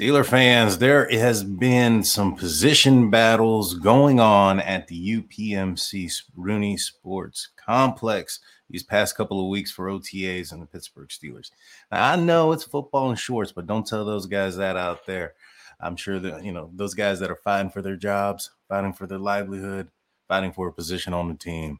Steeler 0.00 0.24
fans, 0.24 0.78
there 0.78 1.06
has 1.10 1.44
been 1.44 2.02
some 2.02 2.34
position 2.34 3.10
battles 3.10 3.74
going 3.74 4.18
on 4.18 4.58
at 4.58 4.88
the 4.88 5.20
UPMC 5.20 6.22
Rooney 6.34 6.78
Sports 6.78 7.48
Complex 7.54 8.40
these 8.70 8.82
past 8.82 9.14
couple 9.14 9.38
of 9.42 9.50
weeks 9.50 9.70
for 9.70 9.88
OTAs 9.88 10.52
and 10.52 10.62
the 10.62 10.66
Pittsburgh 10.66 11.10
Steelers. 11.10 11.50
Now, 11.92 12.12
I 12.12 12.16
know 12.16 12.52
it's 12.52 12.64
football 12.64 13.10
and 13.10 13.18
shorts, 13.18 13.52
but 13.52 13.66
don't 13.66 13.86
tell 13.86 14.06
those 14.06 14.24
guys 14.24 14.56
that 14.56 14.74
out 14.74 15.04
there. 15.04 15.34
I'm 15.80 15.96
sure 15.96 16.18
that, 16.18 16.44
you 16.44 16.52
know, 16.52 16.70
those 16.72 16.94
guys 16.94 17.20
that 17.20 17.30
are 17.30 17.36
fighting 17.36 17.70
for 17.70 17.82
their 17.82 17.96
jobs, 17.96 18.52
fighting 18.70 18.94
for 18.94 19.06
their 19.06 19.18
livelihood, 19.18 19.90
fighting 20.28 20.52
for 20.52 20.68
a 20.68 20.72
position 20.72 21.12
on 21.12 21.28
the 21.28 21.34
team. 21.34 21.78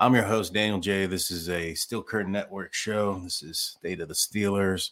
I'm 0.00 0.16
your 0.16 0.24
host, 0.24 0.52
Daniel 0.52 0.80
Jay 0.80 1.06
This 1.06 1.30
is 1.30 1.48
a 1.48 1.74
Steel 1.74 2.02
Curtain 2.02 2.32
Network 2.32 2.74
show. 2.74 3.20
This 3.22 3.40
is 3.44 3.76
State 3.78 4.00
of 4.00 4.08
the 4.08 4.14
Steelers 4.14 4.90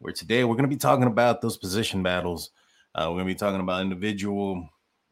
where 0.00 0.12
today 0.14 0.44
we're 0.44 0.54
going 0.54 0.68
to 0.68 0.68
be 0.68 0.76
talking 0.76 1.06
about 1.06 1.40
those 1.40 1.58
position 1.58 2.02
battles. 2.02 2.50
Uh, 2.94 3.04
we're 3.08 3.22
going 3.22 3.28
to 3.28 3.34
be 3.34 3.38
talking 3.38 3.60
about 3.60 3.82
individual 3.82 4.68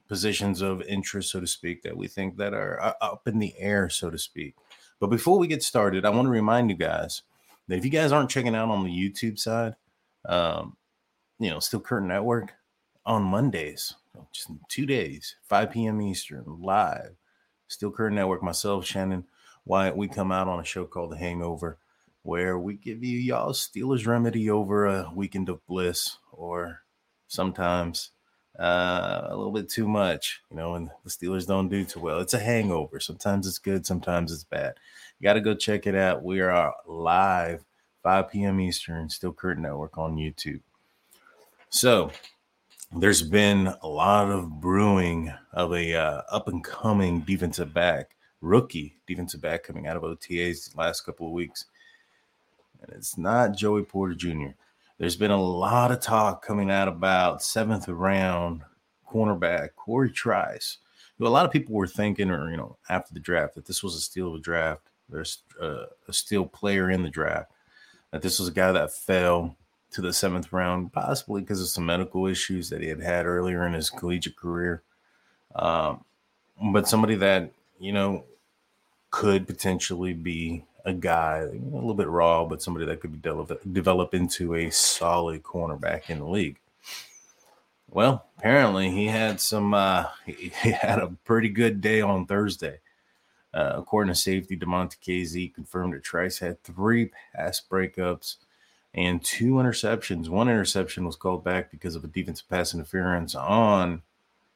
positions 0.09 0.63
of 0.63 0.81
interest, 0.83 1.31
so 1.31 1.41
to 1.41 1.47
speak, 1.47 1.83
that 1.83 1.97
we 1.97 2.09
think 2.09 2.37
that 2.39 2.55
are 2.55 2.81
uh, 2.81 2.95
up 3.03 3.29
in 3.29 3.39
the 3.39 3.55
air, 3.59 3.91
so 3.91 4.11
to 4.11 4.19
speak. 4.19 4.55
But 4.99 5.09
before 5.09 5.39
we 5.39 5.47
get 5.47 5.63
started, 5.63 6.07
I 6.07 6.11
want 6.11 6.25
to 6.25 6.31
remind 6.31 6.71
you 6.71 6.77
guys 6.77 7.23
that 7.69 7.77
if 7.77 7.85
you 7.85 7.91
guys 7.91 8.13
aren't 8.13 8.31
checking 8.31 8.55
out 8.55 8.71
on 8.71 8.83
the 8.83 8.91
YouTube 8.91 9.39
side, 9.39 9.77
um, 10.27 10.75
you 11.39 11.51
know, 11.51 11.61
Steel 11.61 11.81
Curtain 11.81 12.09
Network 12.09 12.55
on 13.05 13.23
Mondays, 13.23 13.95
just 14.33 14.49
in 14.49 14.59
two 14.69 14.87
days, 14.87 15.37
5 15.43 15.71
p.m. 15.71 16.01
Eastern, 16.01 16.45
live. 16.47 17.15
Steel 17.69 17.91
Curtain 17.91 18.17
Network, 18.17 18.43
myself, 18.43 18.87
Shannon 18.87 19.25
Wyatt, 19.67 19.97
we 19.97 20.09
come 20.09 20.33
out 20.33 20.49
on 20.49 20.61
a 20.61 20.65
show 20.65 20.87
called 20.87 21.13
The 21.13 21.19
Hangover 21.19 21.79
where 22.29 22.59
we 22.59 22.75
give 22.75 23.03
you 23.03 23.19
y'all 23.19 23.55
Steelers 23.55 24.07
remedy 24.07 24.51
over 24.51 24.85
a 24.85 25.11
weekend 25.15 25.49
of 25.49 25.67
bliss, 25.67 26.19
or 26.31 26.83
sometimes 27.27 28.11
uh, 28.61 29.29
a 29.31 29.35
little 29.35 29.51
bit 29.51 29.71
too 29.71 29.89
much, 29.89 30.43
you 30.51 30.57
know, 30.59 30.75
and 30.75 30.91
the 31.05 31.09
Steelers 31.09 31.47
don't 31.47 31.71
do 31.71 31.87
too 31.87 32.01
well. 32.01 32.19
It's 32.19 32.35
a 32.35 32.39
hangover. 32.39 33.01
Sometimes 33.01 33.47
it's 33.47 33.59
good, 33.59 33.87
sometimes 33.87 34.31
it's 34.31 34.45
bad. 34.45 34.75
You 35.19 35.25
got 35.25 35.33
to 35.33 35.41
go 35.41 35.55
check 35.55 35.87
it 35.87 35.95
out. 35.95 36.23
We 36.23 36.43
are 36.43 36.75
live 36.87 37.65
5 38.03 38.29
p.m. 38.29 38.61
Eastern, 38.61 39.09
Steel 39.09 39.33
Curtain 39.33 39.63
Network 39.63 39.97
on 39.97 40.17
YouTube. 40.17 40.61
So 41.71 42.11
there's 42.95 43.23
been 43.23 43.73
a 43.81 43.89
lot 43.89 44.31
of 44.31 44.61
brewing 44.61 45.33
of 45.55 45.73
a 45.73 45.95
uh, 45.95 46.23
up 46.31 46.47
and 46.49 46.63
coming 46.63 47.21
defensive 47.21 47.73
back, 47.73 48.17
rookie 48.43 48.97
defensive 49.07 49.41
back 49.41 49.63
coming 49.63 49.87
out 49.87 49.97
of 49.97 50.03
OTAs 50.03 50.77
last 50.77 51.07
couple 51.07 51.27
of 51.27 51.33
weeks 51.33 51.65
and 52.83 52.91
it's 52.95 53.19
not 53.19 53.57
Joey 53.57 53.83
Porter 53.83 54.15
Jr. 54.15 54.51
There's 54.99 55.17
been 55.17 55.31
a 55.31 55.41
lot 55.41 55.93
of 55.93 56.01
talk 56.01 56.45
coming 56.45 56.71
out 56.71 56.89
about 56.89 57.43
seventh 57.43 57.89
round 57.89 58.63
cornerback 59.09 59.71
Corey 59.77 60.11
Trice, 60.11 60.79
who 61.19 61.27
a 61.27 61.29
lot 61.29 61.47
of 61.47 61.53
people 61.53 61.75
were 61.75 61.87
thinking, 61.87 62.31
or 62.31 62.51
you 62.51 62.57
know, 62.57 62.77
after 62.89 63.15
the 63.15 63.21
draft, 63.21 63.55
that 63.55 63.67
this 63.67 63.83
was 63.83 63.95
a 63.95 64.01
steal 64.01 64.29
of 64.29 64.35
the 64.35 64.41
draft. 64.41 64.83
There's 65.09 65.43
uh, 65.61 65.87
a 66.07 66.13
steal 66.13 66.47
player 66.47 66.91
in 66.91 67.03
the 67.03 67.11
draft. 67.11 67.51
That 68.11 68.23
this 68.23 68.39
was 68.39 68.49
a 68.49 68.53
guy 68.53 68.73
that 68.73 68.93
fell 68.93 69.57
to 69.91 70.01
the 70.01 70.13
seventh 70.13 70.53
round, 70.53 70.93
possibly 70.93 71.41
because 71.41 71.61
of 71.61 71.69
some 71.69 71.87
medical 71.87 72.27
issues 72.27 72.69
that 72.71 72.83
he 72.83 72.89
had 72.89 73.01
had 73.01 73.27
earlier 73.27 73.67
in 73.67 73.73
his 73.73 73.91
collegiate 73.91 74.37
career. 74.37 74.83
Um, 75.55 76.05
but 76.73 76.89
somebody 76.89 77.15
that 77.17 77.53
you 77.79 77.93
know 77.93 78.25
could 79.11 79.47
potentially 79.47 80.13
be 80.13 80.65
a 80.85 80.93
guy 80.93 81.39
a 81.39 81.53
little 81.53 81.95
bit 81.95 82.09
raw, 82.09 82.45
but 82.45 82.63
somebody 82.63 82.87
that 82.87 83.01
could 83.01 83.13
be 83.13 83.19
develop, 83.19 83.61
develop 83.73 84.15
into 84.15 84.55
a 84.55 84.71
solid 84.71 85.43
cornerback 85.43 86.09
in 86.09 86.19
the 86.19 86.27
league. 86.27 86.59
Well, 87.91 88.27
apparently 88.39 88.91
he 88.91 89.07
had 89.07 89.41
some. 89.41 89.75
Uh, 89.75 90.07
he, 90.27 90.53
he 90.63 90.71
had 90.71 90.99
a 90.99 91.15
pretty 91.25 91.49
good 91.49 91.81
day 91.81 92.01
on 92.01 92.27
Thursday. 92.27 92.81
Uh, 93.55 93.73
according 93.77 94.13
to 94.13 94.19
safety, 94.19 94.57
Damontae 94.57 94.99
Kazee 95.01 95.55
confirmed 95.55 95.95
that 95.95 96.05
Trice 96.05 96.39
had 96.39 96.63
three 96.63 97.11
pass 97.35 97.63
breakups 97.67 98.37
and 98.93 99.25
two 99.25 99.53
interceptions. 99.55 100.29
One 100.29 100.49
interception 100.49 101.07
was 101.07 101.17
called 101.17 101.45
back 101.45 101.71
because 101.71 101.95
of 101.95 102.05
a 102.05 102.09
defensive 102.09 102.49
pass 102.49 102.75
interference 102.75 103.35
on 103.35 104.03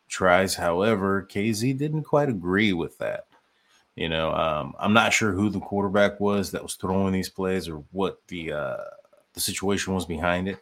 Trice. 0.09 0.57
However, 0.57 1.27
Kazee 1.29 1.77
didn't 1.77 2.05
quite 2.05 2.29
agree 2.29 2.75
with 2.75 2.99
that. 2.99 3.27
You 3.95 4.09
know, 4.09 4.33
um, 4.33 4.75
I'm 4.79 4.95
not 4.95 5.13
sure 5.13 5.33
who 5.33 5.51
the 5.51 5.61
quarterback 5.61 6.19
was 6.19 6.51
that 6.53 6.63
was 6.63 6.75
throwing 6.75 7.13
these 7.13 7.29
plays 7.29 7.69
or 7.69 7.85
what 7.93 8.21
the 8.29 8.53
uh, 8.53 8.77
the 9.35 9.41
situation 9.41 9.95
was 9.95 10.07
behind 10.07 10.49
it. 10.49 10.59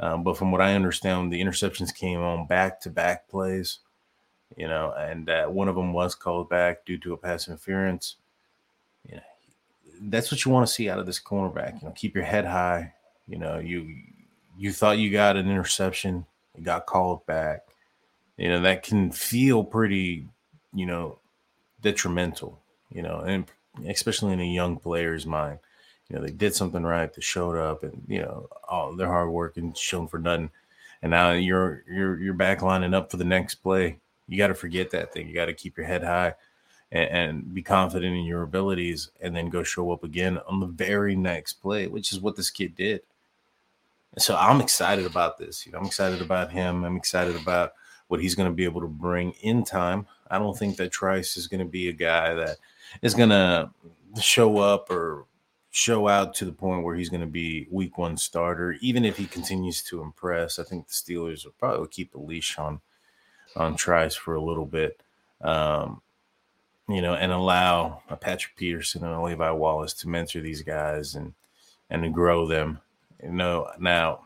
Um, 0.00 0.24
but 0.24 0.36
from 0.36 0.50
what 0.50 0.60
I 0.60 0.74
understand, 0.74 1.32
the 1.32 1.40
interceptions 1.40 1.94
came 1.94 2.20
on 2.20 2.46
back 2.46 2.80
to 2.82 2.90
back 2.90 3.28
plays. 3.28 3.78
You 4.56 4.68
know, 4.68 4.92
and 4.96 5.28
uh, 5.28 5.46
one 5.46 5.68
of 5.68 5.74
them 5.74 5.92
was 5.92 6.14
called 6.14 6.48
back 6.48 6.84
due 6.84 6.98
to 6.98 7.12
a 7.12 7.16
pass 7.16 7.48
interference. 7.48 8.16
You 9.08 9.16
know, 9.16 9.22
that's 10.02 10.30
what 10.30 10.44
you 10.44 10.50
want 10.50 10.66
to 10.66 10.72
see 10.72 10.88
out 10.88 10.98
of 10.98 11.06
this 11.06 11.20
cornerback. 11.20 11.80
You 11.80 11.88
know, 11.88 11.94
keep 11.94 12.14
your 12.14 12.24
head 12.24 12.44
high. 12.44 12.94
You 13.28 13.38
know, 13.38 13.58
you 13.58 13.94
you 14.56 14.72
thought 14.72 14.98
you 14.98 15.10
got 15.10 15.36
an 15.36 15.50
interception, 15.50 16.26
it 16.56 16.64
got 16.64 16.86
called 16.86 17.26
back. 17.26 17.66
You 18.36 18.48
know, 18.48 18.60
that 18.62 18.82
can 18.82 19.10
feel 19.12 19.64
pretty, 19.64 20.26
you 20.74 20.86
know, 20.86 21.18
detrimental, 21.80 22.60
you 22.90 23.02
know, 23.02 23.20
and 23.20 23.46
especially 23.86 24.32
in 24.32 24.40
a 24.40 24.44
young 24.44 24.76
player's 24.76 25.26
mind. 25.26 25.58
You 26.08 26.16
know, 26.16 26.22
they 26.22 26.30
did 26.30 26.54
something 26.54 26.84
right, 26.84 27.12
they 27.12 27.20
showed 27.20 27.56
up 27.56 27.82
and, 27.82 28.02
you 28.06 28.20
know, 28.20 28.48
oh, 28.52 28.56
all 28.68 28.96
their 28.96 29.08
hard 29.08 29.30
work 29.30 29.56
and 29.56 29.76
shown 29.76 30.06
for 30.06 30.18
nothing. 30.18 30.50
And 31.02 31.10
now 31.10 31.32
you're 31.32 31.84
you're 31.88 32.18
you're 32.18 32.34
back 32.34 32.62
lining 32.62 32.94
up 32.94 33.10
for 33.10 33.16
the 33.16 33.24
next 33.24 33.56
play. 33.56 33.98
You 34.28 34.38
got 34.38 34.48
to 34.48 34.54
forget 34.54 34.90
that 34.90 35.12
thing. 35.12 35.28
You 35.28 35.34
got 35.34 35.46
to 35.46 35.54
keep 35.54 35.76
your 35.76 35.86
head 35.86 36.02
high 36.02 36.34
and, 36.90 37.10
and 37.10 37.54
be 37.54 37.62
confident 37.62 38.16
in 38.16 38.24
your 38.24 38.42
abilities, 38.42 39.10
and 39.20 39.34
then 39.34 39.50
go 39.50 39.62
show 39.62 39.90
up 39.92 40.04
again 40.04 40.38
on 40.48 40.60
the 40.60 40.66
very 40.66 41.16
next 41.16 41.54
play, 41.54 41.86
which 41.86 42.12
is 42.12 42.20
what 42.20 42.36
this 42.36 42.50
kid 42.50 42.74
did. 42.76 43.02
And 44.14 44.22
so 44.22 44.36
I'm 44.36 44.60
excited 44.60 45.06
about 45.06 45.38
this. 45.38 45.66
You 45.66 45.72
know, 45.72 45.78
I'm 45.78 45.86
excited 45.86 46.22
about 46.22 46.50
him. 46.50 46.84
I'm 46.84 46.96
excited 46.96 47.36
about 47.36 47.74
what 48.08 48.20
he's 48.20 48.34
going 48.34 48.48
to 48.48 48.54
be 48.54 48.64
able 48.64 48.80
to 48.80 48.88
bring 48.88 49.32
in 49.42 49.64
time. 49.64 50.06
I 50.30 50.38
don't 50.38 50.58
think 50.58 50.76
that 50.76 50.92
Trice 50.92 51.36
is 51.36 51.46
going 51.46 51.60
to 51.60 51.66
be 51.66 51.88
a 51.88 51.92
guy 51.92 52.34
that 52.34 52.58
is 53.02 53.14
going 53.14 53.30
to 53.30 53.70
show 54.20 54.58
up 54.58 54.90
or 54.90 55.26
show 55.70 56.08
out 56.08 56.34
to 56.34 56.46
the 56.46 56.52
point 56.52 56.82
where 56.82 56.94
he's 56.94 57.10
going 57.10 57.20
to 57.20 57.26
be 57.26 57.66
week 57.70 57.98
one 57.98 58.16
starter. 58.16 58.76
Even 58.80 59.04
if 59.04 59.16
he 59.16 59.26
continues 59.26 59.82
to 59.82 60.00
impress, 60.00 60.58
I 60.58 60.62
think 60.62 60.86
the 60.86 60.94
Steelers 60.94 61.44
will 61.44 61.52
probably 61.58 61.88
keep 61.88 62.14
a 62.14 62.18
leash 62.18 62.58
on 62.58 62.80
on 63.56 63.76
Trice 63.76 64.14
for 64.14 64.34
a 64.34 64.42
little 64.42 64.66
bit, 64.66 65.02
um, 65.40 66.02
you 66.88 67.00
know, 67.00 67.14
and 67.14 67.32
allow 67.32 68.02
Patrick 68.20 68.56
Peterson 68.56 69.04
and 69.04 69.22
Levi 69.22 69.50
Wallace 69.50 69.94
to 69.94 70.08
mentor 70.08 70.40
these 70.40 70.62
guys 70.62 71.14
and 71.14 71.34
and 71.90 72.02
to 72.02 72.08
grow 72.08 72.46
them. 72.46 72.80
You 73.22 73.30
know, 73.30 73.68
now 73.78 74.24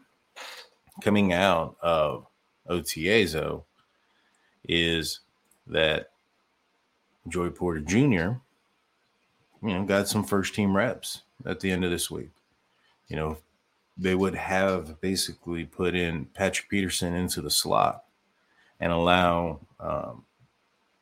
coming 1.02 1.32
out 1.32 1.76
of 1.80 2.26
OTAs 2.68 3.32
though 3.32 3.64
is 4.64 5.20
that 5.70 6.10
Joey 7.28 7.50
Porter 7.50 7.80
Jr. 7.80 8.38
You 9.62 9.74
know, 9.74 9.84
got 9.84 10.08
some 10.08 10.24
first 10.24 10.54
team 10.54 10.76
reps 10.76 11.22
at 11.44 11.60
the 11.60 11.70
end 11.70 11.84
of 11.84 11.90
this 11.90 12.10
week. 12.10 12.30
You 13.08 13.16
know, 13.16 13.38
they 13.96 14.14
would 14.14 14.34
have 14.34 15.00
basically 15.00 15.64
put 15.64 15.94
in 15.94 16.26
Patrick 16.26 16.68
Peterson 16.70 17.14
into 17.14 17.42
the 17.42 17.50
slot 17.50 18.04
and 18.78 18.92
allow 18.92 19.60
um, 19.78 20.24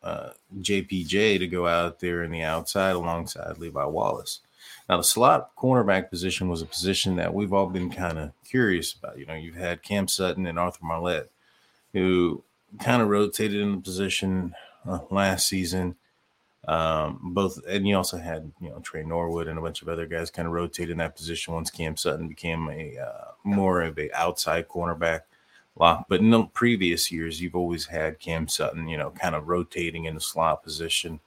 uh, 0.02 0.30
JPJ 0.60 1.38
to 1.38 1.46
go 1.46 1.66
out 1.66 2.00
there 2.00 2.24
in 2.24 2.30
the 2.32 2.42
outside 2.42 2.96
alongside 2.96 3.58
Levi 3.58 3.84
Wallace. 3.84 4.40
Now, 4.88 4.96
the 4.96 5.04
slot 5.04 5.54
cornerback 5.56 6.10
position 6.10 6.48
was 6.48 6.62
a 6.62 6.66
position 6.66 7.16
that 7.16 7.32
we've 7.32 7.52
all 7.52 7.66
been 7.66 7.90
kind 7.90 8.18
of 8.18 8.32
curious 8.44 8.94
about. 8.94 9.18
You 9.18 9.26
know, 9.26 9.34
you've 9.34 9.54
had 9.54 9.82
Cam 9.82 10.08
Sutton 10.08 10.46
and 10.46 10.58
Arthur 10.58 10.84
Maulet, 10.84 11.28
who 11.92 12.42
kind 12.80 13.02
of 13.02 13.08
rotated 13.08 13.60
in 13.60 13.76
the 13.76 13.80
position 13.80 14.54
uh, 14.86 15.00
last 15.10 15.48
season. 15.48 15.96
Um, 16.66 17.32
both, 17.32 17.58
and 17.66 17.88
you 17.88 17.96
also 17.96 18.18
had 18.18 18.50
you 18.60 18.68
know 18.68 18.78
Trey 18.80 19.02
Norwood 19.02 19.48
and 19.48 19.58
a 19.58 19.62
bunch 19.62 19.80
of 19.80 19.88
other 19.88 20.06
guys 20.06 20.30
kind 20.30 20.46
of 20.46 20.52
rotate 20.52 20.90
in 20.90 20.98
that 20.98 21.16
position 21.16 21.54
once 21.54 21.70
Cam 21.70 21.96
Sutton 21.96 22.28
became 22.28 22.68
a 22.68 22.98
uh, 22.98 23.30
more 23.44 23.80
of 23.82 23.98
a 23.98 24.12
outside 24.12 24.68
cornerback 24.68 25.20
lock. 25.76 26.06
But 26.08 26.20
in 26.20 26.30
the 26.30 26.44
previous 26.44 27.10
years, 27.10 27.40
you've 27.40 27.54
always 27.54 27.86
had 27.86 28.18
Cam 28.18 28.48
Sutton, 28.48 28.88
you 28.88 28.98
know, 28.98 29.10
kind 29.10 29.34
of 29.34 29.48
rotating 29.48 30.04
in 30.04 30.14
the 30.14 30.20
slot 30.20 30.62
position. 30.62 31.20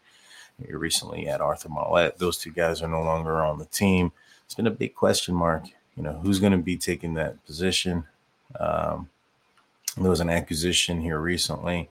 You 0.67 0.77
recently 0.77 1.25
had 1.25 1.41
Arthur 1.41 1.69
Maulet. 1.69 2.17
Those 2.19 2.37
two 2.37 2.51
guys 2.51 2.83
are 2.83 2.87
no 2.87 3.01
longer 3.01 3.41
on 3.41 3.57
the 3.57 3.65
team. 3.65 4.11
It's 4.45 4.53
been 4.53 4.67
a 4.67 4.71
big 4.71 4.93
question 4.93 5.33
mark. 5.33 5.63
You 5.95 6.03
know, 6.03 6.19
who's 6.21 6.39
going 6.39 6.51
to 6.51 6.57
be 6.59 6.77
taking 6.77 7.15
that 7.15 7.43
position? 7.45 8.05
Um, 8.59 9.09
there 9.97 10.09
was 10.09 10.19
an 10.19 10.29
acquisition 10.29 11.01
here 11.01 11.19
recently. 11.19 11.89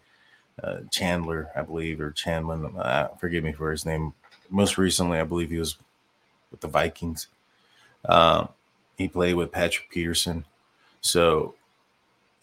Uh, 0.62 0.78
Chandler, 0.90 1.50
I 1.56 1.62
believe, 1.62 2.00
or 2.00 2.10
Chandler. 2.10 2.70
Uh, 2.78 3.08
forgive 3.18 3.44
me 3.44 3.52
for 3.52 3.70
his 3.70 3.86
name. 3.86 4.12
Most 4.48 4.78
recently, 4.78 5.18
I 5.18 5.24
believe 5.24 5.50
he 5.50 5.58
was 5.58 5.76
with 6.50 6.60
the 6.60 6.68
Vikings. 6.68 7.28
Uh, 8.04 8.46
he 8.96 9.08
played 9.08 9.34
with 9.34 9.52
Patrick 9.52 9.90
Peterson, 9.90 10.44
so 11.00 11.54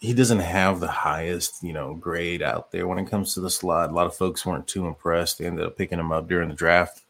he 0.00 0.14
doesn't 0.14 0.40
have 0.40 0.80
the 0.80 0.88
highest, 0.88 1.62
you 1.62 1.72
know, 1.72 1.94
grade 1.94 2.42
out 2.42 2.70
there 2.70 2.86
when 2.86 2.98
it 2.98 3.10
comes 3.10 3.34
to 3.34 3.40
the 3.40 3.50
slot. 3.50 3.90
A 3.90 3.92
lot 3.92 4.06
of 4.06 4.16
folks 4.16 4.46
weren't 4.46 4.66
too 4.66 4.86
impressed. 4.86 5.38
They 5.38 5.46
ended 5.46 5.66
up 5.66 5.76
picking 5.76 5.98
him 5.98 6.12
up 6.12 6.28
during 6.28 6.48
the 6.48 6.54
draft. 6.54 7.02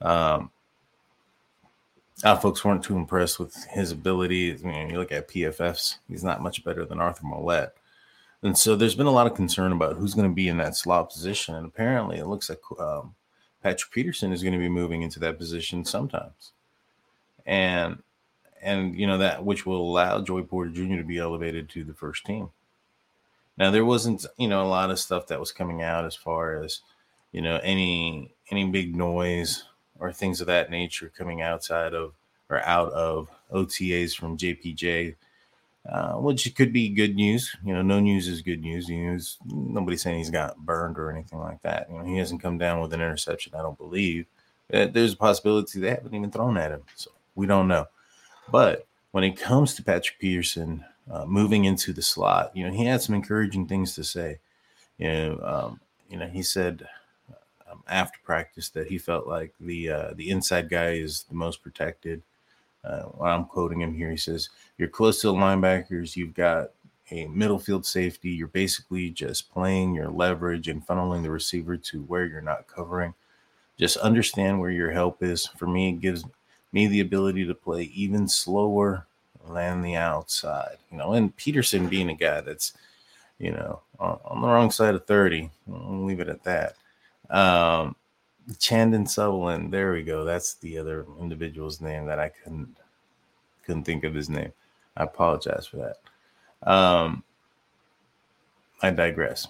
Um, 0.00 0.50
a 2.24 2.36
folks 2.36 2.64
weren't 2.64 2.82
too 2.82 2.96
impressed 2.96 3.38
with 3.38 3.54
his 3.66 3.92
ability. 3.92 4.52
I 4.52 4.66
mean, 4.66 4.90
you 4.90 4.98
look 4.98 5.12
at 5.12 5.28
PFFs; 5.28 5.98
he's 6.08 6.24
not 6.24 6.42
much 6.42 6.64
better 6.64 6.84
than 6.84 7.00
Arthur 7.00 7.26
Maulet. 7.26 7.72
And 8.42 8.56
so 8.56 8.76
there's 8.76 8.94
been 8.94 9.06
a 9.06 9.12
lot 9.12 9.26
of 9.26 9.34
concern 9.34 9.72
about 9.72 9.96
who's 9.96 10.14
going 10.14 10.28
to 10.28 10.34
be 10.34 10.48
in 10.48 10.58
that 10.58 10.76
slot 10.76 11.10
position. 11.10 11.54
And 11.54 11.66
apparently, 11.66 12.18
it 12.18 12.26
looks 12.26 12.48
like 12.48 12.60
um, 12.78 13.14
Patrick 13.62 13.92
Peterson 13.92 14.32
is 14.32 14.42
going 14.42 14.52
to 14.52 14.58
be 14.58 14.68
moving 14.68 15.02
into 15.02 15.18
that 15.20 15.38
position 15.38 15.84
sometimes. 15.84 16.52
And 17.44 18.02
and 18.62 18.98
you 18.98 19.06
know 19.06 19.18
that 19.18 19.44
which 19.44 19.66
will 19.66 19.80
allow 19.80 20.20
Joey 20.22 20.42
Porter 20.42 20.70
Jr. 20.70 20.96
to 20.96 21.04
be 21.04 21.18
elevated 21.18 21.68
to 21.70 21.84
the 21.84 21.94
first 21.94 22.24
team. 22.24 22.50
Now 23.58 23.70
there 23.70 23.84
wasn't 23.84 24.26
you 24.36 24.48
know 24.48 24.62
a 24.62 24.68
lot 24.68 24.90
of 24.90 24.98
stuff 24.98 25.26
that 25.28 25.40
was 25.40 25.52
coming 25.52 25.82
out 25.82 26.04
as 26.04 26.16
far 26.16 26.62
as 26.62 26.80
you 27.32 27.42
know 27.42 27.60
any 27.62 28.34
any 28.50 28.64
big 28.66 28.96
noise 28.96 29.64
or 29.98 30.12
things 30.12 30.40
of 30.40 30.46
that 30.46 30.70
nature 30.70 31.12
coming 31.16 31.42
outside 31.42 31.94
of 31.94 32.12
or 32.48 32.64
out 32.64 32.92
of 32.92 33.28
OTAs 33.52 34.16
from 34.16 34.36
JPJ, 34.36 35.14
uh, 35.88 36.12
which 36.14 36.54
could 36.54 36.72
be 36.72 36.88
good 36.88 37.14
news. 37.14 37.54
You 37.64 37.74
know, 37.74 37.82
no 37.82 38.00
news 38.00 38.28
is 38.28 38.42
good 38.42 38.60
news. 38.60 38.88
News 38.88 39.38
nobody's 39.46 40.02
saying 40.02 40.18
he's 40.18 40.30
got 40.30 40.56
burned 40.58 40.98
or 40.98 41.10
anything 41.10 41.38
like 41.38 41.60
that. 41.62 41.88
You 41.90 41.98
know, 41.98 42.04
he 42.04 42.16
hasn't 42.16 42.42
come 42.42 42.58
down 42.58 42.80
with 42.80 42.92
an 42.92 43.00
interception. 43.00 43.54
I 43.54 43.62
don't 43.62 43.78
believe. 43.78 44.26
Uh, 44.72 44.86
there's 44.86 45.12
a 45.12 45.16
possibility 45.16 45.80
they 45.80 45.90
haven't 45.90 46.14
even 46.14 46.30
thrown 46.30 46.56
at 46.56 46.72
him, 46.72 46.82
so 46.96 47.10
we 47.34 47.46
don't 47.46 47.68
know. 47.68 47.86
But 48.50 48.86
when 49.12 49.24
it 49.24 49.38
comes 49.38 49.74
to 49.74 49.82
Patrick 49.82 50.18
Peterson 50.18 50.84
uh, 51.10 51.24
moving 51.24 51.64
into 51.64 51.92
the 51.92 52.02
slot, 52.02 52.50
you 52.54 52.66
know, 52.66 52.72
he 52.72 52.84
had 52.84 53.00
some 53.02 53.14
encouraging 53.14 53.66
things 53.66 53.94
to 53.94 54.04
say. 54.04 54.38
You 54.98 55.08
know, 55.08 55.40
um, 55.42 55.80
you 56.10 56.16
know, 56.16 56.26
he 56.26 56.42
said 56.42 56.86
um, 57.76 57.82
after 57.88 58.18
practice 58.24 58.68
that 58.70 58.88
he 58.88 58.98
felt 58.98 59.26
like 59.26 59.52
the 59.60 59.90
uh, 59.90 60.10
the 60.14 60.30
inside 60.30 60.68
guy 60.68 60.92
is 60.92 61.24
the 61.28 61.34
most 61.34 61.62
protected. 61.62 62.22
Uh, 62.84 63.06
I'm 63.20 63.44
quoting 63.44 63.80
him 63.80 63.94
here. 63.94 64.10
He 64.10 64.16
says, 64.16 64.48
"You're 64.78 64.88
close 64.88 65.20
to 65.20 65.28
the 65.28 65.34
linebackers. 65.34 66.16
You've 66.16 66.34
got 66.34 66.70
a 67.10 67.26
middle 67.26 67.58
field 67.58 67.86
safety. 67.86 68.30
You're 68.30 68.48
basically 68.48 69.10
just 69.10 69.52
playing 69.52 69.94
your 69.94 70.08
leverage 70.08 70.68
and 70.68 70.86
funneling 70.86 71.22
the 71.22 71.30
receiver 71.30 71.76
to 71.76 72.02
where 72.02 72.26
you're 72.26 72.40
not 72.40 72.66
covering. 72.66 73.14
Just 73.78 73.96
understand 73.98 74.60
where 74.60 74.70
your 74.70 74.90
help 74.90 75.22
is. 75.22 75.46
For 75.46 75.66
me, 75.66 75.90
it 75.90 76.00
gives 76.00 76.24
me 76.72 76.86
the 76.86 77.00
ability 77.00 77.46
to 77.46 77.54
play 77.54 77.82
even 77.94 78.28
slower 78.28 79.06
than 79.48 79.82
the 79.82 79.96
outside. 79.96 80.78
You 80.90 80.98
know, 80.98 81.12
and 81.12 81.36
Peterson 81.36 81.88
being 81.88 82.08
a 82.08 82.14
guy 82.14 82.40
that's, 82.40 82.72
you 83.38 83.52
know, 83.52 83.80
on, 84.00 84.18
on 84.24 84.40
the 84.40 84.48
wrong 84.48 84.70
side 84.70 84.94
of 84.94 85.06
30. 85.06 85.50
I'll 85.72 86.04
leave 86.04 86.20
it 86.20 86.28
at 86.28 86.42
that. 86.44 86.74
Um, 87.30 87.96
Chandon 88.58 89.06
Sutherland, 89.06 89.72
there 89.72 89.92
we 89.92 90.02
go. 90.02 90.24
That's 90.24 90.54
the 90.54 90.78
other 90.78 91.06
individual's 91.20 91.80
name 91.80 92.06
that 92.06 92.18
I 92.18 92.28
couldn't 92.28 92.76
couldn't 93.64 93.84
think 93.84 94.04
of 94.04 94.14
his 94.14 94.30
name. 94.30 94.52
I 94.96 95.04
apologize 95.04 95.66
for 95.66 95.78
that. 95.78 96.70
Um, 96.70 97.24
I 98.80 98.90
digress. 98.90 99.48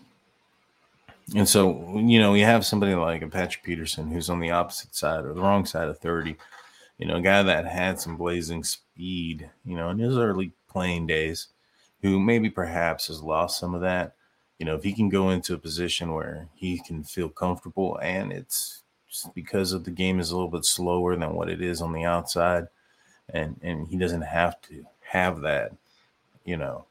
And 1.35 1.47
so, 1.47 1.99
you 1.99 2.19
know, 2.19 2.33
we 2.33 2.41
have 2.41 2.65
somebody 2.65 2.95
like 2.95 3.21
a 3.21 3.27
Patrick 3.27 3.65
Peterson 3.65 4.11
who's 4.11 4.31
on 4.31 4.41
the 4.41 4.53
opposite 4.53 4.95
side 4.95 5.25
or 5.25 5.35
the 5.35 5.43
wrong 5.43 5.67
side 5.67 5.89
of 5.89 5.99
30 5.99 6.37
you 6.99 7.07
know, 7.07 7.17
a 7.17 7.23
guy 7.23 7.43
that 7.43 7.67
had 7.67 8.01
some 8.01 8.17
blazing 8.17 8.65
speed, 8.65 9.51
you 9.65 9.77
know, 9.77 9.91
in 9.91 9.99
his 9.99 10.17
early 10.17 10.53
playing 10.69 11.07
days, 11.07 11.49
who 12.03 12.19
maybe 12.19 12.49
perhaps 12.49 13.09
has 13.09 13.23
lost 13.23 13.59
some 13.59 13.75
of 13.75 13.83
that. 13.83 14.15
You 14.59 14.67
know, 14.67 14.75
if 14.75 14.83
he 14.83 14.93
can 14.93 15.09
go 15.09 15.31
into 15.31 15.55
a 15.55 15.59
position 15.59 16.13
where 16.13 16.49
he 16.55 16.79
can 16.79 17.05
feel 17.05 17.29
comfortable 17.29 17.99
and 18.03 18.33
it's 18.33 18.83
because 19.35 19.73
of 19.73 19.85
the 19.85 19.91
game 19.91 20.19
is 20.19 20.31
a 20.31 20.35
little 20.35 20.51
bit 20.51 20.65
slower 20.65 21.17
than 21.17 21.35
what 21.35 21.49
it 21.49 21.63
is 21.63 21.81
on 21.81 21.93
the 21.93 22.05
outside, 22.05 22.67
and 23.31 23.59
and 23.63 23.89
he 23.89 23.97
doesn't 23.97 24.23
have 24.23 24.61
to 24.63 24.85
have 25.01 25.41
that, 25.43 25.73
you 26.45 26.57
know, 26.57 26.85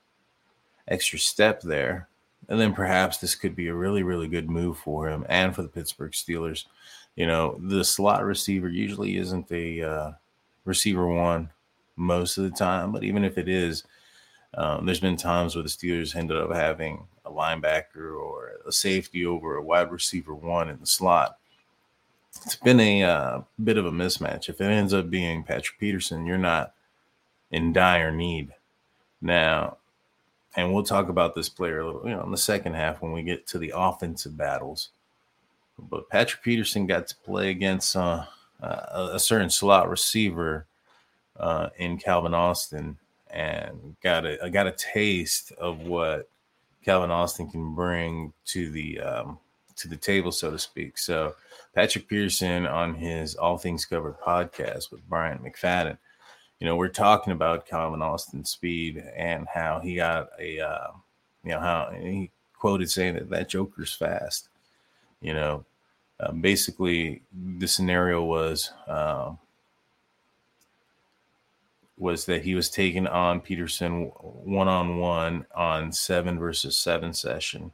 extra 0.88 1.20
step 1.20 1.62
there. 1.62 2.08
And 2.48 2.60
then 2.60 2.74
perhaps 2.74 3.18
this 3.18 3.34
could 3.34 3.56
be 3.56 3.68
a 3.68 3.74
really, 3.74 4.04
really 4.04 4.28
good 4.28 4.50
move 4.50 4.78
for 4.78 5.10
him 5.10 5.26
and 5.30 5.56
for 5.56 5.64
the 5.64 5.68
Pittsburgh 5.68 6.12
Steelers 6.12 6.66
you 7.16 7.26
know, 7.26 7.58
the 7.62 7.84
slot 7.84 8.24
receiver 8.26 8.68
usually 8.68 9.18
isn't 9.18 9.48
the 9.48 9.84
uh, 9.84 10.12
receiver 10.66 11.08
one 11.08 11.50
most 11.96 12.38
of 12.38 12.44
the 12.44 12.50
time, 12.50 12.92
but 12.92 13.04
even 13.04 13.24
if 13.24 13.38
it 13.38 13.48
is, 13.48 13.84
um, 14.56 14.86
there's 14.86 15.00
been 15.00 15.18
times 15.18 15.56
where 15.56 15.64
the 15.64 15.70
Steelers 15.70 16.16
ended 16.16 16.38
up 16.38 16.52
having 16.54 17.08
a 17.26 17.32
linebacker 17.32 18.18
or 18.18 18.54
a 18.66 18.72
safety 18.72 19.26
over 19.26 19.56
a 19.56 19.64
wide 19.64 19.92
receiver 19.92 20.34
one 20.34 20.70
in 20.70 20.80
the 20.80 20.86
slot. 20.86 21.38
It's 22.44 22.56
been 22.56 22.80
a 22.80 23.04
uh, 23.04 23.42
bit 23.64 23.78
of 23.78 23.86
a 23.86 23.92
mismatch. 23.92 24.50
If 24.50 24.62
it 24.62 24.66
ends 24.66 24.94
up 24.94 25.10
being 25.10 25.44
Patrick 25.44 25.80
Peterson, 25.80 26.26
you're 26.26 26.38
not 26.38 26.74
in 27.52 27.74
dire 27.74 28.12
need 28.12 28.54
now. 29.22 29.78
And 30.56 30.74
we'll 30.74 30.84
talk 30.84 31.10
about 31.10 31.36
this 31.36 31.50
player 31.50 31.80
a 31.80 31.86
little, 31.86 32.08
you 32.08 32.16
know, 32.16 32.24
in 32.24 32.32
the 32.32 32.38
second 32.38 32.76
half 32.76 33.02
when 33.02 33.12
we 33.12 33.24
get 33.24 33.46
to 33.48 33.60
the 33.60 33.74
offensive 33.76 34.38
battles. 34.38 34.90
But 35.78 36.10
Patrick 36.10 36.44
Peterson 36.44 36.86
got 36.86 37.08
to 37.08 37.16
play 37.18 37.50
against 37.50 37.96
uh, 37.96 38.26
uh, 38.62 39.10
a 39.14 39.20
certain 39.20 39.50
slot 39.50 39.90
receiver 39.90 40.66
uh, 41.38 41.70
in 41.78 41.98
Calvin 41.98 42.34
Austin 42.34 42.98
and 43.30 43.96
got 44.02 44.26
a 44.26 44.50
got 44.50 44.68
a 44.68 44.72
taste 44.72 45.52
of 45.54 45.80
what 45.82 46.30
Calvin 46.86 47.10
Austin 47.10 47.50
can 47.50 47.74
bring 47.74 48.32
to 48.46 48.70
the 48.70 49.00
um, 49.02 49.40
to 49.76 49.88
the 49.88 49.98
table, 49.98 50.32
so 50.32 50.52
to 50.52 50.60
speak. 50.60 51.00
So 51.00 51.34
Patrick 51.74 52.08
Peterson 52.08 52.68
on 52.68 52.94
his 52.94 53.34
All 53.36 53.58
Things 53.58 53.86
Covered 53.86 54.20
podcast 54.20 54.92
with 54.92 55.08
Bryant 55.10 55.44
McFadden. 55.44 55.98
You 56.60 56.68
know, 56.68 56.76
we're 56.76 56.88
talking 56.90 57.34
about 57.34 57.68
Calvin 57.68 58.04
Austin's 58.04 58.52
speed 58.52 59.04
and 59.18 59.48
how 59.52 59.80
he 59.80 59.96
got 59.96 60.30
a, 60.40 60.60
uh, 60.60 60.92
you 61.44 61.52
know, 61.52 61.60
how 61.60 61.92
he 62.00 62.32
quoted 62.54 62.90
saying 62.90 63.16
that 63.16 63.30
that 63.32 63.50
Joker's 63.50 63.94
fast. 63.94 64.50
You 65.22 65.34
know, 65.34 65.66
uh, 66.20 66.34
basically 66.34 67.24
the 67.58 67.68
scenario 67.68 68.24
was 68.24 68.72
uh, 68.88 69.34
was 71.98 72.26
that 72.26 72.44
he 72.44 72.56
was 72.56 72.70
taking 72.70 73.08
on 73.08 73.40
Peterson 73.40 74.08
one 74.44 74.68
on 74.68 74.98
one 74.98 75.46
on 75.56 75.92
seven 75.92 76.38
versus 76.38 76.78
seven 76.78 77.14
session, 77.14 77.72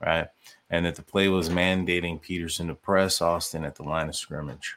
right? 0.00 0.28
And 0.70 0.86
that 0.86 0.96
the 0.96 1.02
play 1.02 1.28
was 1.28 1.48
mandating 1.48 2.20
Peterson 2.20 2.68
to 2.68 2.74
press 2.74 3.20
Austin 3.20 3.64
at 3.64 3.76
the 3.76 3.82
line 3.82 4.08
of 4.08 4.16
scrimmage. 4.16 4.76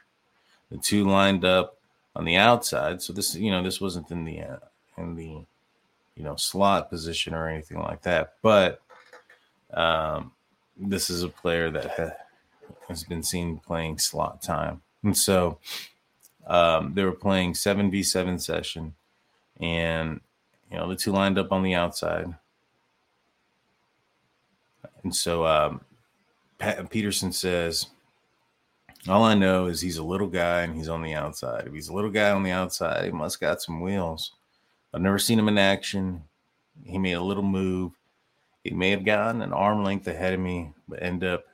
The 0.70 0.78
two 0.78 1.04
lined 1.04 1.44
up 1.44 1.78
on 2.14 2.24
the 2.24 2.36
outside, 2.36 3.00
so 3.00 3.12
this 3.12 3.34
you 3.34 3.50
know 3.50 3.62
this 3.62 3.80
wasn't 3.80 4.10
in 4.10 4.24
the 4.24 4.40
uh, 4.42 4.56
in 4.98 5.16
the 5.16 5.44
you 6.14 6.22
know 6.22 6.36
slot 6.36 6.90
position 6.90 7.34
or 7.34 7.48
anything 7.48 7.78
like 7.78 8.02
that, 8.02 8.34
but 8.42 8.82
um, 9.72 10.32
this 10.76 11.08
is 11.08 11.22
a 11.22 11.28
player 11.28 11.70
that 11.70 11.90
ha- 11.96 12.16
has 12.88 13.04
been 13.04 13.22
seen 13.22 13.58
playing 13.58 13.98
slot 13.98 14.42
time, 14.42 14.82
and 15.02 15.16
so 15.16 15.58
um, 16.46 16.92
they 16.94 17.04
were 17.04 17.12
playing 17.12 17.52
7v7 17.52 18.40
session, 18.40 18.94
and 19.60 20.20
you 20.70 20.76
know 20.76 20.88
the 20.88 20.96
two 20.96 21.12
lined 21.12 21.38
up 21.38 21.52
on 21.52 21.62
the 21.62 21.74
outside. 21.74 22.34
And 25.02 25.14
so 25.14 25.46
um, 25.46 25.80
Pat 26.58 26.88
Peterson 26.90 27.32
says, 27.32 27.86
All 29.08 29.24
I 29.24 29.34
know 29.34 29.66
is 29.66 29.80
he's 29.80 29.98
a 29.98 30.02
little 30.02 30.28
guy 30.28 30.62
and 30.62 30.74
he's 30.74 30.88
on 30.88 31.02
the 31.02 31.14
outside. 31.14 31.66
If 31.66 31.72
he's 31.72 31.88
a 31.88 31.92
little 31.92 32.10
guy 32.10 32.30
on 32.30 32.42
the 32.42 32.52
outside, 32.52 33.04
he 33.04 33.10
must 33.10 33.40
got 33.40 33.60
some 33.60 33.80
wheels. 33.80 34.32
I've 34.94 35.00
never 35.00 35.18
seen 35.18 35.38
him 35.38 35.48
in 35.48 35.58
action. 35.58 36.22
He 36.84 36.98
made 36.98 37.14
a 37.14 37.22
little 37.22 37.42
move. 37.42 37.92
He 38.62 38.70
may 38.70 38.90
have 38.90 39.04
gotten 39.04 39.42
an 39.42 39.52
arm 39.52 39.82
length 39.82 40.06
ahead 40.06 40.34
of 40.34 40.40
me, 40.40 40.72
but 40.88 41.02
end 41.02 41.24
up 41.24 41.44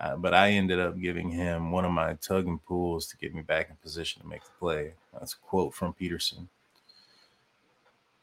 uh, 0.00 0.16
but 0.16 0.34
I 0.34 0.50
ended 0.50 0.80
up 0.80 0.98
giving 0.98 1.30
him 1.30 1.70
one 1.70 1.84
of 1.84 1.92
my 1.92 2.14
tug 2.14 2.46
and 2.46 2.64
pulls 2.64 3.06
to 3.06 3.16
get 3.16 3.34
me 3.34 3.42
back 3.42 3.70
in 3.70 3.76
position 3.76 4.22
to 4.22 4.28
make 4.28 4.44
the 4.44 4.50
play. 4.58 4.94
That's 5.12 5.34
a 5.34 5.38
quote 5.38 5.74
from 5.74 5.92
Peterson. 5.92 6.48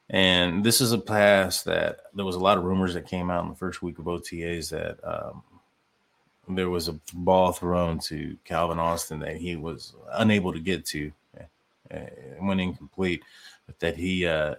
And 0.09 0.63
this 0.63 0.81
is 0.81 0.91
a 0.91 0.97
pass 0.97 1.63
that 1.63 2.01
there 2.13 2.25
was 2.25 2.35
a 2.35 2.39
lot 2.39 2.57
of 2.57 2.65
rumors 2.65 2.93
that 2.93 3.07
came 3.07 3.31
out 3.31 3.43
in 3.43 3.49
the 3.49 3.55
first 3.55 3.81
week 3.81 3.97
of 3.97 4.05
OTAs 4.05 4.69
that 4.69 4.99
um, 5.03 5.41
there 6.49 6.69
was 6.69 6.89
a 6.89 6.99
ball 7.13 7.53
thrown 7.53 7.97
to 7.99 8.37
Calvin 8.43 8.79
Austin 8.79 9.19
that 9.19 9.37
he 9.37 9.55
was 9.55 9.93
unable 10.13 10.51
to 10.51 10.59
get 10.59 10.85
to, 10.87 11.11
uh, 11.39 11.97
went 12.41 12.59
incomplete, 12.59 13.23
but 13.65 13.79
that 13.79 13.95
he 13.95 14.25
uh, 14.25 14.55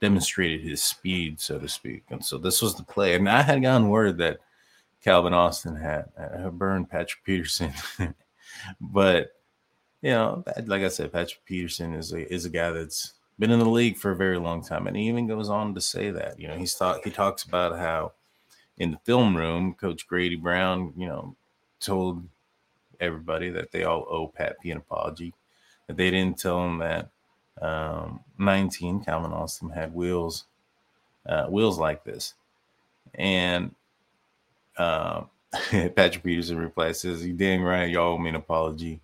demonstrated 0.00 0.60
his 0.60 0.82
speed, 0.82 1.40
so 1.40 1.58
to 1.58 1.68
speak. 1.68 2.04
And 2.10 2.24
so 2.24 2.38
this 2.38 2.62
was 2.62 2.76
the 2.76 2.84
play. 2.84 3.16
And 3.16 3.28
I 3.28 3.42
had 3.42 3.62
gotten 3.62 3.88
word 3.88 4.18
that 4.18 4.38
Calvin 5.04 5.34
Austin 5.34 5.76
had, 5.76 6.06
had 6.16 6.58
burned 6.58 6.88
Patrick 6.88 7.22
Peterson. 7.24 7.72
but 8.80 9.32
you 10.00 10.10
know, 10.10 10.42
like 10.64 10.82
I 10.82 10.88
said, 10.88 11.12
Patrick 11.12 11.44
Peterson 11.44 11.94
is 11.94 12.12
a 12.12 12.32
is 12.32 12.46
a 12.46 12.50
guy 12.50 12.70
that's 12.70 13.12
been 13.38 13.50
in 13.50 13.58
the 13.58 13.68
league 13.68 13.98
for 13.98 14.12
a 14.12 14.16
very 14.16 14.38
long 14.38 14.64
time, 14.64 14.86
and 14.86 14.96
he 14.96 15.08
even 15.08 15.26
goes 15.26 15.50
on 15.50 15.74
to 15.74 15.80
say 15.80 16.10
that. 16.10 16.40
You 16.40 16.48
know, 16.48 16.56
he's 16.56 16.74
thought 16.74 17.04
he 17.04 17.10
talks 17.10 17.42
about 17.42 17.78
how 17.78 18.12
in 18.78 18.92
the 18.92 18.98
film 19.04 19.36
room, 19.36 19.74
Coach 19.74 20.06
Grady 20.06 20.36
Brown, 20.36 20.94
you 20.96 21.06
know, 21.06 21.36
told 21.80 22.22
everybody 22.98 23.50
that 23.50 23.72
they 23.72 23.84
all 23.84 24.06
owe 24.08 24.28
Pat 24.28 24.56
P 24.60 24.70
an 24.70 24.78
apology. 24.78 25.34
That 25.86 25.98
they 25.98 26.10
didn't 26.10 26.38
tell 26.38 26.64
him 26.64 26.78
that 26.78 27.10
um, 27.60 28.20
19 28.38 29.04
Calvin 29.04 29.32
Austin 29.32 29.68
had 29.68 29.92
wheels, 29.92 30.46
uh, 31.26 31.46
wheels 31.46 31.78
like 31.78 32.04
this, 32.04 32.34
and 33.14 33.74
uh, 34.76 35.22
Patrick 35.70 36.22
Peterson 36.22 36.58
replies, 36.58 37.00
says, 37.00 37.26
"You 37.26 37.32
dang 37.32 37.62
right, 37.62 37.88
y'all 37.88 38.14
owe 38.14 38.18
me 38.18 38.30
an 38.30 38.36
apology. 38.36 39.00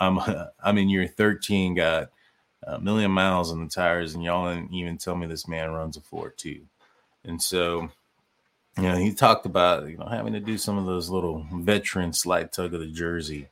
I'm 0.00 0.18
I'm 0.62 0.78
in 0.78 0.88
year 0.88 1.06
13, 1.06 1.74
got 1.74 2.10
a 2.64 2.80
million 2.80 3.10
miles 3.10 3.50
on 3.50 3.62
the 3.62 3.70
tires, 3.70 4.14
and 4.14 4.22
y'all 4.22 4.54
didn't 4.54 4.72
even 4.72 4.98
tell 4.98 5.16
me 5.16 5.26
this 5.26 5.48
man 5.48 5.72
runs 5.72 5.96
a 5.96 6.00
four 6.00 6.30
two. 6.30 6.62
And 7.24 7.40
so, 7.40 7.90
you 8.76 8.84
know, 8.84 8.96
he 8.96 9.12
talked 9.12 9.46
about 9.46 9.88
you 9.88 9.96
know 9.96 10.06
having 10.06 10.32
to 10.34 10.40
do 10.40 10.58
some 10.58 10.78
of 10.78 10.86
those 10.86 11.10
little 11.10 11.46
veteran 11.52 12.12
slight 12.12 12.52
tug 12.52 12.74
of 12.74 12.80
the 12.80 12.86
jersey 12.86 13.48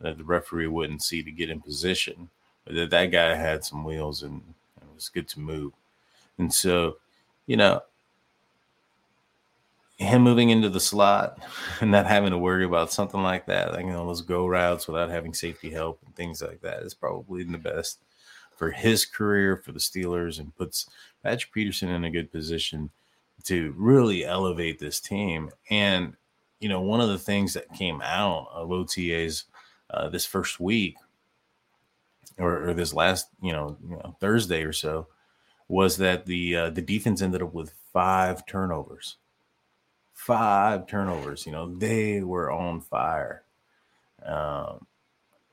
that 0.00 0.18
the 0.18 0.24
referee 0.24 0.68
wouldn't 0.68 1.02
see 1.02 1.22
to 1.22 1.30
get 1.30 1.50
in 1.50 1.60
position, 1.60 2.30
but 2.64 2.74
that 2.74 2.90
that 2.90 3.06
guy 3.06 3.34
had 3.34 3.64
some 3.64 3.84
wheels 3.84 4.22
and 4.22 4.42
it 4.80 4.94
was 4.94 5.08
good 5.08 5.28
to 5.28 5.40
move. 5.40 5.72
And 6.38 6.54
so, 6.54 6.98
you 7.46 7.56
know, 7.56 7.82
him 9.98 10.22
moving 10.22 10.50
into 10.50 10.70
the 10.70 10.80
slot 10.80 11.38
and 11.80 11.90
not 11.90 12.06
having 12.06 12.30
to 12.30 12.38
worry 12.38 12.64
about 12.64 12.92
something 12.92 13.22
like 13.22 13.46
that, 13.46 13.72
like 13.72 13.84
you 13.84 13.92
know, 13.92 14.06
those 14.06 14.22
go 14.22 14.46
routes 14.46 14.86
without 14.86 15.10
having 15.10 15.34
safety 15.34 15.70
help 15.70 16.00
and 16.06 16.14
things 16.14 16.40
like 16.40 16.60
that 16.62 16.82
is 16.82 16.94
probably 16.94 17.42
the 17.42 17.58
best 17.58 18.00
for 18.56 18.70
his 18.70 19.04
career 19.04 19.56
for 19.56 19.72
the 19.72 19.78
Steelers 19.78 20.38
and 20.38 20.56
puts 20.56 20.88
Patrick 21.22 21.52
Peterson 21.52 21.90
in 21.90 22.04
a 22.04 22.10
good 22.10 22.32
position 22.32 22.90
to 23.44 23.74
really 23.76 24.24
elevate 24.24 24.78
this 24.78 25.00
team. 25.00 25.50
And 25.70 26.14
you 26.60 26.68
know, 26.68 26.80
one 26.80 27.00
of 27.00 27.08
the 27.08 27.18
things 27.18 27.54
that 27.54 27.72
came 27.72 28.00
out 28.02 28.48
of 28.52 28.68
OTAs 28.68 29.44
uh, 29.90 30.08
this 30.08 30.26
first 30.26 30.58
week 30.58 30.96
or, 32.36 32.70
or, 32.70 32.74
this 32.74 32.92
last, 32.92 33.28
you 33.40 33.52
know, 33.52 33.76
you 33.88 33.96
know, 33.96 34.16
Thursday 34.20 34.62
or 34.62 34.72
so 34.72 35.06
was 35.68 35.96
that 35.98 36.26
the 36.26 36.56
uh, 36.56 36.70
the 36.70 36.82
defense 36.82 37.22
ended 37.22 37.42
up 37.42 37.54
with 37.54 37.72
five 37.92 38.44
turnovers 38.46 39.16
five 40.18 40.88
turnovers. 40.88 41.46
You 41.46 41.52
know, 41.52 41.72
they 41.72 42.22
were 42.22 42.50
on 42.50 42.80
fire. 42.80 43.44
Um, 44.26 44.84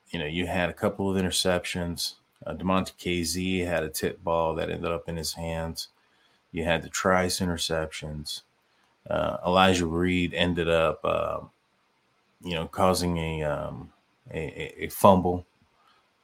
you 0.09 0.17
know, 0.17 0.25
you 0.25 0.47
had 0.47 0.69
a 0.69 0.73
couple 0.73 1.09
of 1.09 1.21
interceptions. 1.21 2.15
Uh, 2.45 2.55
Damontae 2.55 2.97
Kazee 2.97 3.65
had 3.65 3.83
a 3.83 3.89
tip 3.89 4.23
ball 4.23 4.55
that 4.55 4.71
ended 4.71 4.91
up 4.91 5.07
in 5.07 5.17
his 5.17 5.33
hands. 5.33 5.89
You 6.51 6.63
had 6.63 6.81
the 6.81 6.89
Trice 6.89 7.39
interceptions. 7.39 8.41
Uh, 9.07 9.37
Elijah 9.45 9.85
Reed 9.85 10.33
ended 10.33 10.67
up, 10.67 10.99
uh, 11.03 11.41
you 12.43 12.55
know, 12.55 12.67
causing 12.67 13.17
a, 13.17 13.43
um, 13.43 13.91
a, 14.33 14.85
a 14.85 14.89
fumble 14.89 15.45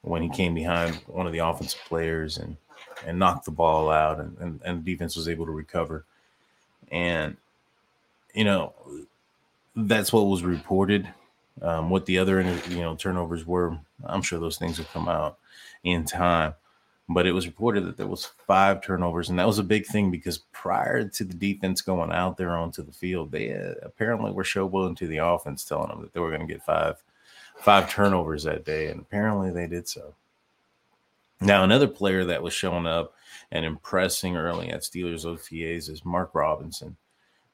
when 0.01 0.24
he 0.24 0.29
came 0.29 0.55
behind 0.55 0.95
one 1.05 1.27
of 1.27 1.31
the 1.31 1.39
offensive 1.39 1.81
players 1.88 2.38
and 2.38 2.57
and 3.05 3.19
knocked 3.19 3.45
the 3.45 3.51
ball 3.51 3.89
out, 3.89 4.19
and, 4.19 4.38
and, 4.39 4.62
and 4.65 4.83
the 4.83 4.91
defense 4.91 5.15
was 5.15 5.27
able 5.27 5.45
to 5.45 5.51
recover. 5.51 6.05
And 6.91 7.38
you 8.33 8.43
know, 8.43 8.73
that's 9.75 10.11
what 10.13 10.27
was 10.27 10.43
reported. 10.43 11.07
Um, 11.61 11.89
what 11.89 12.05
the 12.05 12.17
other 12.17 12.41
you 12.69 12.79
know 12.79 12.95
turnovers 12.95 13.45
were, 13.45 13.77
I'm 14.03 14.21
sure 14.21 14.39
those 14.39 14.57
things 14.57 14.77
will 14.77 14.85
come 14.85 15.07
out 15.07 15.38
in 15.83 16.05
time. 16.05 16.53
But 17.09 17.27
it 17.27 17.33
was 17.33 17.45
reported 17.45 17.85
that 17.85 17.97
there 17.97 18.07
was 18.07 18.31
five 18.47 18.81
turnovers, 18.81 19.29
and 19.29 19.38
that 19.38 19.47
was 19.47 19.59
a 19.59 19.63
big 19.63 19.85
thing 19.85 20.11
because 20.11 20.38
prior 20.53 21.07
to 21.09 21.23
the 21.25 21.33
defense 21.33 21.81
going 21.81 22.11
out 22.11 22.38
there 22.38 22.55
onto 22.55 22.83
the 22.83 22.91
field, 22.91 23.31
they 23.31 23.53
uh, 23.53 23.73
apparently 23.83 24.31
were 24.31 24.43
showboating 24.43 24.95
to 24.97 25.07
the 25.07 25.17
offense, 25.17 25.65
telling 25.65 25.89
them 25.89 26.01
that 26.01 26.13
they 26.13 26.21
were 26.21 26.29
going 26.29 26.47
to 26.47 26.53
get 26.53 26.63
five 26.63 27.03
five 27.57 27.89
turnovers 27.89 28.43
that 28.43 28.65
day, 28.65 28.88
and 28.88 29.01
apparently 29.01 29.51
they 29.51 29.67
did 29.67 29.88
so. 29.88 30.13
Now, 31.41 31.63
another 31.63 31.88
player 31.88 32.23
that 32.25 32.43
was 32.43 32.53
showing 32.53 32.85
up 32.85 33.13
and 33.51 33.65
impressing 33.65 34.38
early 34.38 34.69
at 34.69 34.81
Steelers 34.81 35.25
OTAs 35.25 35.89
is 35.89 36.05
Mark 36.05 36.33
Robinson. 36.33 36.95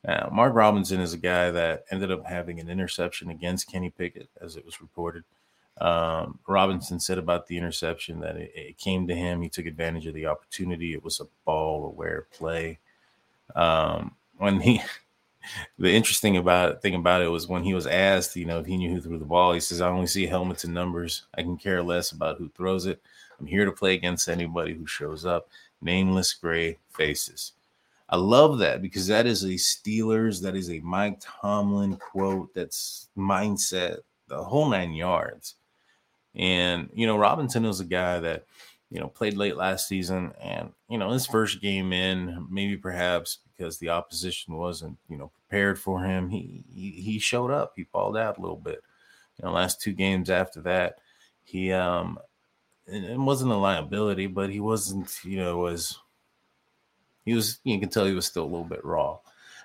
Now, 0.08 0.30
Mark 0.32 0.56
Robinson 0.56 1.02
is 1.02 1.14
a 1.14 1.18
guy 1.18 1.52
that 1.52 1.84
ended 1.92 2.12
up 2.12 2.26
having 2.26 2.62
an 2.62 2.70
interception 2.70 3.30
against 3.30 3.70
Kenny 3.70 3.90
Pickett, 3.90 4.30
as 4.40 4.56
it 4.56 4.66
was 4.66 4.80
reported. 4.80 5.26
Um, 5.82 6.40
Robinson 6.48 7.02
said 7.02 7.18
about 7.18 7.48
the 7.48 7.58
interception 7.58 8.22
that 8.22 8.38
it, 8.38 8.52
it, 8.56 8.78
came 8.78 9.06
to 9.08 9.16
him. 9.16 9.42
He 9.42 9.50
took 9.50 9.66
advantage 9.66 10.08
of 10.08 10.14
the 10.14 10.26
opportunity. 10.26 10.94
It 10.94 11.04
was 11.04 11.20
a 11.20 11.28
ball 11.46 11.86
aware 11.86 12.26
play. 12.32 12.80
Um, 13.54 14.16
when 14.38 14.62
he, 14.62 14.82
the 15.78 15.94
interesting 15.94 16.38
about 16.38 16.82
thing 16.82 16.96
about 16.96 17.22
it 17.22 17.28
was 17.28 17.48
when 17.48 17.64
he 17.64 17.74
was 17.74 17.86
asked, 17.86 18.36
you 18.38 18.46
know, 18.46 18.60
if 18.60 18.66
he 18.66 18.78
knew 18.78 18.96
who 18.96 19.02
threw 19.02 19.20
the 19.20 19.26
ball, 19.26 19.54
he 19.54 19.60
says, 19.60 19.82
"I 19.82 19.90
only 19.90 20.08
see 20.08 20.26
helmets 20.26 20.64
and 20.64 20.74
numbers. 20.74 21.24
I 21.38 21.44
can 21.44 21.58
care 21.58 21.84
less 21.84 22.12
about 22.12 22.38
who 22.38 22.50
throws 22.50 22.86
it. 22.86 23.02
I'm 23.40 23.46
here 23.46 23.66
to 23.66 23.72
play 23.72 23.94
against 23.94 24.30
anybody 24.30 24.74
who 24.74 24.88
shows 24.88 25.26
up. 25.26 25.50
Nameless 25.82 26.34
gray 26.34 26.78
faces." 26.90 27.52
I 28.10 28.16
love 28.18 28.60
that 28.60 28.82
because 28.82 29.08
that 29.08 29.26
is 29.26 29.44
a 29.44 29.50
Steelers, 29.56 30.42
that 30.42 30.56
is 30.56 30.70
a 30.70 30.80
Mike 30.80 31.20
Tomlin 31.22 31.98
quote. 31.98 32.54
That's 32.54 33.10
mindset, 33.18 34.00
the 34.28 34.42
whole 34.44 34.70
nine 34.70 34.94
yards. 34.94 35.56
And 36.36 36.90
you 36.94 37.08
know, 37.08 37.18
Robinson 37.18 37.64
was 37.64 37.80
a 37.80 37.86
guy 37.86 38.20
that 38.20 38.46
you 38.90 39.00
know 39.00 39.08
played 39.08 39.36
late 39.36 39.58
last 39.58 39.88
season, 39.88 40.32
and 40.42 40.72
you 40.90 40.98
know 40.98 41.12
his 41.12 41.26
first 41.28 41.62
game 41.62 41.92
in, 41.94 42.48
maybe 42.50 42.78
perhaps 42.78 43.40
because 43.58 43.78
the 43.80 43.90
opposition 43.90 44.56
wasn't 44.56 44.98
you 45.10 45.18
know 45.18 45.32
prepared 45.34 45.80
for 45.80 46.04
him, 46.04 46.30
he 46.30 46.64
he, 46.74 46.92
he 46.92 47.20
showed 47.20 47.52
up. 47.52 47.74
He 47.76 47.84
balled 47.92 48.18
out 48.18 48.38
a 48.38 48.42
little 48.42 48.58
bit 48.58 48.82
You 49.38 49.46
know, 49.46 49.52
last 49.54 49.82
two 49.82 49.94
games 49.94 50.30
after 50.30 50.62
that, 50.62 51.00
he 51.44 51.72
um 51.74 52.20
it 52.88 53.20
wasn't 53.20 53.52
a 53.52 53.56
liability, 53.58 54.28
but 54.28 54.50
he 54.50 54.60
wasn't, 54.62 55.14
you 55.24 55.38
know, 55.38 55.58
was 55.58 56.00
he 57.28 57.34
was 57.34 57.60
you 57.66 57.78
can 57.78 57.90
tell 57.90 58.06
he 58.06 58.14
was 58.14 58.26
still 58.26 58.44
a 58.44 58.46
little 58.46 58.64
bit 58.64 58.86
raw. 58.86 59.18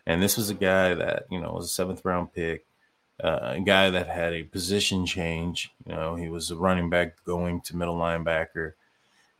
And 0.04 0.20
this 0.20 0.36
was 0.36 0.50
a 0.50 0.54
guy 0.54 0.94
that, 0.94 1.26
you 1.30 1.40
know, 1.40 1.52
was 1.52 1.66
a 1.66 1.68
seventh 1.68 2.04
round 2.04 2.32
pick, 2.32 2.66
uh, 3.22 3.38
a 3.42 3.60
guy 3.60 3.88
that 3.90 4.08
had 4.08 4.32
a 4.32 4.42
position 4.42 5.06
change. 5.06 5.70
You 5.86 5.94
know, 5.94 6.16
he 6.16 6.28
was 6.28 6.50
a 6.50 6.56
running 6.56 6.90
back 6.90 7.24
going 7.24 7.60
to 7.62 7.76
middle 7.76 7.96
linebacker. 7.96 8.72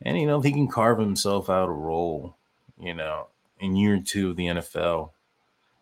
And, 0.01 0.17
you 0.17 0.25
know, 0.25 0.39
he 0.39 0.53
can 0.53 0.69
carve 0.69 0.99
himself 0.99 1.49
out 1.49 1.67
a 1.67 1.73
role, 1.73 2.37
you 2.79 2.93
know, 2.93 3.27
in 3.59 3.75
year 3.75 3.99
two 3.99 4.29
of 4.29 4.37
the 4.37 4.45
NFL 4.45 5.11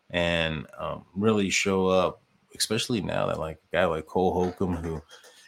and 0.09 0.65
um, 0.79 1.05
really 1.15 1.51
show 1.51 1.87
up, 1.87 2.23
especially 2.55 3.01
now 3.01 3.27
that 3.27 3.39
like 3.39 3.57
a 3.71 3.75
guy 3.75 3.85
like 3.85 4.07
Cole 4.07 4.33
Holcomb, 4.33 4.77
who 4.77 5.03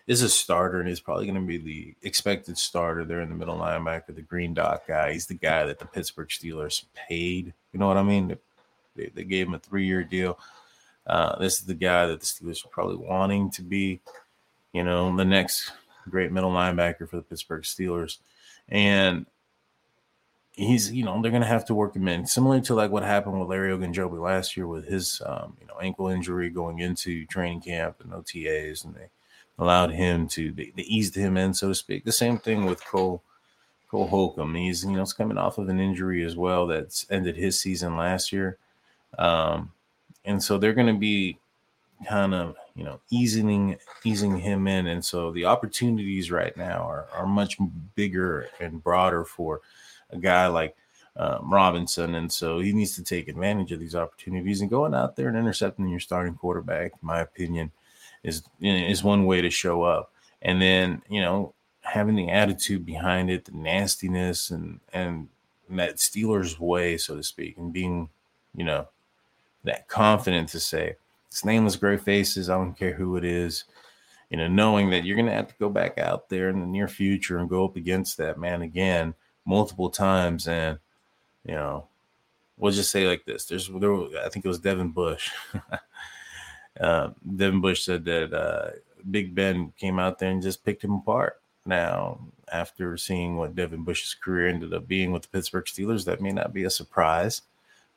is 0.08 0.22
a 0.22 0.30
starter 0.30 0.80
and 0.80 0.90
is 0.90 1.00
probably 1.00 1.26
going 1.26 1.40
to 1.40 1.48
be 1.48 1.58
the 1.58 1.96
expected 2.08 2.58
starter 2.58 3.06
there 3.06 3.22
in 3.22 3.30
the 3.30 3.36
middle 3.36 3.58
linebacker, 3.58 4.14
the 4.14 4.22
green 4.22 4.54
dot 4.54 4.84
guy. 4.88 5.14
He's 5.14 5.28
the 5.28 5.34
guy 5.34 5.66
that 5.66 5.80
the 5.80 5.86
Pittsburgh 5.86 6.28
Steelers 6.28 6.86
paid. 6.94 7.54
You 7.72 7.80
know 7.80 7.88
what 7.88 7.98
I 7.98 8.04
mean? 8.04 8.38
They, 8.96 9.12
they 9.14 9.24
gave 9.24 9.48
him 9.48 9.54
a 9.54 9.60
three 9.60 9.86
year 9.86 10.04
deal. 10.04 10.38
Uh, 11.08 11.38
this 11.40 11.60
is 11.60 11.66
the 11.66 11.74
guy 11.74 12.06
that 12.08 12.20
the 12.20 12.26
Steelers 12.26 12.66
are 12.66 12.70
probably 12.70 12.98
wanting 12.98 13.50
to 13.52 13.62
be, 13.62 14.00
you 14.74 14.84
know, 14.84 15.16
the 15.16 15.26
next 15.26 15.72
great 16.10 16.32
middle 16.32 16.52
linebacker 16.52 17.08
for 17.10 17.18
the 17.18 17.22
Pittsburgh 17.22 17.64
Steelers. 17.64 18.18
And 18.70 19.26
he's, 20.54 20.92
you 20.92 21.04
know, 21.04 21.22
they're 21.22 21.32
going 21.32 21.42
to 21.42 21.48
have 21.48 21.66
to 21.66 21.76
work 21.76 21.96
him 21.96 22.08
in, 22.08 22.26
similar 22.26 22.62
to 22.62 22.76
like 22.76 22.92
what 22.92 23.04
happened 23.04 23.40
with 23.40 23.50
Larry 23.50 23.76
Ogunjobi 23.76 24.22
last 24.22 24.56
year 24.56 24.68
with 24.68 24.86
his, 24.86 25.22
um, 25.26 25.58
you 25.60 25.68
know, 25.68 25.80
ankle 25.82 26.08
injury 26.08 26.50
going 26.50 26.80
into 26.80 27.26
training 27.26 27.62
camp 27.62 27.98
and 28.02 28.12
OTAs, 28.12 28.86
and 28.86 28.96
they 28.96 29.10
allowed 29.60 29.92
him 29.92 30.28
to, 30.30 30.52
they, 30.52 30.72
they 30.76 30.84
eased 30.84 31.16
him 31.16 31.38
in, 31.38 31.54
so 31.54 31.70
to 31.70 31.76
speak. 31.76 32.04
The 32.04 32.12
same 32.12 32.38
thing 32.38 32.66
with 32.66 32.84
Cole. 32.86 33.22
Cole 33.90 34.08
Holcomb. 34.08 34.56
He's, 34.56 34.84
you 34.84 34.94
know, 34.94 35.04
it's 35.04 35.14
coming 35.14 35.38
off 35.38 35.60
of 35.60 35.70
an 35.70 35.80
injury 35.80 36.24
as 36.26 36.36
well 36.36 36.66
that's 36.66 37.06
ended 37.12 37.36
his 37.36 37.60
season 37.60 37.96
last 37.96 38.34
year. 38.34 38.58
Um, 39.20 39.72
and 40.26 40.42
so 40.42 40.58
they're 40.58 40.74
going 40.74 40.92
to 40.92 41.00
be 41.00 41.38
kind 42.08 42.34
of 42.34 42.56
you 42.76 42.84
know 42.84 43.00
easing 43.10 43.78
easing 44.04 44.38
him 44.38 44.68
in 44.68 44.88
and 44.88 45.04
so 45.04 45.32
the 45.32 45.46
opportunities 45.46 46.32
right 46.32 46.56
now 46.58 46.88
are, 46.88 47.08
are 47.14 47.26
much 47.26 47.58
bigger 47.96 48.50
and 48.60 48.84
broader 48.84 49.24
for 49.24 49.62
a 50.12 50.18
guy 50.18 50.48
like 50.48 50.76
um, 51.16 51.54
robinson 51.54 52.16
and 52.16 52.32
so 52.32 52.60
he 52.60 52.74
needs 52.74 52.96
to 52.96 53.04
take 53.04 53.28
advantage 53.28 53.72
of 53.72 53.80
these 53.80 53.96
opportunities 53.96 54.62
and 54.62 54.70
going 54.70 54.94
out 54.94 55.16
there 55.16 55.28
and 55.28 55.38
intercepting 55.38 55.88
your 55.88 56.00
starting 56.00 56.36
quarterback 56.36 56.92
in 56.92 57.00
my 57.02 57.22
opinion 57.22 57.72
is 58.24 58.44
is 58.62 59.04
one 59.04 59.26
way 59.26 59.42
to 59.42 59.50
show 59.50 59.84
up 59.84 60.12
and 60.42 60.62
then 60.62 61.02
you 61.10 61.22
know 61.22 61.54
having 61.82 62.16
the 62.16 62.30
attitude 62.30 62.86
behind 62.86 63.30
it 63.30 63.46
the 63.46 63.52
nastiness 63.52 64.50
and 64.50 64.80
and 64.94 65.28
that 65.70 65.98
steelers 65.98 66.60
way 66.60 66.98
so 66.98 67.16
to 67.16 67.24
speak 67.24 67.58
and 67.58 67.74
being 67.74 68.10
you 68.56 68.64
know 68.64 68.88
that 69.64 69.88
confident 69.88 70.50
to 70.50 70.60
say, 70.60 70.96
it's 71.28 71.46
nameless 71.46 71.76
gray 71.76 71.98
faces. 71.98 72.50
I 72.50 72.56
don't 72.56 72.78
care 72.78 72.94
who 72.94 73.16
it 73.16 73.26
is. 73.26 73.66
You 74.30 74.38
know, 74.38 74.48
knowing 74.48 74.90
that 74.90 75.04
you're 75.04 75.16
going 75.16 75.28
to 75.28 75.34
have 75.34 75.48
to 75.50 75.56
go 75.60 75.70
back 75.70 75.98
out 75.98 76.30
there 76.30 76.50
in 76.50 76.60
the 76.60 76.66
near 76.66 76.88
future 76.88 77.38
and 77.38 77.50
go 77.50 77.66
up 77.66 77.76
against 77.76 78.18
that 78.18 78.40
man 78.40 78.62
again 78.62 79.14
multiple 79.46 79.90
times. 79.90 80.48
And, 80.48 80.80
you 81.46 81.54
know, 81.54 81.88
we'll 82.58 82.72
just 82.72 82.92
say 82.92 83.08
like 83.08 83.26
this 83.26 83.46
there's, 83.46 83.70
there, 83.70 83.94
I 83.94 84.30
think 84.30 84.46
it 84.46 84.48
was 84.48 84.60
Devin 84.60 84.90
Bush. 84.90 85.30
uh, 86.80 87.10
Devin 87.36 87.62
Bush 87.62 87.84
said 87.84 88.06
that 88.06 88.34
uh, 88.34 88.72
Big 89.10 89.36
Ben 89.36 89.74
came 89.78 90.00
out 90.00 90.20
there 90.20 90.32
and 90.32 90.42
just 90.42 90.66
picked 90.66 90.84
him 90.84 90.94
apart. 90.94 91.40
Now, 91.66 92.20
after 92.52 92.98
seeing 92.98 93.38
what 93.38 93.56
Devin 93.56 93.84
Bush's 93.84 94.14
career 94.14 94.48
ended 94.48 94.74
up 94.74 94.88
being 94.88 95.12
with 95.12 95.24
the 95.24 95.30
Pittsburgh 95.30 95.66
Steelers, 95.66 96.06
that 96.06 96.22
may 96.22 96.32
not 96.32 96.54
be 96.54 96.64
a 96.64 96.70
surprise, 96.70 97.42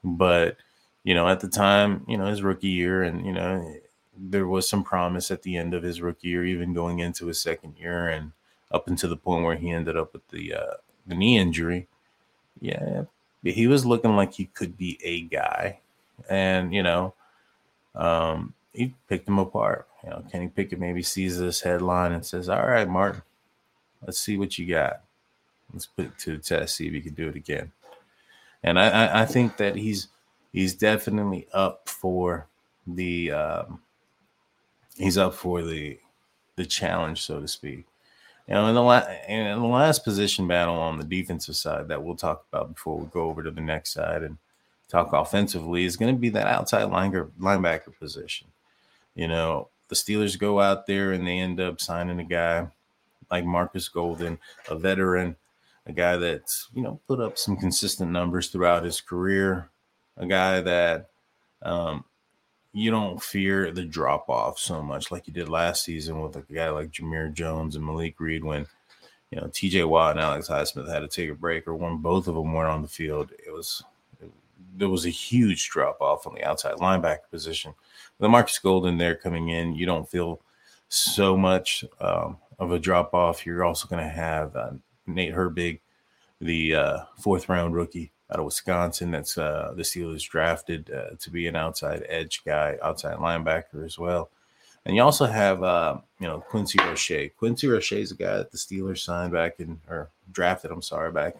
but 0.04 0.56
you 1.04 1.14
know, 1.14 1.28
at 1.28 1.40
the 1.40 1.48
time, 1.48 2.04
you 2.08 2.16
know, 2.16 2.26
his 2.26 2.42
rookie 2.42 2.68
year, 2.68 3.02
and 3.02 3.24
you 3.24 3.32
know, 3.32 3.76
there 4.16 4.46
was 4.46 4.68
some 4.68 4.82
promise 4.82 5.30
at 5.30 5.42
the 5.42 5.56
end 5.56 5.74
of 5.74 5.82
his 5.82 6.00
rookie 6.00 6.28
year, 6.28 6.44
even 6.44 6.74
going 6.74 6.98
into 7.00 7.26
his 7.26 7.40
second 7.40 7.76
year, 7.78 8.08
and 8.08 8.32
up 8.72 8.88
until 8.88 9.10
the 9.10 9.16
point 9.16 9.44
where 9.44 9.56
he 9.56 9.70
ended 9.70 9.96
up 9.96 10.12
with 10.12 10.26
the 10.28 10.54
uh, 10.54 10.74
the 11.06 11.14
knee 11.14 11.38
injury. 11.38 11.86
Yeah, 12.60 13.04
he 13.42 13.66
was 13.66 13.86
looking 13.86 14.16
like 14.16 14.32
he 14.32 14.46
could 14.46 14.76
be 14.76 14.98
a 15.02 15.22
guy, 15.22 15.80
and 16.28 16.72
you 16.74 16.82
know, 16.82 17.14
um, 17.94 18.54
he 18.76 18.94
picked 19.08 19.28
him 19.28 19.38
apart. 19.38 19.88
You 20.04 20.10
know, 20.10 20.24
Kenny 20.30 20.48
Pickett 20.48 20.78
maybe 20.78 21.02
sees 21.02 21.38
this 21.38 21.60
headline 21.60 22.12
and 22.12 22.24
says, 22.24 22.48
"All 22.48 22.66
right, 22.66 22.88
Martin, 22.88 23.22
let's 24.04 24.18
see 24.18 24.36
what 24.36 24.58
you 24.58 24.66
got. 24.66 25.00
Let's 25.72 25.86
put 25.86 26.06
it 26.06 26.18
to 26.18 26.36
the 26.36 26.42
test, 26.42 26.76
see 26.76 26.86
if 26.86 26.92
you 26.92 27.02
can 27.02 27.14
do 27.14 27.28
it 27.28 27.36
again." 27.36 27.72
And 28.62 28.78
I, 28.78 28.88
I, 28.88 29.22
I 29.22 29.26
think 29.26 29.56
that 29.56 29.76
he's 29.76 30.08
he's 30.52 30.74
definitely 30.74 31.46
up 31.52 31.88
for 31.88 32.46
the 32.86 33.32
um, 33.32 33.80
he's 34.96 35.18
up 35.18 35.34
for 35.34 35.62
the 35.62 35.98
the 36.56 36.66
challenge, 36.66 37.22
so 37.22 37.40
to 37.40 37.48
speak. 37.48 37.86
You 38.48 38.54
know, 38.54 38.68
in 38.68 38.74
the, 38.76 38.82
la- 38.82 39.08
in 39.28 39.58
the 39.60 39.66
last 39.66 40.04
position 40.04 40.46
battle 40.46 40.76
on 40.76 40.98
the 40.98 41.04
defensive 41.04 41.56
side 41.56 41.88
that 41.88 42.02
we'll 42.02 42.14
talk 42.14 42.44
about 42.52 42.74
before 42.74 42.96
we 42.96 43.06
go 43.06 43.22
over 43.22 43.42
to 43.42 43.50
the 43.50 43.60
next 43.60 43.92
side 43.92 44.22
and 44.22 44.38
talk 44.88 45.12
offensively 45.12 45.84
is 45.84 45.96
going 45.96 46.14
to 46.14 46.20
be 46.20 46.28
that 46.28 46.46
outside 46.46 46.88
linebacker 46.88 47.98
position. 47.98 48.46
You 49.16 49.26
know, 49.26 49.70
the 49.88 49.96
Steelers 49.96 50.38
go 50.38 50.60
out 50.60 50.86
there 50.86 51.12
and 51.12 51.26
they 51.26 51.38
end 51.38 51.58
up 51.58 51.80
signing 51.80 52.20
a 52.20 52.24
guy 52.24 52.68
like 53.30 53.44
Marcus 53.44 53.88
Golden, 53.88 54.38
a 54.68 54.76
veteran, 54.76 55.34
a 55.86 55.92
guy 55.92 56.16
that's, 56.16 56.68
you 56.74 56.82
know, 56.82 57.00
put 57.08 57.20
up 57.20 57.38
some 57.38 57.56
consistent 57.56 58.12
numbers 58.12 58.48
throughout 58.48 58.84
his 58.84 59.00
career, 59.00 59.68
a 60.16 60.26
guy 60.26 60.60
that 60.60 61.08
um, 61.62 62.04
you 62.72 62.90
don't 62.90 63.22
fear 63.22 63.72
the 63.72 63.84
drop 63.84 64.28
off 64.28 64.58
so 64.58 64.82
much 64.82 65.10
like 65.10 65.26
you 65.26 65.32
did 65.32 65.48
last 65.48 65.82
season 65.82 66.20
with 66.20 66.36
a 66.36 66.42
guy 66.52 66.68
like 66.68 66.90
Jamir 66.90 67.32
Jones 67.32 67.74
and 67.74 67.84
Malik 67.84 68.20
Reed 68.20 68.44
when 68.44 68.66
you 69.30 69.40
know 69.40 69.46
TJ 69.46 69.88
Watt 69.88 70.12
and 70.12 70.20
Alex 70.20 70.48
Highsmith 70.48 70.92
had 70.92 71.00
to 71.00 71.08
take 71.08 71.30
a 71.30 71.34
break 71.34 71.66
or 71.66 71.74
when 71.74 71.96
both 71.96 72.28
of 72.28 72.34
them 72.34 72.52
weren't 72.52 72.70
on 72.70 72.82
the 72.82 72.88
field. 72.88 73.32
It 73.44 73.50
was 73.50 73.82
there 74.76 74.90
was 74.90 75.06
a 75.06 75.10
huge 75.10 75.70
drop 75.70 76.02
off 76.02 76.26
on 76.26 76.34
the 76.34 76.44
outside 76.44 76.74
linebacker 76.74 77.30
position. 77.30 77.72
The 78.18 78.28
Marcus 78.28 78.58
Golden 78.58 78.98
there 78.98 79.14
coming 79.14 79.48
in, 79.48 79.74
you 79.74 79.86
don't 79.86 80.08
feel 80.08 80.40
so 80.88 81.36
much 81.36 81.84
um, 82.00 82.38
of 82.58 82.72
a 82.72 82.78
drop 82.78 83.12
off. 83.12 83.44
You're 83.44 83.64
also 83.64 83.88
going 83.88 84.02
to 84.02 84.08
have 84.08 84.56
uh, 84.56 84.70
Nate 85.06 85.34
Herbig, 85.34 85.80
the 86.40 86.74
uh, 86.74 86.98
fourth 87.18 87.48
round 87.48 87.74
rookie 87.74 88.12
out 88.30 88.38
of 88.38 88.46
Wisconsin. 88.46 89.10
That's 89.10 89.36
uh, 89.36 89.74
the 89.76 89.82
Steelers 89.82 90.28
drafted 90.28 90.90
uh, 90.90 91.16
to 91.18 91.30
be 91.30 91.46
an 91.46 91.56
outside 91.56 92.04
edge 92.08 92.42
guy, 92.44 92.78
outside 92.82 93.18
linebacker 93.18 93.84
as 93.84 93.98
well. 93.98 94.30
And 94.86 94.94
you 94.94 95.02
also 95.02 95.26
have, 95.26 95.62
uh, 95.62 95.98
you 96.20 96.28
know, 96.28 96.40
Quincy 96.40 96.78
Roche. 96.78 97.30
Quincy 97.36 97.66
Roche 97.66 97.92
is 97.92 98.12
a 98.12 98.16
guy 98.16 98.36
that 98.36 98.52
the 98.52 98.58
Steelers 98.58 98.98
signed 98.98 99.32
back 99.32 99.58
in, 99.58 99.80
or 99.88 100.10
drafted, 100.30 100.70
I'm 100.70 100.82
sorry, 100.82 101.10
back 101.10 101.34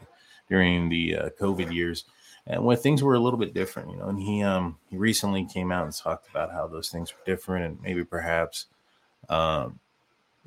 during 0.49 0.89
the 0.89 1.17
uh, 1.17 1.29
COVID 1.41 1.73
years, 1.73 2.05
and 2.47 2.65
when 2.65 2.77
things 2.77 3.03
were 3.03 3.15
a 3.15 3.21
little 3.21 3.39
bit 3.39 3.55
different, 3.55 3.91
you 3.91 3.97
know. 3.97 4.09
And 4.09 4.21
he 4.21 4.43
um 4.43 4.79
he 4.89 4.97
recently 4.97 5.45
came 5.47 5.73
out 5.73 5.85
and 5.85 5.95
talked 5.95 6.29
about 6.29 6.53
how 6.53 6.67
those 6.67 6.89
things 6.91 7.13
were 7.13 7.25
different, 7.25 7.65
and 7.67 7.83
maybe 7.83 8.05
perhaps 8.05 8.67
um 9.29 9.79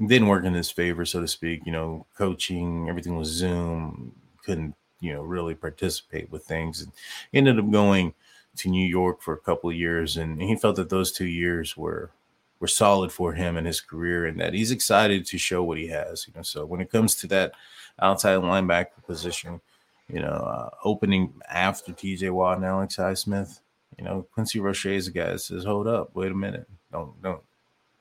didn't 0.06 0.28
work 0.28 0.46
in 0.46 0.54
his 0.54 0.72
favor, 0.72 1.06
so 1.06 1.22
to 1.22 1.28
speak. 1.28 1.62
You 1.66 1.72
know, 1.72 2.06
coaching, 2.18 2.88
everything 2.90 3.18
was 3.18 3.28
Zoom, 3.30 4.14
couldn't 4.44 4.76
you 5.02 5.14
know 5.14 5.22
really 5.24 5.56
participate 5.56 6.30
with 6.32 6.44
things 6.44 6.82
and 6.82 6.92
ended 7.34 7.58
up 7.60 7.72
going 7.72 8.14
to 8.58 8.70
New 8.70 8.86
York 8.86 9.22
for 9.22 9.34
a 9.34 9.38
couple 9.40 9.70
of 9.70 9.76
years 9.76 10.18
and 10.18 10.42
he 10.42 10.56
felt 10.56 10.76
that 10.76 10.90
those 10.90 11.12
two 11.12 11.26
years 11.28 11.78
were 11.78 12.12
were 12.60 12.68
solid 12.68 13.12
for 13.12 13.34
him 13.34 13.56
and 13.56 13.66
his 13.66 13.80
career 13.80 14.26
and 14.26 14.40
that 14.42 14.54
he's 14.54 14.72
excited 14.72 15.26
to 15.26 15.38
show 15.38 15.64
what 15.64 15.78
he 15.78 15.88
has 15.88 16.28
you 16.28 16.34
know 16.36 16.42
so 16.42 16.66
when 16.66 16.82
it 16.82 16.92
comes 16.92 17.16
to 17.16 17.28
that 17.28 17.54
outside 18.02 18.40
linebacker 18.40 19.02
position 19.08 19.62
you 20.10 20.20
know 20.20 20.28
uh, 20.28 20.70
opening 20.84 21.34
after 21.50 21.92
TJ 21.92 22.32
Watt 22.32 22.58
and 22.58 22.66
Alex 22.66 22.98
Highsmith 22.98 23.60
you 23.98 24.04
know 24.04 24.26
Quincy 24.34 24.60
Roche 24.60 24.88
is 24.88 25.08
a 25.08 25.12
guy 25.12 25.32
that 25.32 25.40
says 25.40 25.64
hold 25.64 25.88
up 25.88 26.16
wait 26.16 26.32
a 26.32 26.36
minute 26.36 26.68
don't 26.92 27.22
don't 27.22 27.42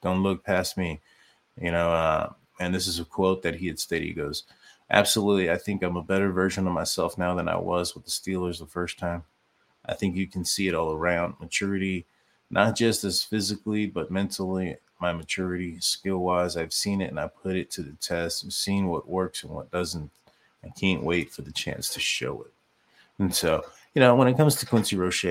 don't 0.03 0.23
look 0.23 0.45
past 0.45 0.77
me 0.77 1.01
you 1.61 1.71
know 1.71 1.93
uh, 1.93 2.33
and 2.61 2.75
this 2.75 2.87
is 2.87 2.99
a 2.99 3.05
quote 3.05 3.43
that 3.43 3.57
he 3.57 3.67
had 3.67 3.79
stated 3.79 4.07
he 4.07 4.13
goes 4.15 4.45
absolutely, 4.91 5.51
I 5.51 5.57
think 5.57 5.83
I'm 5.83 5.97
a 5.97 6.03
better 6.03 6.31
version 6.33 6.67
of 6.67 6.73
myself 6.73 7.19
now 7.19 7.35
than 7.35 7.49
I 7.49 7.57
was 7.57 7.95
with 7.95 8.05
the 8.05 8.11
Steelers 8.11 8.59
the 8.59 8.67
first 8.67 8.99
time. 8.99 9.25
I 9.87 9.95
think 9.95 10.17
you 10.17 10.27
can 10.27 10.45
see 10.45 10.69
it 10.69 10.75
all 10.75 10.93
around 10.93 11.35
maturity, 11.41 12.07
not 12.51 12.77
just 12.77 13.05
as 13.05 13.23
physically, 13.23 13.87
but 13.87 14.11
mentally. 14.11 14.77
My 15.01 15.13
maturity, 15.13 15.79
skill 15.81 16.19
wise, 16.19 16.57
I've 16.57 16.73
seen 16.73 17.01
it 17.01 17.11
and 17.11 17.21
I 17.21 17.29
put 17.29 17.57
it 17.57 17.71
to 17.73 17.83
the 17.83 17.93
test. 18.01 18.45
I've 18.45 18.53
seen 18.53 18.89
what 18.89 19.09
works 19.09 19.45
and 19.45 19.53
what 19.53 19.71
doesn't. 19.71 20.11
I 20.65 20.69
can't 20.71 21.03
wait 21.03 21.31
for 21.31 21.43
the 21.43 21.53
chance 21.53 21.89
to 21.91 22.01
show 22.01 22.43
it. 22.43 22.53
And 23.19 23.35
so, 23.35 23.65
you 23.95 24.01
know, 24.01 24.15
when 24.15 24.29
it 24.29 24.37
comes 24.37 24.57
to 24.57 24.67
Quincy 24.67 24.97
Roche, 24.97 25.25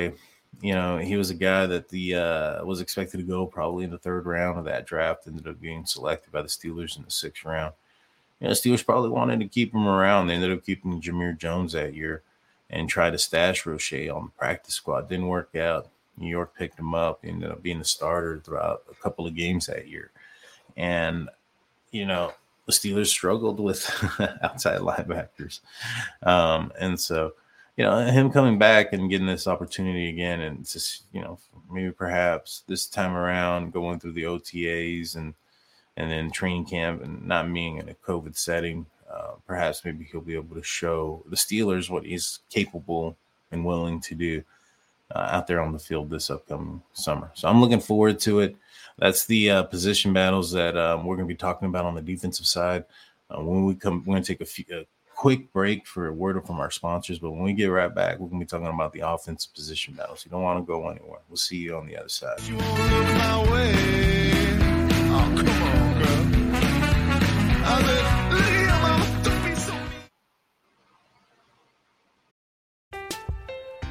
you 0.61 0.73
know, 0.73 0.97
he 0.97 1.15
was 1.15 1.29
a 1.29 1.35
guy 1.35 1.65
that 1.65 1.89
the 1.89 2.15
uh, 2.15 2.65
was 2.65 2.81
expected 2.81 3.17
to 3.17 3.23
go 3.23 3.45
probably 3.45 3.83
in 3.83 3.91
the 3.91 3.97
third 3.97 4.25
round 4.25 4.57
of 4.57 4.65
that 4.65 4.85
draft. 4.85 5.27
Ended 5.27 5.47
up 5.47 5.61
being 5.61 5.85
selected 5.85 6.31
by 6.31 6.41
the 6.41 6.47
Steelers 6.47 6.97
in 6.97 7.03
the 7.03 7.11
sixth 7.11 7.45
round. 7.45 7.73
You 8.39 8.47
know, 8.47 8.53
Steelers 8.53 8.85
probably 8.85 9.09
wanted 9.09 9.39
to 9.39 9.47
keep 9.47 9.73
him 9.73 9.87
around. 9.87 10.27
They 10.27 10.35
ended 10.35 10.51
up 10.51 10.65
keeping 10.65 11.01
Jamir 11.01 11.37
Jones 11.37 11.73
that 11.73 11.93
year 11.93 12.23
and 12.69 12.89
tried 12.89 13.11
to 13.11 13.17
stash 13.17 13.65
Roche 13.65 14.09
on 14.09 14.25
the 14.25 14.31
practice 14.37 14.75
squad. 14.75 15.09
Didn't 15.09 15.27
work 15.27 15.55
out. 15.55 15.89
New 16.17 16.27
York 16.27 16.55
picked 16.55 16.79
him 16.79 16.93
up. 16.93 17.19
Ended 17.23 17.51
up 17.51 17.61
being 17.61 17.79
the 17.79 17.85
starter 17.85 18.39
throughout 18.39 18.83
a 18.89 18.95
couple 18.95 19.27
of 19.27 19.35
games 19.35 19.67
that 19.67 19.87
year. 19.87 20.11
And, 20.75 21.29
you 21.91 22.05
know, 22.05 22.33
the 22.67 22.73
Steelers 22.73 23.07
struggled 23.07 23.59
with 23.59 23.89
outside 24.43 24.81
linebackers. 24.81 25.61
Um, 26.21 26.71
and 26.79 26.99
so, 26.99 27.33
you 27.77 27.83
know, 27.83 28.05
him 28.05 28.29
coming 28.29 28.59
back 28.59 28.93
and 28.93 29.09
getting 29.09 29.25
this 29.25 29.47
opportunity 29.47 30.09
again, 30.09 30.41
and 30.41 30.67
just, 30.67 31.05
you 31.13 31.21
know, 31.21 31.39
maybe 31.71 31.91
perhaps 31.91 32.63
this 32.67 32.85
time 32.85 33.15
around 33.15 33.73
going 33.73 33.99
through 33.99 34.13
the 34.13 34.23
OTAs 34.23 35.15
and 35.15 35.33
and 35.95 36.11
then 36.11 36.29
training 36.29 36.65
camp 36.65 37.01
and 37.01 37.25
not 37.25 37.51
being 37.51 37.77
in 37.77 37.89
a 37.89 37.93
COVID 37.95 38.37
setting, 38.37 38.85
uh, 39.11 39.31
perhaps 39.47 39.83
maybe 39.83 40.07
he'll 40.11 40.21
be 40.21 40.35
able 40.35 40.55
to 40.55 40.63
show 40.63 41.23
the 41.27 41.35
Steelers 41.35 41.89
what 41.89 42.05
he's 42.05 42.39
capable 42.51 43.17
and 43.51 43.65
willing 43.65 43.99
to 44.01 44.13
do 44.13 44.43
uh, 45.15 45.27
out 45.31 45.47
there 45.47 45.59
on 45.59 45.73
the 45.73 45.79
field 45.79 46.09
this 46.09 46.29
upcoming 46.29 46.83
summer. 46.93 47.31
So 47.33 47.47
I'm 47.47 47.61
looking 47.61 47.79
forward 47.79 48.19
to 48.19 48.41
it. 48.41 48.55
That's 48.97 49.25
the 49.27 49.51
uh, 49.51 49.63
position 49.63 50.11
battles 50.11 50.51
that 50.53 50.75
um, 50.75 51.05
we're 51.05 51.15
going 51.15 51.27
to 51.27 51.33
be 51.33 51.37
talking 51.37 51.67
about 51.67 51.85
on 51.85 51.93
the 51.93 52.01
defensive 52.01 52.47
side. 52.47 52.83
Uh, 53.29 53.41
when 53.41 53.65
we 53.65 53.75
come, 53.75 54.03
we're 54.05 54.13
going 54.13 54.23
to 54.23 54.27
take 54.27 54.41
a, 54.41 54.45
few, 54.45 54.65
a 54.71 54.85
quick 55.15 55.53
break 55.53 55.85
for 55.85 56.07
a 56.07 56.13
word 56.13 56.43
from 56.47 56.59
our 56.59 56.71
sponsors. 56.71 57.19
But 57.19 57.31
when 57.31 57.43
we 57.43 57.53
get 57.53 57.67
right 57.67 57.93
back, 57.93 58.17
we're 58.17 58.27
going 58.27 58.39
to 58.39 58.45
be 58.45 58.49
talking 58.49 58.67
about 58.67 58.93
the 58.93 59.01
offensive 59.01 59.53
position 59.53 59.93
battles. 59.93 60.25
You 60.25 60.31
don't 60.31 60.41
want 60.41 60.59
to 60.59 60.65
go 60.65 60.89
anywhere. 60.89 61.19
We'll 61.29 61.37
see 61.37 61.57
you 61.57 61.75
on 61.75 61.85
the 61.85 61.97
other 61.97 62.09
side. 62.09 62.39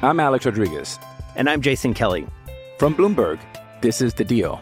I'm 0.03 0.19
Alex 0.19 0.45
Rodriguez. 0.45 0.99
And 1.37 1.49
I'm 1.49 1.61
Jason 1.61 1.93
Kelly. 1.93 2.27
From 2.77 2.93
Bloomberg, 2.93 3.39
this 3.81 4.01
is 4.01 4.13
The 4.13 4.25
Deal. 4.25 4.61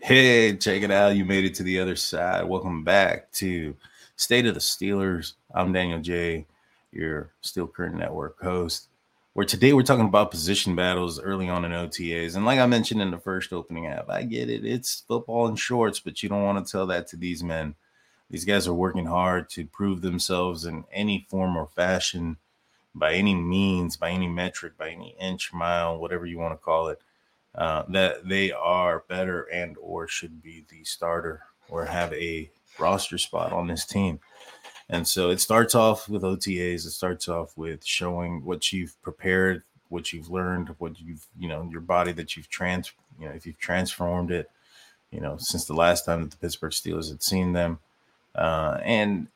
Hey, 0.00 0.56
check 0.56 0.82
it 0.82 0.90
out. 0.90 1.14
You 1.16 1.26
made 1.26 1.44
it 1.44 1.54
to 1.56 1.62
the 1.62 1.78
other 1.78 1.94
side. 1.94 2.48
Welcome 2.48 2.84
back 2.84 3.30
to 3.32 3.76
State 4.16 4.46
of 4.46 4.54
the 4.54 4.60
Steelers. 4.60 5.34
I'm 5.54 5.74
Daniel 5.74 6.00
Jay, 6.00 6.46
your 6.90 7.30
Steel 7.42 7.66
Curtain 7.66 7.98
Network 7.98 8.40
host. 8.40 8.88
Where 9.34 9.44
today 9.44 9.74
we're 9.74 9.82
talking 9.82 10.06
about 10.06 10.30
position 10.30 10.74
battles 10.74 11.20
early 11.20 11.50
on 11.50 11.66
in 11.66 11.72
OTAs. 11.72 12.34
And 12.34 12.46
like 12.46 12.60
I 12.60 12.64
mentioned 12.64 13.02
in 13.02 13.10
the 13.10 13.18
first 13.18 13.52
opening 13.52 13.88
app, 13.88 14.08
I 14.08 14.22
get 14.22 14.48
it. 14.48 14.64
It's 14.64 15.04
football 15.06 15.48
in 15.48 15.56
shorts, 15.56 16.00
but 16.00 16.22
you 16.22 16.30
don't 16.30 16.44
want 16.44 16.64
to 16.64 16.72
tell 16.72 16.86
that 16.86 17.08
to 17.08 17.16
these 17.16 17.44
men. 17.44 17.74
These 18.30 18.44
guys 18.44 18.68
are 18.68 18.74
working 18.74 19.06
hard 19.06 19.48
to 19.50 19.66
prove 19.66 20.02
themselves 20.02 20.64
in 20.64 20.84
any 20.92 21.26
form 21.30 21.56
or 21.56 21.66
fashion, 21.66 22.36
by 22.94 23.14
any 23.14 23.34
means, 23.34 23.96
by 23.96 24.10
any 24.10 24.28
metric, 24.28 24.76
by 24.76 24.90
any 24.90 25.16
inch, 25.20 25.52
mile, 25.52 25.98
whatever 25.98 26.26
you 26.26 26.38
want 26.38 26.52
to 26.52 26.64
call 26.64 26.88
it 26.88 27.00
uh, 27.54 27.82
that 27.88 28.28
they 28.28 28.52
are 28.52 29.04
better 29.08 29.42
and 29.42 29.76
or 29.80 30.06
should 30.06 30.42
be 30.42 30.64
the 30.68 30.84
starter 30.84 31.42
or 31.68 31.84
have 31.84 32.12
a 32.12 32.50
roster 32.78 33.18
spot 33.18 33.52
on 33.52 33.66
this 33.66 33.84
team. 33.84 34.20
And 34.88 35.06
so 35.06 35.30
it 35.30 35.40
starts 35.40 35.74
off 35.74 36.08
with 36.08 36.22
OTAs. 36.22 36.86
It 36.86 36.92
starts 36.92 37.28
off 37.28 37.56
with 37.58 37.84
showing 37.84 38.44
what 38.44 38.72
you've 38.72 39.00
prepared, 39.02 39.64
what 39.88 40.12
you've 40.12 40.30
learned, 40.30 40.74
what 40.78 41.00
you've, 41.00 41.26
you 41.38 41.48
know, 41.48 41.68
your 41.70 41.80
body 41.80 42.12
that 42.12 42.36
you've 42.36 42.48
trans, 42.48 42.92
you 43.18 43.26
know, 43.26 43.34
if 43.34 43.44
you've 43.44 43.58
transformed 43.58 44.30
it, 44.30 44.50
you 45.10 45.20
know, 45.20 45.36
since 45.36 45.64
the 45.64 45.74
last 45.74 46.06
time 46.06 46.22
that 46.22 46.30
the 46.30 46.36
Pittsburgh 46.36 46.72
Steelers 46.72 47.10
had 47.10 47.22
seen 47.22 47.52
them. 47.52 47.80
Uh, 48.38 48.78
and 48.84 49.26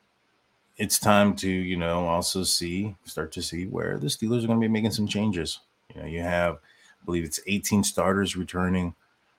it's 0.76 0.98
time 0.98 1.34
to, 1.34 1.50
you 1.50 1.76
know, 1.76 2.06
also 2.06 2.44
see, 2.44 2.94
start 3.04 3.32
to 3.32 3.42
see 3.42 3.66
where 3.66 3.98
the 3.98 4.06
Steelers 4.06 4.44
are 4.44 4.46
going 4.46 4.60
to 4.60 4.64
be 4.64 4.68
making 4.68 4.92
some 4.92 5.08
changes. 5.08 5.58
You 5.92 6.00
know, 6.00 6.06
you 6.06 6.20
have, 6.20 6.54
I 6.54 7.04
believe 7.04 7.24
it's 7.24 7.40
18 7.46 7.82
starters 7.82 8.36
returning. 8.36 8.94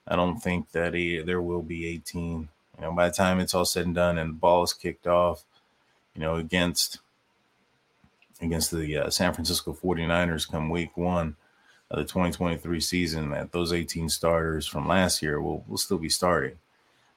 I 0.05 0.17
don't 0.17 0.39
think 0.39 0.71
that 0.73 0.93
he, 0.93 1.19
there 1.19 1.41
will 1.41 1.61
be 1.61 1.87
18. 1.87 2.49
You 2.77 2.81
know, 2.81 2.91
by 2.91 3.07
the 3.07 3.15
time 3.15 3.39
it's 3.39 3.53
all 3.53 3.63
said 3.63 3.85
and 3.85 3.95
done 3.95 4.17
and 4.17 4.31
the 4.31 4.37
ball 4.37 4.63
is 4.63 4.73
kicked 4.73 5.07
off, 5.07 5.45
you 6.13 6.21
know, 6.21 6.35
against 6.35 6.99
against 8.41 8.71
the 8.71 8.97
uh, 8.97 9.09
San 9.09 9.33
Francisco 9.33 9.73
49ers 9.73 10.49
come 10.49 10.69
week 10.69 10.97
one 10.97 11.37
of 11.89 11.99
the 11.99 12.03
2023 12.03 12.81
season, 12.81 13.29
that 13.29 13.53
those 13.53 13.71
18 13.71 14.09
starters 14.09 14.67
from 14.67 14.87
last 14.87 15.21
year 15.21 15.41
will, 15.41 15.63
will 15.69 15.77
still 15.77 15.97
be 15.97 16.09
starting. 16.09 16.57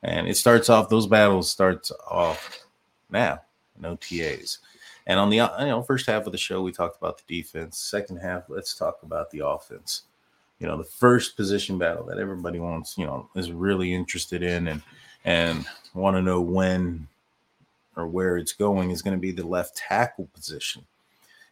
And 0.03 0.29
it 0.29 0.37
starts 0.37 0.69
off, 0.69 0.89
those 0.89 1.07
battles 1.07 1.51
starts 1.51 1.91
off 2.09 2.67
now 3.11 3.41
no 3.79 3.97
TAs. 3.97 4.59
And 5.07 5.21
on 5.21 5.31
the 5.31 5.41
uh, 5.41 5.61
you 5.61 5.71
know 5.71 5.83
first 5.83 6.07
half 6.07 6.27
of 6.27 6.33
the 6.33 6.39
show, 6.39 6.63
we 6.63 6.73
talked 6.73 6.99
about 6.99 7.19
the 7.19 7.43
defense. 7.43 7.79
Second 7.79 8.19
half, 8.19 8.45
let's 8.49 8.75
talk 8.75 8.99
about 9.03 9.31
the 9.31 9.47
offense. 9.47 10.03
You 10.59 10.67
know, 10.67 10.77
the 10.77 10.85
first 10.85 11.37
position 11.37 11.79
battle 11.79 12.05
that 12.07 12.19
everybody 12.19 12.59
wants, 12.59 12.97
you 12.97 13.05
know, 13.05 13.29
is 13.37 13.53
really 13.53 13.95
interested 13.95 14.43
in 14.43 14.69
and 14.69 14.83
and 15.25 15.65
want 15.95 16.17
to 16.17 16.23
know 16.23 16.41
when 16.41 17.07
or 17.97 18.07
where 18.07 18.37
it's 18.37 18.53
going 18.53 18.91
is 18.91 19.03
going 19.03 19.17
to 19.17 19.21
be 19.21 19.33
the 19.33 19.47
left 19.47 19.77
tackle 19.77 20.29
position. 20.35 20.85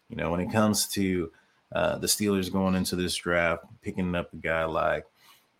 You 0.08 0.16
know, 0.16 0.30
when 0.30 0.40
it 0.40 0.52
comes 0.52 0.86
to 0.88 1.30
uh, 1.72 1.98
the 1.98 2.06
Steelers 2.06 2.52
going 2.52 2.74
into 2.74 2.96
this 2.96 3.14
draft, 3.14 3.64
picking 3.82 4.14
up 4.14 4.32
a 4.32 4.36
guy 4.36 4.64
like 4.64 5.06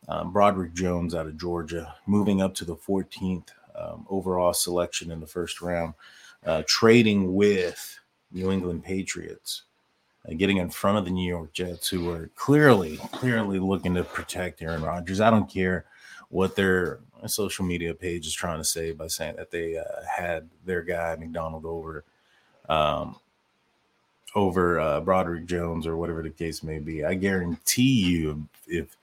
um, 0.09 0.33
Broderick 0.33 0.75
Jones 0.75 1.15
out 1.15 1.27
of 1.27 1.39
Georgia, 1.39 1.95
moving 2.07 2.43
up 2.43 2.55
to 2.57 2.65
the 2.65 2.77
14th 2.77 3.49
um, 3.75 4.07
overall 4.09 4.53
selection 4.53 5.11
in 5.11 5.21
the 5.21 5.27
first 5.27 5.61
round, 5.61 5.95
uh, 6.47 6.63
trading 6.67 7.35
with 7.35 7.99
New 8.33 8.51
England 8.51 8.85
Patriots, 8.85 9.63
uh, 10.29 10.35
getting 10.35 10.59
in 10.59 10.71
front 10.71 10.99
of 10.99 11.05
the 11.05 11.11
New 11.11 11.29
York 11.29 11.53
Jets, 11.53 11.89
who 11.89 12.11
are 12.11 12.31
clearly, 12.35 12.99
clearly 13.13 13.59
looking 13.59 13.95
to 13.95 14.05
protect 14.05 14.63
Aaron 14.63 14.83
Rodgers. 14.83 15.21
I 15.21 15.31
don't 15.31 15.51
care 15.51 15.87
what 16.29 16.57
their 16.57 17.01
social 17.27 17.65
media 17.65 17.95
page 17.95 18.27
is 18.27 18.35
trying 18.35 18.59
to 18.59 18.65
say 18.65 18.93
by 18.93 19.07
saying 19.07 19.37
that 19.37 19.51
they 19.51 19.79
uh, 19.79 19.85
had 20.09 20.49
their 20.65 20.83
guy 20.83 21.17
McDonald 21.17 21.65
over 21.65 22.05
um, 22.69 23.17
over 24.35 24.81
uh, 24.81 25.01
Broderick 25.01 25.47
Jones 25.47 25.87
or 25.87 25.97
whatever 25.97 26.23
the 26.23 26.31
case 26.31 26.63
may 26.63 26.79
be. 26.79 27.05
I 27.05 27.15
guarantee 27.15 28.05
you, 28.05 28.49
if 28.67 28.97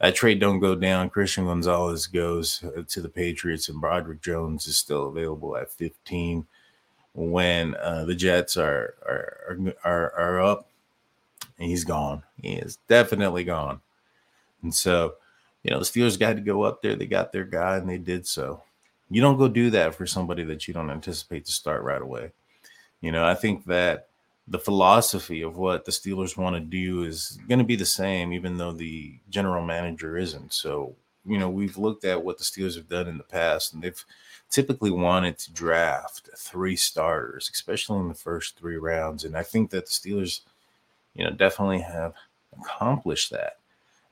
that 0.00 0.14
trade 0.14 0.40
don't 0.40 0.60
go 0.60 0.74
down, 0.74 1.10
Christian 1.10 1.46
Gonzalez 1.46 2.06
goes 2.06 2.62
uh, 2.64 2.82
to 2.88 3.00
the 3.00 3.08
Patriots 3.08 3.68
and 3.68 3.80
Broderick 3.80 4.20
Jones 4.20 4.66
is 4.66 4.76
still 4.76 5.08
available 5.08 5.56
at 5.56 5.72
15 5.72 6.46
when 7.14 7.74
uh, 7.76 8.04
the 8.04 8.14
Jets 8.14 8.56
are 8.56 8.94
are, 9.06 9.74
are 9.84 10.12
are 10.12 10.40
up. 10.40 10.68
And 11.58 11.70
he's 11.70 11.84
gone. 11.84 12.22
He 12.40 12.54
is 12.54 12.78
definitely 12.86 13.44
gone. 13.44 13.80
And 14.62 14.74
so, 14.74 15.14
you 15.62 15.70
know, 15.70 15.78
the 15.78 15.86
Steelers 15.86 16.18
got 16.18 16.34
to 16.34 16.42
go 16.42 16.62
up 16.62 16.82
there. 16.82 16.96
They 16.96 17.06
got 17.06 17.32
their 17.32 17.44
guy, 17.44 17.76
and 17.76 17.88
they 17.88 17.96
did 17.96 18.26
so. 18.26 18.62
You 19.08 19.22
don't 19.22 19.38
go 19.38 19.48
do 19.48 19.70
that 19.70 19.94
for 19.94 20.06
somebody 20.06 20.44
that 20.44 20.68
you 20.68 20.74
don't 20.74 20.90
anticipate 20.90 21.46
to 21.46 21.52
start 21.52 21.82
right 21.82 22.02
away. 22.02 22.32
You 23.00 23.12
know, 23.12 23.24
I 23.24 23.34
think 23.34 23.64
that 23.66 24.08
the 24.48 24.58
philosophy 24.58 25.42
of 25.42 25.56
what 25.56 25.84
the 25.84 25.92
Steelers 25.92 26.36
want 26.36 26.54
to 26.54 26.60
do 26.60 27.02
is 27.02 27.38
going 27.48 27.58
to 27.58 27.64
be 27.64 27.76
the 27.76 27.86
same, 27.86 28.32
even 28.32 28.56
though 28.56 28.72
the 28.72 29.14
general 29.28 29.64
manager 29.64 30.16
isn't. 30.16 30.52
So, 30.52 30.94
you 31.24 31.38
know, 31.38 31.50
we've 31.50 31.76
looked 31.76 32.04
at 32.04 32.24
what 32.24 32.38
the 32.38 32.44
Steelers 32.44 32.76
have 32.76 32.88
done 32.88 33.08
in 33.08 33.18
the 33.18 33.24
past, 33.24 33.74
and 33.74 33.82
they've 33.82 34.04
typically 34.50 34.92
wanted 34.92 35.38
to 35.38 35.52
draft 35.52 36.30
three 36.36 36.76
starters, 36.76 37.50
especially 37.52 37.98
in 37.98 38.08
the 38.08 38.14
first 38.14 38.56
three 38.56 38.76
rounds. 38.76 39.24
And 39.24 39.36
I 39.36 39.42
think 39.42 39.70
that 39.70 39.86
the 39.86 39.90
Steelers, 39.90 40.42
you 41.14 41.24
know, 41.24 41.30
definitely 41.30 41.80
have 41.80 42.14
accomplished 42.60 43.30
that. 43.30 43.54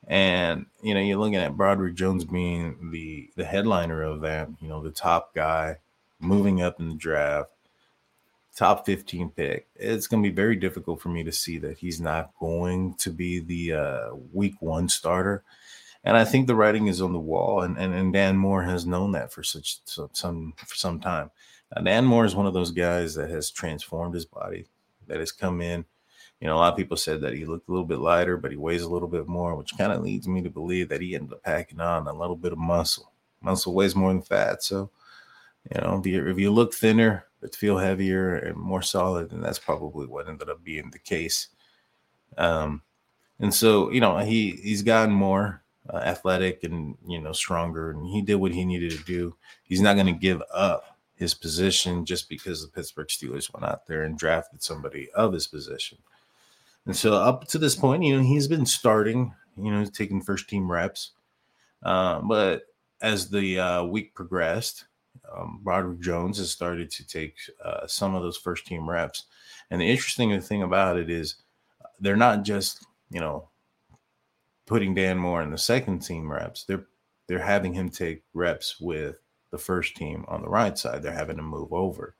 And 0.06 0.66
you 0.82 0.92
know, 0.94 1.00
you're 1.00 1.18
looking 1.18 1.36
at 1.36 1.56
Broderick 1.56 1.94
Jones 1.94 2.24
being 2.24 2.90
the 2.90 3.30
the 3.36 3.44
headliner 3.44 4.02
of 4.02 4.20
that, 4.20 4.48
you 4.60 4.68
know, 4.68 4.82
the 4.82 4.90
top 4.90 5.34
guy 5.34 5.76
moving 6.20 6.60
up 6.60 6.78
in 6.80 6.90
the 6.90 6.94
draft, 6.94 7.50
top 8.54 8.86
15 8.86 9.30
pick. 9.30 9.68
It's 9.74 10.06
going 10.06 10.22
to 10.22 10.28
be 10.28 10.34
very 10.34 10.56
difficult 10.56 11.00
for 11.00 11.08
me 11.08 11.24
to 11.24 11.32
see 11.32 11.58
that 11.58 11.78
he's 11.78 12.00
not 12.00 12.32
going 12.38 12.94
to 12.94 13.10
be 13.10 13.40
the 13.40 13.72
uh, 13.72 14.14
week 14.32 14.54
one 14.60 14.88
starter. 14.88 15.42
And 16.04 16.16
I 16.16 16.24
think 16.24 16.46
the 16.46 16.54
writing 16.54 16.86
is 16.86 17.00
on 17.00 17.12
the 17.12 17.18
wall, 17.18 17.62
and, 17.62 17.78
and, 17.78 17.94
and 17.94 18.12
Dan 18.12 18.36
Moore 18.36 18.62
has 18.62 18.86
known 18.86 19.12
that 19.12 19.32
for 19.32 19.42
such 19.42 19.78
so, 19.86 20.10
some 20.12 20.52
for 20.56 20.74
some 20.74 21.00
time. 21.00 21.30
Now, 21.74 21.82
Dan 21.82 22.04
Moore 22.04 22.26
is 22.26 22.36
one 22.36 22.46
of 22.46 22.52
those 22.52 22.70
guys 22.70 23.14
that 23.14 23.30
has 23.30 23.50
transformed 23.50 24.14
his 24.14 24.26
body, 24.26 24.66
that 25.06 25.18
has 25.18 25.32
come 25.32 25.62
in. 25.62 25.84
You 26.40 26.46
know, 26.46 26.56
a 26.56 26.58
lot 26.58 26.72
of 26.72 26.76
people 26.76 26.98
said 26.98 27.22
that 27.22 27.32
he 27.32 27.46
looked 27.46 27.68
a 27.68 27.72
little 27.72 27.86
bit 27.86 28.00
lighter, 28.00 28.36
but 28.36 28.50
he 28.50 28.56
weighs 28.58 28.82
a 28.82 28.88
little 28.88 29.08
bit 29.08 29.26
more, 29.26 29.56
which 29.56 29.76
kind 29.78 29.92
of 29.92 30.02
leads 30.02 30.28
me 30.28 30.42
to 30.42 30.50
believe 30.50 30.90
that 30.90 31.00
he 31.00 31.14
ended 31.14 31.32
up 31.32 31.42
packing 31.42 31.80
on 31.80 32.06
a 32.06 32.12
little 32.12 32.36
bit 32.36 32.52
of 32.52 32.58
muscle. 32.58 33.10
Muscle 33.40 33.72
weighs 33.72 33.96
more 33.96 34.12
than 34.12 34.20
fat, 34.20 34.62
so 34.62 34.90
you 35.70 35.80
know, 35.80 35.98
if 35.98 36.06
you, 36.06 36.28
if 36.28 36.38
you 36.38 36.50
look 36.50 36.74
thinner 36.74 37.24
but 37.44 37.54
feel 37.54 37.76
heavier 37.76 38.36
and 38.36 38.56
more 38.56 38.80
solid, 38.80 39.30
And 39.30 39.44
that's 39.44 39.58
probably 39.58 40.06
what 40.06 40.30
ended 40.30 40.48
up 40.48 40.64
being 40.64 40.90
the 40.90 40.98
case. 40.98 41.48
Um, 42.38 42.80
and 43.38 43.52
so 43.52 43.90
you 43.90 44.00
know 44.00 44.16
he 44.18 44.52
he's 44.52 44.80
gotten 44.80 45.14
more 45.14 45.62
uh, 45.92 45.98
athletic 45.98 46.64
and 46.64 46.96
you 47.06 47.20
know 47.20 47.32
stronger, 47.32 47.90
and 47.90 48.06
he 48.06 48.22
did 48.22 48.36
what 48.36 48.52
he 48.52 48.64
needed 48.64 48.92
to 48.92 49.04
do. 49.04 49.36
He's 49.64 49.82
not 49.82 49.92
going 49.92 50.06
to 50.06 50.12
give 50.12 50.42
up 50.54 50.96
his 51.16 51.34
position 51.34 52.06
just 52.06 52.30
because 52.30 52.62
the 52.62 52.68
Pittsburgh 52.68 53.08
Steelers 53.08 53.52
went 53.52 53.70
out 53.70 53.86
there 53.86 54.04
and 54.04 54.16
drafted 54.16 54.62
somebody 54.62 55.10
of 55.10 55.34
his 55.34 55.46
position. 55.46 55.98
And 56.86 56.96
so 56.96 57.12
up 57.12 57.46
to 57.48 57.58
this 57.58 57.76
point, 57.76 58.04
you 58.04 58.16
know, 58.16 58.22
he's 58.22 58.48
been 58.48 58.66
starting, 58.66 59.34
you 59.58 59.70
know, 59.70 59.84
taking 59.84 60.22
first 60.22 60.48
team 60.48 60.72
reps. 60.72 61.10
Uh, 61.82 62.20
but 62.20 62.62
as 63.02 63.28
the 63.28 63.58
uh, 63.58 63.84
week 63.84 64.14
progressed, 64.14 64.86
um, 65.36 65.60
Broderick 65.62 66.00
Jones 66.00 66.38
has 66.38 66.50
started 66.50 66.90
to 66.90 67.06
take 67.06 67.36
uh, 67.64 67.86
some 67.86 68.14
of 68.14 68.22
those 68.22 68.36
first 68.36 68.66
team 68.66 68.88
reps. 68.88 69.24
And 69.70 69.80
the 69.80 69.90
interesting 69.90 70.38
thing 70.40 70.62
about 70.62 70.98
it 70.98 71.10
is 71.10 71.36
they're 72.00 72.16
not 72.16 72.44
just, 72.44 72.86
you 73.10 73.20
know, 73.20 73.48
putting 74.66 74.94
Dan 74.94 75.18
Moore 75.18 75.42
in 75.42 75.50
the 75.50 75.58
second 75.58 76.00
team 76.00 76.30
reps. 76.30 76.64
They're 76.64 76.86
they're 77.26 77.38
having 77.38 77.72
him 77.72 77.88
take 77.88 78.22
reps 78.34 78.78
with 78.80 79.16
the 79.50 79.58
first 79.58 79.96
team 79.96 80.24
on 80.28 80.42
the 80.42 80.48
right 80.48 80.76
side. 80.76 81.02
They're 81.02 81.12
having 81.12 81.36
to 81.36 81.42
move 81.42 81.72
over. 81.72 82.14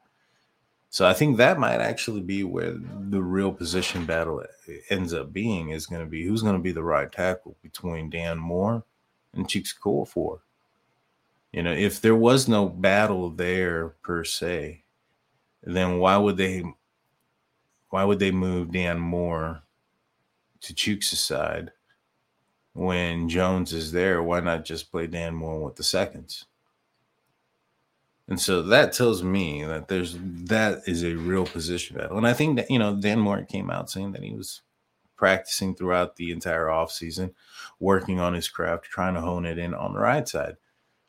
So 0.88 1.07
I 1.07 1.12
think 1.12 1.37
that 1.37 1.59
might 1.59 1.81
actually 1.81 2.21
be 2.21 2.45
where 2.45 2.73
the 3.11 3.21
real 3.21 3.53
position 3.53 4.07
battle 4.07 4.45
ends 4.90 5.12
up 5.12 5.33
being 5.33 5.71
is 5.71 5.87
going 5.87 6.05
to 6.05 6.09
be 6.09 6.25
who's 6.25 6.43
going 6.43 6.55
to 6.55 6.62
be 6.62 6.71
the 6.71 6.85
right 6.85 7.11
tackle 7.11 7.57
between 7.62 8.11
Dan 8.11 8.38
Moore 8.38 8.85
and 9.35 9.49
Chuks 9.49 9.75
Okorafor. 9.77 10.38
You 11.55 11.62
know, 11.62 11.73
if 11.73 12.01
there 12.01 12.17
was 12.17 12.49
no 12.49 12.69
battle 12.69 13.31
there 13.31 13.90
per 14.03 14.25
se, 14.25 14.83
then 15.62 15.99
why 15.99 16.17
would 16.17 16.37
they 16.37 16.64
why 17.90 18.03
would 18.03 18.19
they 18.19 18.33
move 18.33 18.73
Dan 18.73 18.99
Moore 18.99 19.62
to 20.62 20.75
Chuks' 20.75 21.14
side 21.14 21.71
when 22.73 23.29
Jones 23.29 23.73
is 23.73 23.93
there? 23.93 24.21
Why 24.21 24.40
not 24.40 24.64
just 24.64 24.90
play 24.90 25.07
Dan 25.07 25.33
Moore 25.33 25.62
with 25.62 25.77
the 25.77 25.85
seconds? 25.85 26.47
And 28.27 28.40
so 28.40 28.61
that 28.62 28.93
tells 28.93 29.23
me 29.23 29.62
that 29.62 29.87
there's 29.87 30.19
that 30.21 30.83
is 30.88 31.05
a 31.05 31.14
real 31.14 31.47
position 31.47 31.97
battle. 31.97 32.19
And 32.19 32.27
I 32.27 32.33
think 32.33 32.57
that, 32.57 32.69
you 32.69 32.81
know, 32.81 32.97
Dan 32.97 33.21
Moore 33.21 33.45
came 33.45 33.71
out 33.71 33.88
saying 33.88 34.11
that 34.11 34.25
he 34.25 34.35
was 34.35 34.62
practicing 35.14 35.77
throughout 35.77 36.17
the 36.17 36.33
entire 36.33 36.67
offseason, 36.67 37.33
working 37.79 38.19
on 38.19 38.35
his 38.35 38.49
craft, 38.49 38.87
trying 38.87 39.14
to 39.14 39.21
hone 39.21 39.47
it 39.47 39.57
in 39.57 39.73
on 39.73 39.93
the 39.93 40.01
right 40.01 40.29
side. 40.29 40.57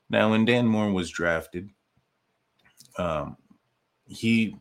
Now, 0.09 0.29
when 0.29 0.45
Dan 0.45 0.67
Moore 0.67 0.91
was 0.91 1.09
drafted, 1.09 1.69
um, 2.97 3.37
he 4.05 4.55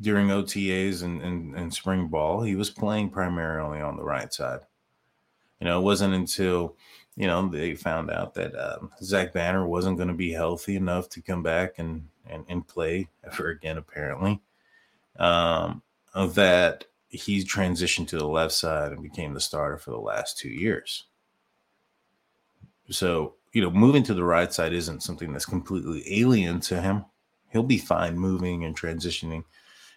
during 0.00 0.28
OTAs 0.28 1.02
and, 1.02 1.20
and, 1.22 1.54
and 1.56 1.74
spring 1.74 2.08
ball, 2.08 2.42
he 2.42 2.54
was 2.54 2.70
playing 2.70 3.10
primarily 3.10 3.80
on 3.80 3.96
the 3.96 4.04
right 4.04 4.32
side. 4.32 4.60
You 5.60 5.66
know, 5.66 5.80
it 5.80 5.82
wasn't 5.82 6.14
until 6.14 6.76
you 7.16 7.26
know 7.26 7.48
they 7.48 7.74
found 7.74 8.10
out 8.10 8.34
that 8.34 8.54
um, 8.54 8.90
Zach 9.02 9.32
Banner 9.32 9.66
wasn't 9.66 9.96
going 9.96 10.08
to 10.08 10.14
be 10.14 10.32
healthy 10.32 10.76
enough 10.76 11.08
to 11.10 11.20
come 11.20 11.42
back 11.42 11.78
and 11.78 12.08
and, 12.28 12.44
and 12.48 12.66
play 12.66 13.08
ever 13.24 13.48
again, 13.48 13.78
apparently, 13.78 14.40
um, 15.18 15.82
that 16.14 16.84
he 17.08 17.42
transitioned 17.42 18.06
to 18.08 18.18
the 18.18 18.26
left 18.26 18.52
side 18.52 18.92
and 18.92 19.02
became 19.02 19.34
the 19.34 19.40
starter 19.40 19.78
for 19.78 19.90
the 19.90 19.98
last 19.98 20.38
two 20.38 20.50
years. 20.50 21.04
So 22.90 23.34
you 23.52 23.62
know, 23.62 23.70
moving 23.70 24.02
to 24.04 24.14
the 24.14 24.24
right 24.24 24.52
side 24.52 24.72
isn't 24.72 25.02
something 25.02 25.32
that's 25.32 25.46
completely 25.46 26.04
alien 26.20 26.60
to 26.60 26.80
him. 26.80 27.04
He'll 27.50 27.62
be 27.62 27.78
fine 27.78 28.18
moving 28.18 28.64
and 28.64 28.78
transitioning. 28.78 29.44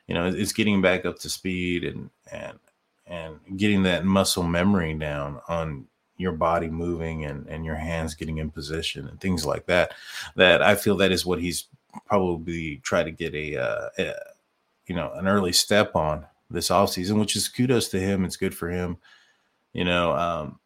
You 0.07 0.15
know, 0.15 0.27
it's 0.27 0.53
getting 0.53 0.81
back 0.81 1.05
up 1.05 1.19
to 1.19 1.29
speed 1.29 1.83
and 1.83 2.09
and 2.31 2.59
and 3.05 3.39
getting 3.57 3.83
that 3.83 4.05
muscle 4.05 4.43
memory 4.43 4.93
down 4.93 5.41
on 5.47 5.87
your 6.17 6.31
body 6.31 6.69
moving 6.69 7.25
and 7.25 7.47
and 7.47 7.65
your 7.65 7.75
hands 7.75 8.15
getting 8.15 8.37
in 8.37 8.51
position 8.51 9.07
and 9.07 9.19
things 9.19 9.45
like 9.45 9.65
that. 9.65 9.93
That 10.35 10.61
I 10.61 10.75
feel 10.75 10.95
that 10.97 11.11
is 11.11 11.25
what 11.25 11.41
he's 11.41 11.67
probably 12.05 12.77
try 12.77 13.03
to 13.03 13.11
get 13.11 13.33
a, 13.35 13.57
uh, 13.57 13.89
a 13.97 14.13
you 14.87 14.95
know 14.95 15.11
an 15.13 15.27
early 15.27 15.51
step 15.51 15.95
on 15.95 16.25
this 16.49 16.69
offseason, 16.69 17.19
which 17.19 17.35
is 17.35 17.47
kudos 17.47 17.89
to 17.89 17.99
him. 17.99 18.25
It's 18.25 18.37
good 18.37 18.55
for 18.55 18.69
him. 18.69 18.97
You 19.73 19.85
know, 19.85 20.13
um, 20.13 20.59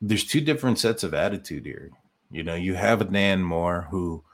there's 0.00 0.24
two 0.24 0.40
different 0.40 0.78
sets 0.78 1.02
of 1.02 1.14
attitude 1.14 1.64
here. 1.64 1.90
You 2.34 2.42
know, 2.42 2.56
you 2.56 2.74
have 2.74 3.00
a 3.00 3.04
Dan 3.04 3.44
Moore 3.44 3.86
who 3.92 4.24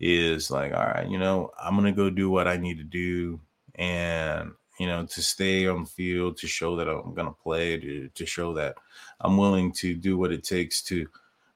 is 0.00 0.50
like, 0.50 0.72
all 0.72 0.86
right, 0.86 1.06
you 1.06 1.18
know, 1.18 1.50
I'm 1.62 1.76
gonna 1.76 1.92
go 1.92 2.08
do 2.08 2.30
what 2.30 2.48
I 2.48 2.56
need 2.56 2.78
to 2.78 2.84
do, 2.84 3.40
and 3.74 4.52
you 4.78 4.86
know, 4.86 5.04
to 5.04 5.22
stay 5.22 5.66
on 5.66 5.82
the 5.84 5.88
field, 5.88 6.38
to 6.38 6.46
show 6.46 6.76
that 6.76 6.88
I'm 6.88 7.12
gonna 7.12 7.30
play, 7.30 8.08
to, 8.14 8.26
show 8.26 8.54
that 8.54 8.76
I'm 9.20 9.36
willing 9.36 9.70
to 9.74 9.94
do 9.94 10.16
what 10.16 10.32
it 10.32 10.44
takes 10.44 10.82
to, 10.84 11.06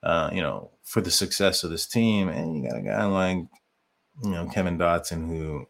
uh, 0.03 0.29
you 0.35 0.43
know, 0.43 0.71
for 0.85 1.01
the 1.01 1.11
success 1.11 1.65
of 1.65 1.71
this 1.71 1.87
team. 1.87 2.29
And 2.29 2.57
you 2.57 2.69
got 2.69 2.79
a 2.79 2.83
guy 2.83 3.05
like, 3.07 3.39
you 4.23 4.31
know, 4.31 4.47
Kevin 4.47 4.79
Dotson 4.79 5.27
who 5.27 5.67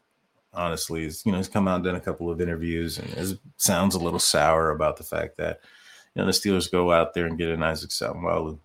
honestly 0.52 1.04
is, 1.04 1.24
you 1.24 1.30
know, 1.30 1.38
he's 1.38 1.48
come 1.48 1.68
out 1.68 1.76
and 1.76 1.84
done 1.84 1.94
a 1.94 2.00
couple 2.00 2.30
of 2.30 2.40
interviews 2.40 2.98
and 2.98 3.08
is, 3.16 3.36
sounds 3.58 3.94
a 3.94 4.00
little 4.00 4.18
sour 4.18 4.70
about 4.70 4.96
the 4.96 5.04
fact 5.04 5.36
that, 5.36 5.60
you 6.14 6.20
know, 6.20 6.26
the 6.26 6.32
Steelers 6.32 6.70
go 6.70 6.90
out 6.90 7.14
there 7.14 7.26
and 7.26 7.38
get 7.38 7.48
an 7.48 7.62
Isaac 7.62 7.90
Seumalo 7.90 8.58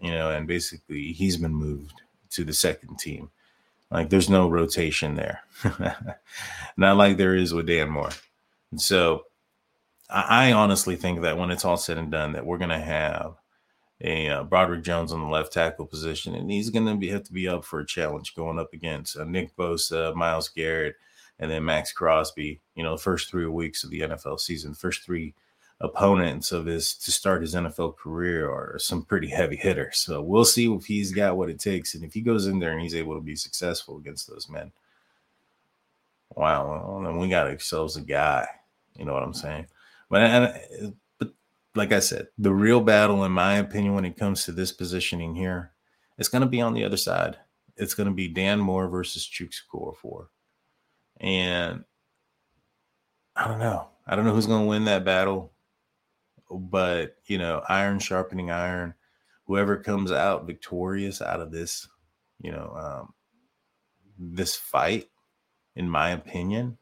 you 0.00 0.10
know, 0.10 0.30
and 0.30 0.46
basically 0.46 1.12
he's 1.12 1.36
been 1.36 1.54
moved 1.54 2.02
to 2.30 2.44
the 2.44 2.52
second 2.52 2.98
team. 2.98 3.30
Like 3.90 4.08
there's 4.08 4.30
no 4.30 4.48
rotation 4.48 5.16
there, 5.16 5.42
not 6.76 6.96
like 6.96 7.16
there 7.16 7.34
is 7.34 7.52
with 7.52 7.66
Dan 7.66 7.90
Moore. 7.90 8.10
And 8.70 8.80
so 8.80 9.24
I, 10.08 10.50
I, 10.50 10.52
honestly 10.52 10.94
think 10.94 11.22
that 11.22 11.36
when 11.36 11.50
it's 11.50 11.64
all 11.64 11.76
said 11.76 11.98
and 11.98 12.10
done, 12.10 12.32
that 12.32 12.46
we're 12.46 12.58
going 12.58 12.70
to 12.70 12.78
have 12.78 13.34
a 14.00 14.28
uh, 14.28 14.44
Broderick 14.44 14.84
Jones 14.84 15.12
on 15.12 15.20
the 15.20 15.28
left 15.28 15.52
tackle 15.52 15.86
position, 15.86 16.36
and 16.36 16.50
he's 16.50 16.70
going 16.70 16.86
to 16.86 16.94
be 16.94 17.08
have 17.08 17.24
to 17.24 17.32
be 17.32 17.48
up 17.48 17.64
for 17.64 17.80
a 17.80 17.86
challenge 17.86 18.36
going 18.36 18.60
up 18.60 18.72
against 18.72 19.16
uh, 19.16 19.24
Nick 19.24 19.56
Bosa, 19.56 20.14
Myles 20.14 20.48
Garrett, 20.48 20.94
and 21.40 21.50
then 21.50 21.64
Maxx 21.64 21.92
Crosby. 21.92 22.60
You 22.76 22.84
know, 22.84 22.96
the 22.96 23.02
first 23.02 23.28
three 23.28 23.46
weeks 23.46 23.82
of 23.82 23.90
the 23.90 24.00
NFL 24.00 24.38
season, 24.38 24.72
first 24.72 25.02
three 25.02 25.34
opponents 25.80 26.52
of 26.52 26.66
his 26.66 26.94
to 26.94 27.10
start 27.10 27.40
his 27.40 27.54
NFL 27.54 27.96
career 27.96 28.50
are 28.50 28.78
some 28.78 29.02
pretty 29.02 29.28
heavy 29.28 29.56
hitters. 29.56 29.98
So 29.98 30.20
we'll 30.20 30.44
see 30.44 30.70
if 30.72 30.84
he's 30.84 31.12
got 31.12 31.36
what 31.36 31.48
it 31.48 31.58
takes. 31.58 31.94
And 31.94 32.04
if 32.04 32.12
he 32.12 32.20
goes 32.20 32.46
in 32.46 32.58
there 32.58 32.72
and 32.72 32.80
he's 32.80 32.94
able 32.94 33.14
to 33.14 33.20
be 33.20 33.36
successful 33.36 33.96
against 33.96 34.28
those 34.28 34.48
men, 34.48 34.72
wow, 36.34 37.00
well, 37.02 37.18
we 37.18 37.28
got 37.28 37.46
ourselves 37.46 37.96
a 37.96 38.02
guy. 38.02 38.46
You 38.96 39.06
know 39.06 39.14
what 39.14 39.22
I'm 39.22 39.34
saying? 39.34 39.66
But, 40.10 40.22
and, 40.22 40.94
but 41.18 41.32
like 41.74 41.92
I 41.92 42.00
said, 42.00 42.28
the 42.36 42.52
real 42.52 42.80
battle, 42.80 43.24
in 43.24 43.32
my 43.32 43.54
opinion, 43.54 43.94
when 43.94 44.04
it 44.04 44.18
comes 44.18 44.44
to 44.44 44.52
this 44.52 44.72
positioning 44.72 45.34
here, 45.34 45.72
it's 46.18 46.28
going 46.28 46.42
to 46.42 46.48
be 46.48 46.60
on 46.60 46.74
the 46.74 46.84
other 46.84 46.98
side. 46.98 47.38
It's 47.76 47.94
going 47.94 48.08
to 48.08 48.14
be 48.14 48.28
Dan 48.28 48.60
Moore 48.60 48.88
versus 48.88 49.26
Chuks 49.26 49.62
Okorafor. 49.72 50.26
And 51.20 51.84
I 53.34 53.48
don't 53.48 53.58
know. 53.58 53.86
I 54.06 54.14
don't 54.14 54.26
know 54.26 54.34
who's 54.34 54.46
going 54.46 54.64
to 54.64 54.68
win 54.68 54.84
that 54.84 55.04
battle 55.04 55.52
but 56.50 57.16
you 57.26 57.38
know, 57.38 57.62
iron 57.68 57.98
sharpening 57.98 58.50
iron. 58.50 58.94
Whoever 59.46 59.78
comes 59.78 60.12
out 60.12 60.46
victorious 60.46 61.20
out 61.20 61.40
of 61.40 61.50
this, 61.50 61.88
you 62.40 62.52
know, 62.52 62.72
um, 62.76 63.14
this 64.18 64.54
fight, 64.54 65.08
in 65.74 65.88
my 65.88 66.10
opinion, 66.10 66.78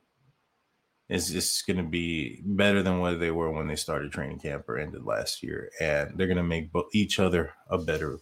is 1.09 1.31
just 1.31 1.67
going 1.67 1.79
to 1.79 1.83
be 1.83 2.43
better 2.45 2.83
than 2.83 2.99
what 2.99 3.19
they 3.19 3.31
were 3.31 3.51
when 3.51 3.67
they 3.69 3.77
started 3.77 4.13
training 4.13 4.39
camp 4.39 4.69
or 4.69 4.79
ended 4.79 5.05
last 5.05 5.43
year, 5.43 5.71
and 5.81 6.13
they're 6.17 6.27
going 6.27 6.37
to 6.37 6.43
make 6.43 6.71
each 6.93 7.19
other 7.19 7.53
a 7.71 7.79
better 7.79 8.19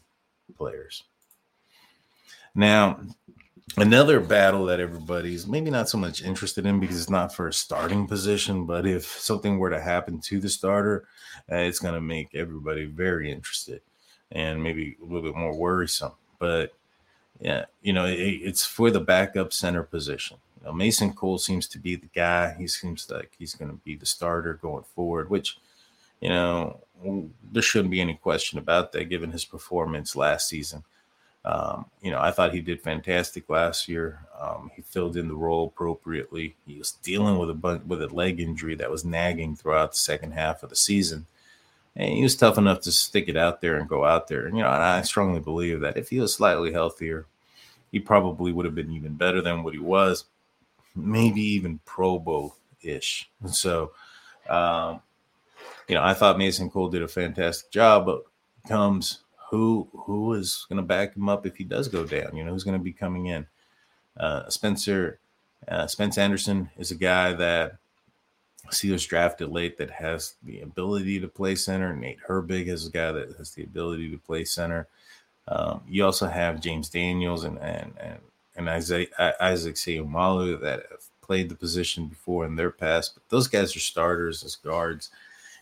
players. 0.56 1.02
Now, 2.54 3.00
another 3.76 4.20
battle 4.20 4.64
that 4.66 4.81
everybody's 4.81 5.46
maybe 5.46 5.70
not 5.70 5.88
so 5.88 5.98
much 5.98 6.22
interested 6.22 6.66
in 6.66 6.81
because 6.81 6.98
it's 7.00 7.11
not 7.11 7.35
for 7.35 7.48
a 7.48 7.52
starting 7.52 8.07
position, 8.07 8.64
but 8.64 8.87
if 8.87 9.05
something 9.05 9.59
were 9.59 9.70
to 9.70 9.81
happen 9.81 10.20
to 10.20 10.38
the 10.40 10.48
starter, 10.48 11.07
uh, 11.50 11.57
it's 11.57 11.81
going 11.81 11.94
to 11.94 12.00
make 12.00 12.35
everybody 12.35 12.85
very 12.85 13.31
interested 13.31 13.81
and 14.33 14.62
maybe 14.62 14.96
a 15.00 15.05
little 15.05 15.22
bit 15.22 15.37
more 15.37 15.57
worrisome. 15.57 16.12
But 16.38 16.72
yeah, 17.40 17.66
you 17.83 17.92
know, 17.92 18.07
it, 18.07 18.18
it's 18.18 18.64
for 18.64 18.90
the 18.90 19.00
backup 19.00 19.52
center 19.52 19.83
position. 19.83 20.38
You 20.61 20.66
know, 20.66 20.72
Mason 20.72 21.12
Cole 21.12 21.38
seems 21.38 21.66
to 21.68 21.79
be 21.79 21.96
the 21.96 22.09
guy. 22.14 22.55
He 22.59 22.66
seems 22.66 23.11
like 23.11 23.33
he's 23.38 23.55
going 23.55 23.70
to 23.70 23.76
be 23.79 23.96
the 23.96 24.07
starter 24.07 24.55
going 24.55 24.85
forward, 24.94 25.29
which, 25.29 25.59
you 26.20 26.29
know, 26.29 26.81
there 27.52 27.62
shouldn't 27.62 27.90
be 27.90 28.00
any 28.00 28.14
question 28.14 28.59
about 28.59 28.92
that 28.92 29.11
given 29.11 29.33
his 29.33 29.44
performance 29.44 30.16
last 30.16 30.48
season. 30.48 30.85
Um, 31.46 31.87
you 32.02 32.11
know, 32.11 32.20
I 32.20 32.32
thought 32.32 32.52
he 32.52 32.61
did 32.61 32.82
fantastic 32.82 33.48
last 33.48 33.87
year. 33.87 34.26
Um, 34.38 34.72
he 34.74 34.82
filled 34.82 35.16
in 35.16 35.28
the 35.28 35.37
role 35.37 35.68
appropriately. 35.68 36.56
He 36.66 36.76
was 36.76 36.90
dealing 36.90 37.38
with 37.38 37.48
a 37.50 37.54
bunch, 37.54 37.85
with 37.85 38.02
a 38.02 38.09
leg 38.09 38.40
injury 38.40 38.74
that 38.74 38.90
was 38.90 39.04
nagging 39.04 39.54
throughout 39.54 39.92
the 39.92 39.98
second 39.98 40.32
half 40.32 40.64
of 40.64 40.70
the 40.70 40.76
season, 40.76 41.26
and 41.94 42.12
he 42.12 42.22
was 42.24 42.35
tough 42.35 42.59
enough 42.59 42.80
to 42.80 42.92
stick 42.92 43.28
it 43.28 43.37
out 43.37 43.61
there 43.61 43.76
and 43.76 43.88
go 43.88 44.04
out 44.04 44.26
there. 44.26 44.46
And 44.46 44.56
you 44.56 44.64
know, 44.64 44.70
and 44.72 44.82
I 44.82 45.02
strongly 45.02 45.38
believe 45.38 45.80
that 45.80 45.96
if 45.96 46.11
he 46.11 46.18
was 46.18 46.35
slightly 46.35 46.72
healthier, 46.72 47.26
he 47.92 48.00
probably 48.00 48.50
would 48.50 48.64
have 48.64 48.74
been 48.74 48.90
even 48.90 49.14
better 49.14 49.40
than 49.40 49.62
what 49.62 49.72
he 49.72 49.80
was, 49.80 50.24
maybe 50.96 51.40
even 51.40 51.78
Pro 51.85 52.18
Bowl 52.18 52.56
ish. 52.82 53.30
So, 53.46 53.92
um, 54.48 55.00
you 55.87 55.94
know, 55.94 56.02
I 56.02 56.12
thought 56.12 56.38
Mason 56.38 56.70
Cole 56.70 56.88
did 56.88 57.02
a 57.02 57.09
fantastic 57.09 57.70
job, 57.70 58.06
but 58.06 58.24
comes 58.66 59.20
who 59.50 59.88
who 59.92 60.35
is 60.35 60.66
going 60.68 60.76
to 60.76 60.82
back 60.82 61.16
him 61.16 61.28
up 61.28 61.46
if 61.46 61.56
he 61.56 61.64
does 61.64 61.88
go 61.88 62.04
down? 62.04 62.37
You 62.37 62.44
know, 62.44 62.52
who's 62.52 62.64
going 62.64 62.78
to 62.78 62.82
be 62.82 62.92
coming 62.92 63.26
in? 63.26 63.46
Uh, 64.16 64.48
Spencer 64.48 65.20
uh, 65.68 65.87
Spence 65.87 66.18
Anderson 66.18 66.70
is 66.76 66.90
a 66.90 66.96
guy 66.96 67.32
that 67.32 67.76
Steelers 68.70 69.06
drafted 69.06 69.48
late 69.48 69.78
that 69.78 69.90
has 69.90 70.35
the 70.42 70.61
ability 70.61 71.20
to 71.20 71.28
play 71.28 71.54
center. 71.54 71.94
Nate 71.94 72.18
Herbig 72.26 72.66
is 72.66 72.87
a 72.87 72.90
guy 72.90 73.12
that 73.12 73.37
has 73.37 73.52
the 73.52 73.62
ability 73.62 74.11
to 74.11 74.18
play 74.18 74.44
center. 74.44 74.88
Um, 75.48 75.82
you 75.87 76.04
also 76.04 76.26
have 76.26 76.61
James 76.61 76.88
Daniels 76.88 77.44
and 77.44 77.59
and 77.59 77.92
and, 78.00 78.18
and 78.56 78.70
Isaac 78.70 79.12
Isaac 79.40 79.76
Seumalo 79.76 80.61
that 80.61 80.87
have 80.90 81.04
played 81.20 81.48
the 81.48 81.54
position 81.54 82.06
before 82.06 82.44
in 82.44 82.56
their 82.56 82.70
past, 82.70 83.14
but 83.14 83.28
those 83.28 83.48
guys 83.48 83.74
are 83.74 83.80
starters 83.80 84.44
as 84.44 84.56
guards 84.56 85.11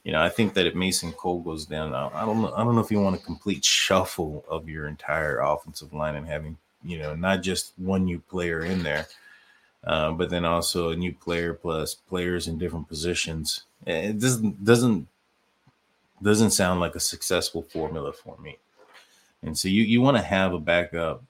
you 0.04 0.12
know, 0.12 0.22
I 0.22 0.28
think 0.28 0.52
that 0.54 0.66
if 0.66 0.74
Mason 0.74 1.12
Cole 1.12 1.40
goes 1.40 1.64
down, 1.64 1.94
I 1.94 2.24
don't 2.26 2.42
know. 2.42 2.52
I 2.54 2.62
don't 2.62 2.74
know 2.74 2.82
if 2.82 2.90
you 2.90 3.00
want 3.00 3.16
a 3.16 3.24
complete 3.24 3.64
shuffle 3.64 4.44
of 4.48 4.68
your 4.68 4.86
entire 4.86 5.40
offensive 5.40 5.92
line 5.92 6.14
and 6.14 6.26
having, 6.26 6.58
you 6.84 6.98
know, 6.98 7.14
not 7.14 7.42
just 7.42 7.72
one 7.78 8.04
new 8.04 8.18
player 8.18 8.64
in 8.64 8.82
there, 8.82 9.06
uh, 9.84 10.12
but 10.12 10.28
then 10.28 10.44
also 10.44 10.90
a 10.90 10.96
new 10.96 11.12
player 11.12 11.54
plus 11.54 11.94
players 11.94 12.46
in 12.46 12.58
different 12.58 12.86
positions. 12.86 13.64
It 13.86 14.20
doesn't 14.20 14.62
doesn't 14.62 15.08
doesn't 16.22 16.50
sound 16.50 16.80
like 16.80 16.94
a 16.94 17.00
successful 17.00 17.62
formula 17.62 18.12
for 18.12 18.36
me. 18.38 18.58
And 19.42 19.56
so 19.56 19.68
you 19.68 19.82
you 19.82 20.02
want 20.02 20.18
to 20.18 20.22
have 20.22 20.52
a 20.52 20.60
backup 20.60 21.22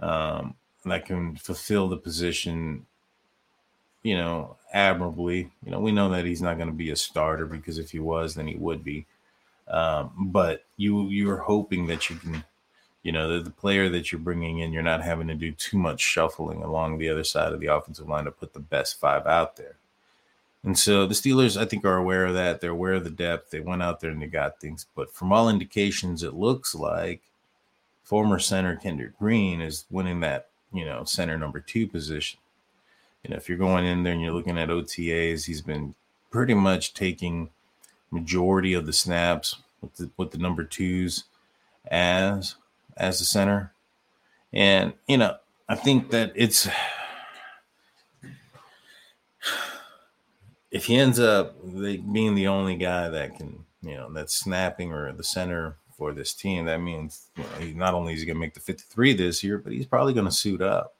um, 0.00 0.54
that 0.84 1.06
can 1.06 1.36
fulfill 1.36 1.88
the 1.88 1.96
position 1.96 2.84
you 4.02 4.16
know, 4.16 4.56
admirably. 4.72 5.50
You 5.64 5.70
know, 5.70 5.80
we 5.80 5.92
know 5.92 6.08
that 6.10 6.24
he's 6.24 6.42
not 6.42 6.56
going 6.56 6.68
to 6.68 6.74
be 6.74 6.90
a 6.90 6.96
starter 6.96 7.46
because 7.46 7.78
if 7.78 7.90
he 7.90 7.98
was, 7.98 8.34
then 8.34 8.46
he 8.46 8.56
would 8.56 8.84
be. 8.84 9.06
Um, 9.68 10.12
but 10.32 10.64
you 10.76 11.08
you're 11.08 11.38
hoping 11.38 11.86
that 11.88 12.08
you 12.08 12.16
can, 12.16 12.42
you 13.02 13.12
know, 13.12 13.28
the, 13.28 13.44
the 13.44 13.50
player 13.50 13.88
that 13.90 14.10
you're 14.10 14.20
bringing 14.20 14.60
in, 14.60 14.72
you're 14.72 14.82
not 14.82 15.02
having 15.02 15.28
to 15.28 15.34
do 15.34 15.52
too 15.52 15.78
much 15.78 16.00
shuffling 16.00 16.62
along 16.62 16.98
the 16.98 17.10
other 17.10 17.24
side 17.24 17.52
of 17.52 17.60
the 17.60 17.66
offensive 17.66 18.08
line 18.08 18.24
to 18.24 18.30
put 18.30 18.54
the 18.54 18.60
best 18.60 18.98
five 18.98 19.26
out 19.26 19.56
there. 19.56 19.76
And 20.64 20.76
so 20.78 21.06
the 21.06 21.14
Steelers, 21.14 21.60
I 21.60 21.66
think, 21.66 21.84
are 21.84 21.96
aware 21.96 22.26
of 22.26 22.34
that. 22.34 22.60
They're 22.60 22.70
aware 22.70 22.94
of 22.94 23.04
the 23.04 23.10
depth. 23.10 23.50
They 23.50 23.60
went 23.60 23.82
out 23.82 24.00
there 24.00 24.10
and 24.10 24.20
they 24.20 24.26
got 24.26 24.60
things. 24.60 24.86
But 24.94 25.12
from 25.12 25.32
all 25.32 25.48
indications, 25.48 26.22
it 26.22 26.34
looks 26.34 26.74
like 26.74 27.22
former 28.02 28.38
center 28.38 28.74
Kendrick 28.74 29.18
Green 29.18 29.60
is 29.60 29.84
winning 29.90 30.20
that, 30.20 30.48
you 30.72 30.84
know, 30.84 31.04
center 31.04 31.38
number 31.38 31.60
two 31.60 31.86
position 31.86 32.40
you 33.28 33.34
know, 33.34 33.36
if 33.36 33.48
you're 33.48 33.58
going 33.58 33.84
in 33.84 34.02
there 34.02 34.14
and 34.14 34.22
you're 34.22 34.32
looking 34.32 34.58
at 34.58 34.70
OTAs, 34.70 35.44
he's 35.44 35.60
been 35.60 35.94
pretty 36.30 36.54
much 36.54 36.94
taking 36.94 37.50
majority 38.10 38.72
of 38.72 38.86
the 38.86 38.92
snaps 38.92 39.56
with 39.82 39.94
the, 39.96 40.10
with 40.16 40.30
the 40.30 40.38
number 40.38 40.64
twos 40.64 41.24
as 41.90 42.56
as 42.96 43.18
the 43.18 43.26
center. 43.26 43.72
And 44.52 44.94
you 45.06 45.18
know, 45.18 45.36
I 45.68 45.74
think 45.74 46.10
that 46.10 46.32
it's 46.34 46.66
if 50.70 50.86
he 50.86 50.96
ends 50.96 51.20
up 51.20 51.54
being 51.62 52.34
the 52.34 52.48
only 52.48 52.76
guy 52.76 53.10
that 53.10 53.36
can, 53.36 53.64
you 53.82 53.94
know, 53.94 54.10
that's 54.10 54.34
snapping 54.34 54.90
or 54.90 55.12
the 55.12 55.22
center 55.22 55.76
for 55.96 56.12
this 56.12 56.32
team, 56.32 56.64
that 56.64 56.80
means 56.80 57.28
you 57.36 57.44
know, 57.44 57.78
not 57.78 57.92
only 57.92 58.14
is 58.14 58.20
he 58.20 58.26
going 58.26 58.36
to 58.36 58.40
make 58.40 58.54
the 58.54 58.60
53 58.60 59.12
this 59.12 59.44
year, 59.44 59.58
but 59.58 59.74
he's 59.74 59.86
probably 59.86 60.14
going 60.14 60.26
to 60.26 60.32
suit 60.32 60.62
up 60.62 60.94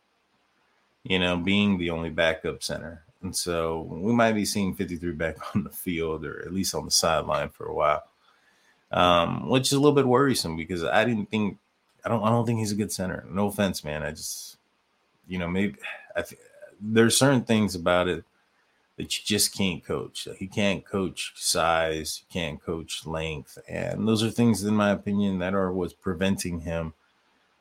you 1.09 1.19
know, 1.19 1.37
being 1.39 1.79
the 1.79 1.91
only 1.91 2.11
backup 2.11 2.63
center. 2.63 3.03
And 3.23 3.35
so 3.35 3.83
we 3.91 4.13
might 4.13 4.33
be 4.33 4.45
seeing 4.45 4.75
53 4.75 5.13
back 5.13 5.37
on 5.55 5.65
the 5.65 5.71
field 5.71 6.25
or 6.25 6.43
at 6.43 6.53
least 6.53 6.75
on 6.75 6.85
the 6.85 6.91
sideline 6.91 7.49
for 7.49 7.67
a 7.67 7.75
while. 7.75 8.05
Um, 8.91 9.49
which 9.49 9.67
is 9.67 9.73
a 9.73 9.81
little 9.81 9.95
bit 9.95 10.07
worrisome 10.07 10.57
because 10.57 10.83
I 10.83 11.05
didn't 11.05 11.31
think 11.31 11.59
I 12.05 12.09
don't 12.09 12.23
I 12.23 12.31
don't 12.31 12.47
think 12.47 12.59
he's 12.59 12.73
a 12.73 12.77
good 12.77 12.93
center. 12.93 13.27
No 13.29 13.49
offense, 13.49 13.85
man. 13.85 14.03
I 14.03 14.13
just 14.13 14.57
you 15.27 15.39
know, 15.39 15.49
maybe 15.49 15.77
I 16.17 16.23
th- 16.23 16.41
there's 16.81 17.19
certain 17.19 17.43
things 17.43 17.75
about 17.75 18.09
it 18.09 18.25
that 18.97 19.19
you 19.19 19.25
just 19.25 19.55
can't 19.55 19.85
coach. 19.85 20.27
He 20.39 20.47
can't 20.47 20.87
coach 20.87 21.33
size, 21.37 22.23
you 22.23 22.33
can't 22.33 22.63
coach 22.63 23.07
length, 23.07 23.59
and 23.69 24.09
those 24.09 24.23
are 24.23 24.31
things, 24.31 24.65
in 24.65 24.75
my 24.75 24.91
opinion, 24.91 25.39
that 25.41 25.55
are 25.55 25.71
what's 25.71 25.93
preventing 25.93 26.61
him 26.61 26.95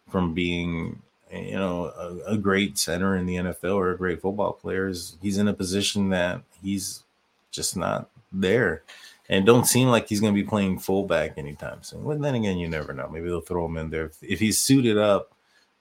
from 0.09 0.33
being 0.33 1.01
you 1.31 1.55
know, 1.55 1.85
a, 1.85 2.33
a, 2.33 2.37
great 2.37 2.77
center 2.77 3.15
in 3.15 3.25
the 3.25 3.35
NFL 3.35 3.75
or 3.75 3.91
a 3.91 3.97
great 3.97 4.21
football 4.21 4.53
player 4.53 4.87
is 4.87 5.17
he's 5.21 5.37
in 5.37 5.47
a 5.47 5.53
position 5.53 6.09
that 6.09 6.41
he's 6.63 7.03
just 7.51 7.75
not 7.75 8.09
there. 8.31 8.83
And 9.29 9.45
don't 9.45 9.65
seem 9.65 9.89
like 9.89 10.07
he's 10.07 10.21
going 10.21 10.33
to 10.33 10.41
be 10.41 10.47
playing 10.47 10.79
fullback 10.79 11.37
anytime 11.37 11.83
soon. 11.83 12.03
Well, 12.03 12.17
then 12.17 12.35
again, 12.35 12.57
you 12.57 12.69
never 12.69 12.93
know. 12.93 13.09
Maybe 13.09 13.27
they'll 13.27 13.41
throw 13.41 13.65
him 13.65 13.77
in 13.77 13.89
there. 13.89 14.05
If, 14.05 14.23
if 14.23 14.39
he's 14.39 14.57
suited 14.57 14.97
up, 14.97 15.33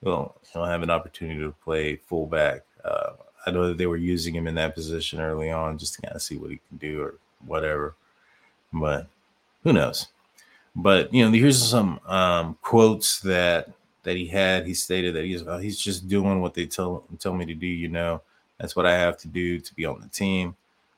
well, 0.02 0.37
he'll 0.52 0.64
have 0.64 0.82
an 0.82 0.90
opportunity 0.90 1.40
to 1.40 1.54
play 1.62 1.96
fullback. 1.96 2.62
Uh, 2.85 3.12
I 3.46 3.52
know 3.52 3.68
that 3.68 3.78
they 3.78 3.87
were 3.87 3.96
using 3.96 4.35
him 4.35 4.48
in 4.48 4.56
that 4.56 4.74
position 4.74 5.20
early 5.20 5.50
on 5.50 5.78
just 5.78 5.94
to 5.94 6.02
kind 6.02 6.16
of 6.16 6.22
see 6.22 6.37
what 6.37 6.50
he 6.50 6.61
can 6.68 6.78
do 6.78 7.02
or 7.02 7.14
whatever. 7.46 7.94
But 8.72 9.06
who 9.62 9.72
knows? 9.72 10.09
But, 10.74 11.14
you 11.14 11.24
know, 11.24 11.30
here's 11.30 11.62
some 11.62 12.00
um, 12.06 12.59
quotes 12.62 13.20
that 13.20 13.70
that 14.07 14.16
he 14.16 14.27
had. 14.29 14.66
He 14.66 14.73
stated 14.73 15.14
that 15.16 15.25
he's 15.25 15.42
he's 15.61 15.79
just 15.79 16.07
doing 16.07 16.40
what 16.40 16.55
they 16.55 16.64
tell 16.64 17.05
tell 17.19 17.35
me 17.35 17.45
to 17.45 17.55
do. 17.55 17.66
You 17.66 17.88
know, 17.88 18.23
that's 18.57 18.77
what 18.77 18.87
I 18.87 18.97
have 18.97 19.19
to 19.19 19.29
do 19.29 19.59
to 19.59 19.75
be 19.75 19.85
on 19.85 20.01
the 20.01 20.09
team. 20.09 20.55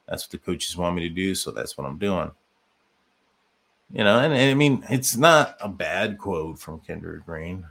That's 0.06 0.24
what 0.24 0.30
the 0.30 0.38
coaches 0.38 0.76
want 0.76 0.94
me 0.94 1.08
to 1.08 1.14
do, 1.14 1.34
so 1.34 1.50
that's 1.50 1.76
what 1.76 1.86
I'm 1.86 1.96
doing. 1.98 2.30
You 3.90 4.04
know, 4.04 4.18
and, 4.18 4.34
and 4.34 4.50
I 4.50 4.54
mean, 4.54 4.84
it's 4.90 5.16
not 5.16 5.56
a 5.60 5.70
bad 5.70 6.18
quote 6.18 6.58
from 6.58 6.80
Kendrick 6.80 7.24
Green. 7.24 7.64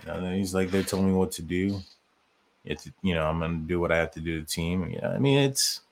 You 0.00 0.12
know, 0.12 0.32
he's 0.32 0.54
like 0.54 0.70
they're 0.70 0.82
telling 0.82 1.08
me 1.08 1.12
what 1.12 1.32
to 1.32 1.42
do. 1.42 1.80
It's 2.64 2.90
you 3.02 3.14
know, 3.14 3.26
I'm 3.26 3.38
gonna 3.38 3.58
do 3.58 3.80
what 3.80 3.92
I 3.92 3.98
have 3.98 4.12
to 4.12 4.20
do 4.20 4.36
to 4.36 4.40
the 4.40 4.46
team. 4.46 4.88
You 4.88 5.00
know, 5.02 5.08
I 5.08 5.18
mean, 5.18 5.38
it's 5.40 5.82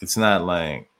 it's 0.00 0.16
not 0.16 0.44
like 0.44 0.90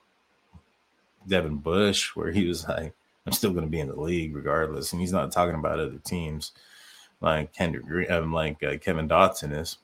Devin 1.26 1.56
Bush 1.56 2.14
where 2.14 2.30
he 2.30 2.46
was 2.46 2.68
like, 2.68 2.94
I'm 3.26 3.32
still 3.32 3.52
gonna 3.52 3.66
be 3.66 3.80
in 3.80 3.88
the 3.88 4.00
league 4.00 4.36
regardless, 4.36 4.92
and 4.92 5.00
he's 5.00 5.12
not 5.12 5.32
talking 5.32 5.56
about 5.56 5.80
other 5.80 5.98
teams 6.04 6.52
like 7.22 7.52
Kendrick 7.52 7.86
Green, 7.86 8.10
um, 8.10 8.32
like 8.32 8.62
uh, 8.62 8.76
Kevin 8.78 9.08
Dotson 9.08 9.58
is. 9.58 9.78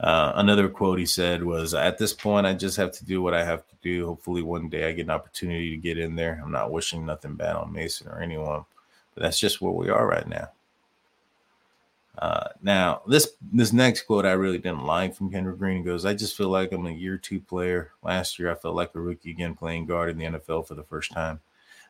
Uh, 0.00 0.32
another 0.34 0.68
quote 0.68 0.98
he 0.98 1.06
said 1.06 1.44
was, 1.44 1.74
"At 1.74 1.96
this 1.98 2.12
point, 2.12 2.46
I 2.46 2.54
just 2.54 2.76
have 2.76 2.90
to 2.92 3.04
do 3.04 3.22
what 3.22 3.34
I 3.34 3.44
have 3.44 3.66
to 3.68 3.74
do. 3.82 4.06
Hopefully, 4.06 4.42
one 4.42 4.68
day 4.68 4.88
I 4.88 4.92
get 4.92 5.06
an 5.06 5.10
opportunity 5.10 5.70
to 5.70 5.76
get 5.76 5.96
in 5.96 6.16
there. 6.16 6.40
I'm 6.44 6.50
not 6.50 6.72
wishing 6.72 7.06
nothing 7.06 7.36
bad 7.36 7.54
on 7.54 7.72
Mason 7.72 8.08
or 8.08 8.20
anyone, 8.20 8.64
but 9.14 9.22
that's 9.22 9.38
just 9.38 9.60
where 9.62 9.72
we 9.72 9.88
are 9.90 10.06
right 10.06 10.26
now." 10.28 10.50
Uh, 12.18 12.48
now, 12.62 13.02
this 13.06 13.28
this 13.52 13.72
next 13.72 14.02
quote 14.02 14.26
I 14.26 14.32
really 14.32 14.58
didn't 14.58 14.84
like 14.84 15.14
from 15.14 15.30
Kendrick 15.30 15.58
Green. 15.58 15.84
Goes, 15.84 16.04
"I 16.04 16.14
just 16.14 16.36
feel 16.36 16.48
like 16.48 16.72
I'm 16.72 16.86
a 16.86 16.90
year 16.90 17.16
two 17.16 17.40
player. 17.40 17.92
Last 18.02 18.38
year, 18.38 18.50
I 18.50 18.56
felt 18.56 18.74
like 18.74 18.94
a 18.94 19.00
rookie 19.00 19.30
again, 19.30 19.54
playing 19.54 19.86
guard 19.86 20.10
in 20.10 20.18
the 20.18 20.24
NFL 20.24 20.66
for 20.66 20.74
the 20.74 20.82
first 20.82 21.12
time. 21.12 21.40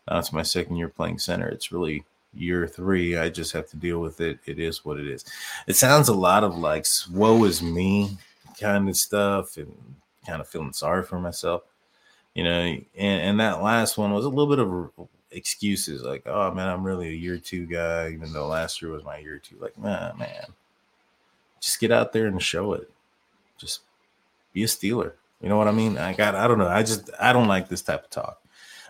Now 0.08 0.18
it's 0.18 0.32
my 0.32 0.42
second 0.42 0.76
year 0.76 0.88
playing 0.88 1.18
center. 1.18 1.48
It's 1.48 1.72
really 1.72 2.04
year 2.34 2.66
three. 2.66 3.16
I 3.16 3.28
just 3.28 3.52
have 3.52 3.68
to 3.70 3.76
deal 3.76 4.00
with 4.00 4.20
it. 4.20 4.38
It 4.46 4.58
is 4.58 4.84
what 4.84 4.98
it 4.98 5.06
is. 5.06 5.24
It 5.66 5.76
sounds 5.76 6.08
a 6.08 6.14
lot 6.14 6.44
of 6.44 6.56
like 6.56 6.86
woe 7.10 7.44
is 7.44 7.62
me 7.62 8.16
kind 8.60 8.88
of 8.88 8.96
stuff 8.96 9.56
and 9.56 9.74
kind 10.26 10.40
of 10.40 10.48
feeling 10.48 10.72
sorry 10.72 11.02
for 11.02 11.18
myself. 11.20 11.62
You 12.34 12.44
know, 12.44 12.50
and, 12.50 12.86
and 12.96 13.40
that 13.40 13.62
last 13.62 13.98
one 13.98 14.12
was 14.12 14.24
a 14.24 14.30
little 14.30 14.46
bit 14.46 14.58
of 14.58 15.08
excuses 15.30 16.02
like, 16.02 16.22
oh 16.26 16.52
man, 16.52 16.68
I'm 16.68 16.84
really 16.84 17.08
a 17.08 17.12
year 17.12 17.38
two 17.38 17.66
guy, 17.66 18.10
even 18.10 18.32
though 18.32 18.46
last 18.46 18.80
year 18.80 18.90
was 18.90 19.04
my 19.04 19.18
year 19.18 19.38
two. 19.38 19.56
Like, 19.60 19.76
man, 19.78 20.16
man, 20.18 20.46
just 21.60 21.80
get 21.80 21.92
out 21.92 22.12
there 22.12 22.26
and 22.26 22.42
show 22.42 22.72
it. 22.72 22.90
Just 23.58 23.80
be 24.52 24.62
a 24.62 24.66
Steeler. 24.66 25.12
You 25.40 25.48
know 25.48 25.58
what 25.58 25.68
I 25.68 25.72
mean? 25.72 25.98
I 25.98 26.12
got 26.12 26.34
I 26.34 26.46
don't 26.46 26.58
know. 26.58 26.68
I 26.68 26.82
just 26.82 27.10
I 27.20 27.32
don't 27.32 27.48
like 27.48 27.68
this 27.68 27.82
type 27.82 28.04
of 28.04 28.10
talk. 28.10 28.40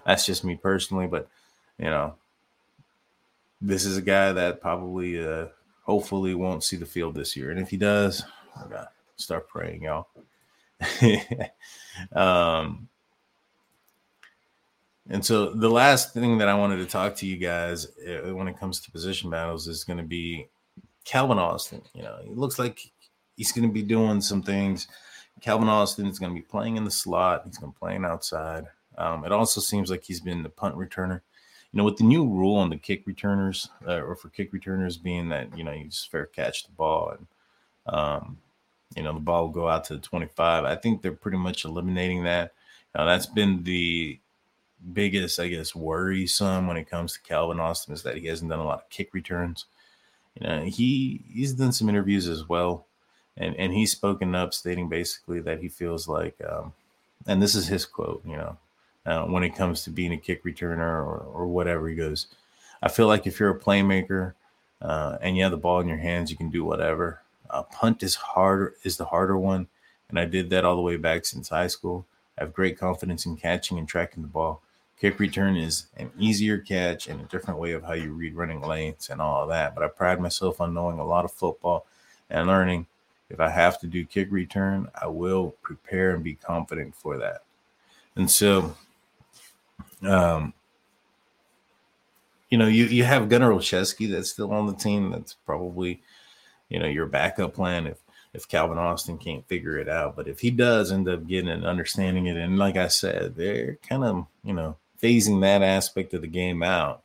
That's 0.04 0.26
just 0.26 0.44
me 0.44 0.56
personally, 0.56 1.06
but 1.06 1.28
you 1.78 1.86
know, 1.86 2.14
this 3.62 3.84
is 3.84 3.96
a 3.96 4.02
guy 4.02 4.32
that 4.32 4.60
probably 4.60 5.24
uh 5.24 5.46
hopefully 5.82 6.34
won't 6.34 6.64
see 6.64 6.76
the 6.76 6.86
field 6.86 7.14
this 7.14 7.36
year. 7.36 7.50
And 7.50 7.60
if 7.60 7.70
he 7.70 7.76
does, 7.76 8.24
I 8.56 8.62
gotta 8.62 8.90
start 9.16 9.48
praying, 9.48 9.84
y'all. 9.84 10.08
um 12.12 12.88
and 15.08 15.24
so 15.24 15.50
the 15.50 15.68
last 15.68 16.14
thing 16.14 16.38
that 16.38 16.48
I 16.48 16.54
wanted 16.54 16.78
to 16.78 16.86
talk 16.86 17.16
to 17.16 17.26
you 17.26 17.36
guys 17.36 17.86
uh, 18.06 18.34
when 18.34 18.48
it 18.48 18.58
comes 18.58 18.80
to 18.80 18.90
position 18.90 19.30
battles 19.30 19.66
is 19.66 19.84
going 19.84 19.96
to 19.98 20.04
be 20.04 20.48
Calvin 21.04 21.38
Austin. 21.38 21.82
You 21.92 22.02
know, 22.02 22.18
he 22.22 22.34
looks 22.34 22.58
like 22.58 22.92
he's 23.36 23.52
going 23.52 23.68
to 23.68 23.72
be 23.72 23.82
doing 23.82 24.20
some 24.20 24.42
things. 24.42 24.86
Calvin 25.40 25.68
Austin 25.68 26.06
is 26.06 26.20
going 26.20 26.32
to 26.32 26.40
be 26.40 26.46
playing 26.46 26.76
in 26.76 26.84
the 26.84 26.90
slot. 26.90 27.42
He's 27.44 27.58
going 27.58 27.72
to 27.72 27.76
be 27.76 27.80
playing 27.80 28.04
outside. 28.04 28.66
Um, 28.96 29.24
it 29.24 29.32
also 29.32 29.60
seems 29.60 29.90
like 29.90 30.04
he's 30.04 30.20
been 30.20 30.42
the 30.42 30.48
punt 30.48 30.76
returner. 30.76 31.22
You 31.72 31.78
know, 31.78 31.84
with 31.84 31.96
the 31.96 32.04
new 32.04 32.26
rule 32.26 32.56
on 32.56 32.70
the 32.70 32.76
kick 32.76 33.06
returners, 33.06 33.68
uh, 33.86 34.02
or 34.02 34.14
for 34.14 34.28
kick 34.28 34.52
returners 34.52 34.96
being 34.96 35.30
that 35.30 35.56
you 35.56 35.64
know 35.64 35.72
you 35.72 35.86
just 35.86 36.10
fair 36.10 36.26
catch 36.26 36.64
the 36.64 36.72
ball 36.72 37.14
and 37.16 37.26
um, 37.94 38.38
you 38.94 39.02
know 39.02 39.14
the 39.14 39.20
ball 39.20 39.44
will 39.44 39.52
go 39.52 39.68
out 39.68 39.84
to 39.84 39.94
the 39.94 40.00
25. 40.00 40.64
I 40.64 40.76
think 40.76 41.02
they're 41.02 41.12
pretty 41.12 41.38
much 41.38 41.64
eliminating 41.64 42.24
that. 42.24 42.52
Now 42.94 43.06
that's 43.06 43.26
been 43.26 43.64
the 43.64 44.18
biggest, 44.92 45.38
I 45.38 45.48
guess, 45.48 45.74
worrisome 45.74 46.66
when 46.66 46.76
it 46.76 46.90
comes 46.90 47.12
to 47.14 47.20
Calvin 47.20 47.60
Austin 47.60 47.94
is 47.94 48.02
that 48.02 48.16
he 48.16 48.26
hasn't 48.26 48.50
done 48.50 48.58
a 48.58 48.64
lot 48.64 48.80
of 48.80 48.90
kick 48.90 49.14
returns. 49.14 49.66
You 50.38 50.46
know, 50.46 50.60
he 50.62 51.22
he's 51.32 51.52
done 51.52 51.72
some 51.72 51.88
interviews 51.88 52.26
as 52.26 52.48
well, 52.48 52.86
and 53.36 53.54
and 53.56 53.72
he's 53.72 53.92
spoken 53.92 54.34
up, 54.34 54.54
stating 54.54 54.88
basically 54.88 55.40
that 55.40 55.60
he 55.60 55.68
feels 55.68 56.08
like, 56.08 56.36
um, 56.48 56.72
and 57.26 57.42
this 57.42 57.54
is 57.54 57.68
his 57.68 57.84
quote, 57.84 58.22
you 58.26 58.36
know, 58.36 58.56
uh, 59.06 59.24
when 59.24 59.42
it 59.42 59.56
comes 59.56 59.82
to 59.84 59.90
being 59.90 60.12
a 60.12 60.16
kick 60.16 60.44
returner 60.44 60.80
or 60.80 61.26
or 61.32 61.46
whatever, 61.46 61.88
he 61.88 61.94
goes, 61.94 62.28
I 62.82 62.88
feel 62.88 63.06
like 63.06 63.26
if 63.26 63.38
you're 63.38 63.50
a 63.50 63.58
playmaker 63.58 64.34
uh, 64.80 65.18
and 65.20 65.36
you 65.36 65.42
have 65.42 65.52
the 65.52 65.58
ball 65.58 65.80
in 65.80 65.88
your 65.88 65.98
hands, 65.98 66.30
you 66.30 66.36
can 66.36 66.50
do 66.50 66.64
whatever. 66.64 67.22
Uh, 67.50 67.62
punt 67.62 68.02
is 68.02 68.14
harder 68.14 68.74
is 68.82 68.96
the 68.96 69.04
harder 69.04 69.38
one, 69.38 69.68
and 70.08 70.18
I 70.18 70.24
did 70.24 70.50
that 70.50 70.64
all 70.64 70.76
the 70.76 70.82
way 70.82 70.96
back 70.96 71.24
since 71.24 71.48
high 71.48 71.66
school. 71.66 72.06
I 72.38 72.44
have 72.44 72.54
great 72.54 72.78
confidence 72.78 73.26
in 73.26 73.36
catching 73.36 73.78
and 73.78 73.86
tracking 73.86 74.22
the 74.22 74.28
ball. 74.28 74.62
Kick 74.98 75.18
return 75.18 75.56
is 75.56 75.86
an 75.96 76.10
easier 76.18 76.58
catch 76.58 77.08
and 77.08 77.20
a 77.20 77.24
different 77.24 77.58
way 77.58 77.72
of 77.72 77.82
how 77.82 77.92
you 77.92 78.12
read 78.12 78.34
running 78.34 78.62
lanes 78.62 79.10
and 79.10 79.20
all 79.20 79.42
of 79.42 79.48
that. 79.48 79.74
But 79.74 79.84
I 79.84 79.88
pride 79.88 80.20
myself 80.20 80.60
on 80.60 80.72
knowing 80.72 80.98
a 80.98 81.04
lot 81.04 81.24
of 81.24 81.32
football 81.32 81.86
and 82.30 82.46
learning. 82.46 82.86
If 83.28 83.40
I 83.40 83.50
have 83.50 83.80
to 83.80 83.86
do 83.86 84.04
kick 84.04 84.28
return, 84.30 84.88
I 85.00 85.08
will 85.08 85.54
prepare 85.62 86.14
and 86.14 86.22
be 86.22 86.34
confident 86.34 86.94
for 86.94 87.18
that. 87.18 87.42
And 88.14 88.30
so, 88.30 88.76
um, 90.04 90.52
you 92.50 92.58
know, 92.58 92.66
you 92.66 92.84
you 92.84 93.04
have 93.04 93.28
Gunnar 93.28 93.50
Olszewski 93.50 94.10
that's 94.10 94.30
still 94.30 94.52
on 94.52 94.66
the 94.66 94.74
team. 94.74 95.10
That's 95.10 95.34
probably, 95.46 96.02
you 96.68 96.78
know, 96.78 96.86
your 96.86 97.06
backup 97.06 97.54
plan 97.54 97.86
if 97.86 97.98
if 98.34 98.48
Calvin 98.48 98.78
Austin 98.78 99.18
can't 99.18 99.46
figure 99.48 99.78
it 99.78 99.88
out. 99.88 100.16
But 100.16 100.28
if 100.28 100.40
he 100.40 100.50
does 100.50 100.92
end 100.92 101.08
up 101.08 101.26
getting 101.26 101.50
and 101.50 101.64
understanding 101.64 102.26
it, 102.26 102.36
and 102.36 102.58
like 102.58 102.76
I 102.76 102.88
said, 102.88 103.36
they're 103.36 103.78
kind 103.88 104.04
of, 104.04 104.26
you 104.44 104.54
know, 104.54 104.76
phasing 105.02 105.40
that 105.42 105.62
aspect 105.62 106.14
of 106.14 106.22
the 106.22 106.28
game 106.28 106.62
out, 106.62 107.02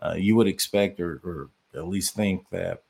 uh, 0.00 0.14
you 0.16 0.36
would 0.36 0.48
expect 0.48 1.00
or, 1.00 1.20
or 1.24 1.48
at 1.74 1.88
least 1.88 2.14
think 2.14 2.48
that 2.50 2.82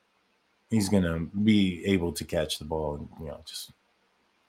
he's 0.69 0.89
going 0.89 1.03
to 1.03 1.19
be 1.37 1.83
able 1.85 2.11
to 2.13 2.23
catch 2.23 2.59
the 2.59 2.65
ball 2.65 2.95
and 2.95 3.07
you 3.19 3.27
know 3.27 3.41
just 3.45 3.71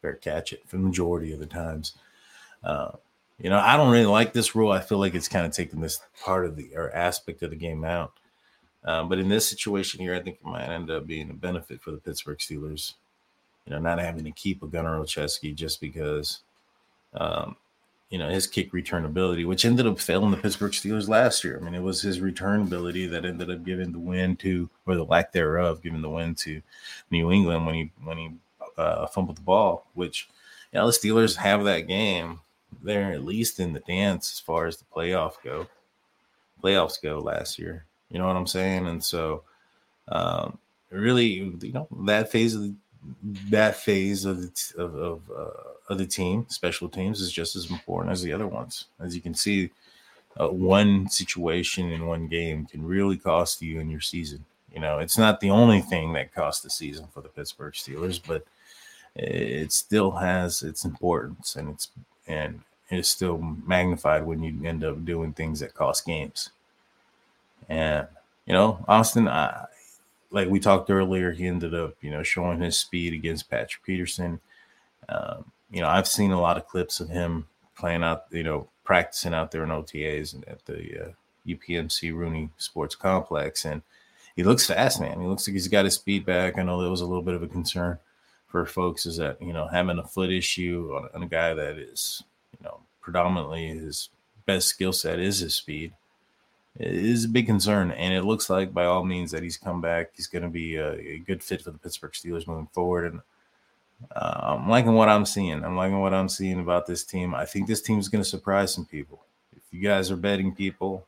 fair 0.02 0.14
catch 0.14 0.52
it 0.52 0.62
for 0.66 0.76
the 0.76 0.82
majority 0.82 1.32
of 1.32 1.38
the 1.38 1.46
times. 1.46 1.94
Uh, 2.62 2.92
you 3.40 3.50
know, 3.50 3.58
I 3.58 3.76
don't 3.76 3.90
really 3.90 4.06
like 4.06 4.32
this 4.32 4.54
rule. 4.54 4.70
I 4.70 4.80
feel 4.80 4.98
like 4.98 5.14
it's 5.14 5.28
kind 5.28 5.46
of 5.46 5.52
taking 5.52 5.80
this 5.80 6.00
part 6.24 6.46
of 6.46 6.56
the 6.56 6.70
or 6.74 6.94
aspect 6.94 7.42
of 7.42 7.50
the 7.50 7.56
game 7.56 7.84
out. 7.84 8.12
Um, 8.84 9.08
but 9.08 9.18
in 9.18 9.28
this 9.28 9.48
situation 9.48 10.00
here, 10.00 10.14
I 10.14 10.20
think 10.20 10.38
it 10.40 10.46
might 10.46 10.68
end 10.68 10.90
up 10.90 11.06
being 11.06 11.30
a 11.30 11.34
benefit 11.34 11.82
for 11.82 11.90
the 11.90 11.98
Pittsburgh 11.98 12.38
Steelers. 12.38 12.94
You 13.66 13.72
know, 13.72 13.78
not 13.78 13.98
having 13.98 14.24
to 14.24 14.30
keep 14.30 14.62
a 14.62 14.66
Gunnar 14.66 14.98
Olszewski 14.98 15.54
just 15.54 15.80
because 15.80 16.40
um, 17.14 17.56
you 18.10 18.18
know, 18.18 18.28
his 18.28 18.48
kick 18.48 18.72
return 18.72 19.04
ability, 19.04 19.44
which 19.44 19.64
ended 19.64 19.86
up 19.86 20.00
failing 20.00 20.32
the 20.32 20.36
Pittsburgh 20.36 20.72
Steelers 20.72 21.08
last 21.08 21.44
year. 21.44 21.58
I 21.60 21.64
mean, 21.64 21.74
it 21.74 21.82
was 21.82 22.02
his 22.02 22.20
return 22.20 22.62
ability 22.62 23.06
that 23.06 23.24
ended 23.24 23.50
up 23.50 23.64
giving 23.64 23.92
the 23.92 24.00
win 24.00 24.36
to, 24.38 24.68
or 24.84 24.96
the 24.96 25.04
lack 25.04 25.32
thereof, 25.32 25.80
giving 25.80 26.02
the 26.02 26.10
win 26.10 26.34
to 26.36 26.60
New 27.10 27.30
England 27.30 27.66
when 27.66 27.74
he 27.76 27.92
when 28.02 28.18
he 28.18 28.30
uh, 28.76 29.06
fumbled 29.06 29.36
the 29.36 29.42
ball. 29.42 29.86
Which, 29.94 30.28
you 30.72 30.80
know, 30.80 30.86
the 30.86 30.92
Steelers 30.92 31.36
have 31.36 31.64
that 31.64 31.86
game. 31.86 32.40
They're 32.82 33.12
at 33.12 33.24
least 33.24 33.60
in 33.60 33.72
the 33.72 33.80
dance 33.80 34.32
as 34.32 34.40
far 34.40 34.66
as 34.66 34.76
the 34.76 34.84
playoff 34.84 35.34
go. 35.44 35.66
Playoffs 36.62 37.02
go 37.02 37.18
last 37.18 37.58
year. 37.58 37.84
You 38.10 38.18
know 38.18 38.26
what 38.26 38.36
I'm 38.36 38.46
saying? 38.46 38.86
And 38.86 39.02
so, 39.02 39.42
um, 40.08 40.58
really, 40.90 41.26
you 41.26 41.72
know, 41.72 41.88
that 42.04 42.30
phase 42.30 42.54
of 42.54 42.62
the 42.62 42.74
that 43.48 43.76
phase 43.76 44.24
of 44.24 44.42
the, 44.42 44.74
of 44.76 44.94
of, 44.94 45.22
uh, 45.30 45.70
of 45.88 45.98
the 45.98 46.06
team, 46.06 46.46
special 46.48 46.88
teams, 46.88 47.20
is 47.20 47.32
just 47.32 47.56
as 47.56 47.70
important 47.70 48.12
as 48.12 48.22
the 48.22 48.32
other 48.32 48.46
ones. 48.46 48.86
As 49.00 49.14
you 49.14 49.22
can 49.22 49.34
see, 49.34 49.70
uh, 50.38 50.48
one 50.48 51.08
situation 51.08 51.90
in 51.90 52.06
one 52.06 52.26
game 52.28 52.66
can 52.66 52.84
really 52.84 53.16
cost 53.16 53.62
you 53.62 53.80
in 53.80 53.90
your 53.90 54.00
season. 54.00 54.44
You 54.72 54.80
know, 54.80 54.98
it's 54.98 55.18
not 55.18 55.40
the 55.40 55.50
only 55.50 55.80
thing 55.80 56.12
that 56.12 56.34
cost 56.34 56.62
the 56.62 56.70
season 56.70 57.06
for 57.12 57.22
the 57.22 57.28
Pittsburgh 57.28 57.74
Steelers, 57.74 58.20
but 58.24 58.44
it 59.16 59.72
still 59.72 60.12
has 60.12 60.62
its 60.62 60.84
importance, 60.84 61.56
and 61.56 61.68
it's 61.70 61.88
and 62.30 62.60
it's 62.88 63.08
still 63.08 63.38
magnified 63.38 64.24
when 64.24 64.42
you 64.42 64.64
end 64.64 64.84
up 64.84 65.04
doing 65.04 65.32
things 65.32 65.60
that 65.60 65.74
cost 65.74 66.06
games. 66.06 66.50
And 67.68 68.06
you 68.46 68.52
know, 68.52 68.84
Austin, 68.88 69.28
I, 69.28 69.66
like 70.30 70.48
we 70.48 70.60
talked 70.60 70.90
earlier, 70.90 71.32
he 71.32 71.46
ended 71.46 71.74
up, 71.74 71.94
you 72.00 72.10
know, 72.10 72.22
showing 72.22 72.60
his 72.60 72.78
speed 72.78 73.12
against 73.12 73.50
Patrick 73.50 73.84
Peterson. 73.84 74.40
Um, 75.08 75.52
you 75.70 75.80
know, 75.80 75.88
I've 75.88 76.08
seen 76.08 76.30
a 76.30 76.40
lot 76.40 76.56
of 76.56 76.66
clips 76.66 77.00
of 77.00 77.08
him 77.08 77.46
playing 77.76 78.02
out, 78.02 78.24
you 78.30 78.42
know, 78.42 78.68
practicing 78.84 79.34
out 79.34 79.50
there 79.50 79.62
in 79.62 79.70
OTAs 79.70 80.34
and 80.34 80.46
at 80.48 80.64
the 80.66 81.06
uh, 81.06 81.10
UPMC 81.46 82.14
Rooney 82.14 82.50
Sports 82.58 82.94
Complex, 82.94 83.64
and 83.64 83.82
he 84.36 84.42
looks 84.42 84.66
fast, 84.66 85.00
man. 85.00 85.20
He 85.20 85.26
looks 85.26 85.46
like 85.46 85.52
he's 85.52 85.68
got 85.68 85.84
his 85.84 85.94
speed 85.94 86.24
back. 86.24 86.58
I 86.58 86.62
know 86.62 86.82
that 86.82 86.90
was 86.90 87.00
a 87.00 87.06
little 87.06 87.22
bit 87.22 87.34
of 87.34 87.42
a 87.42 87.48
concern 87.48 87.98
for 88.50 88.66
folks 88.66 89.06
is 89.06 89.16
that 89.16 89.40
you 89.40 89.52
know 89.52 89.66
having 89.68 89.98
a 89.98 90.06
foot 90.06 90.30
issue 90.30 90.92
on, 90.94 91.08
on 91.14 91.22
a 91.22 91.28
guy 91.28 91.54
that 91.54 91.78
is, 91.78 92.22
you 92.58 92.64
know, 92.64 92.80
predominantly 93.00 93.68
his 93.68 94.10
best 94.46 94.68
skill 94.68 94.92
set 94.92 95.18
is 95.18 95.38
his 95.38 95.54
speed 95.54 95.92
is 96.78 97.24
a 97.24 97.28
big 97.28 97.46
concern. 97.46 97.90
And 97.90 98.14
it 98.14 98.24
looks 98.24 98.48
like, 98.48 98.72
by 98.72 98.84
all 98.84 99.04
means, 99.04 99.30
that 99.32 99.42
he's 99.42 99.56
come 99.56 99.80
back. 99.80 100.10
He's 100.14 100.26
going 100.26 100.42
to 100.42 100.48
be 100.48 100.76
a, 100.76 100.92
a, 100.94 101.18
good 101.18 101.42
fit 101.42 101.62
for 101.62 101.70
the 101.70 101.78
Pittsburgh 101.78 102.12
Steelers 102.12 102.46
moving 102.46 102.68
forward. 102.72 103.12
And 103.12 103.20
uh, 104.14 104.40
I'm 104.42 104.68
liking 104.68 104.94
what 104.94 105.08
I'm 105.08 105.26
seeing. 105.26 105.64
I'm 105.64 105.76
liking 105.76 106.00
what 106.00 106.14
I'm 106.14 106.28
seeing 106.28 106.60
about 106.60 106.86
this 106.86 107.04
team. 107.04 107.34
I 107.34 107.44
think 107.44 107.66
this 107.66 107.82
team 107.82 107.98
is 107.98 108.08
going 108.08 108.22
to 108.22 108.28
surprise 108.28 108.72
some 108.72 108.86
people. 108.86 109.20
If 109.56 109.62
you 109.72 109.82
guys 109.82 110.10
are 110.10 110.16
betting 110.16 110.54
people, 110.54 111.06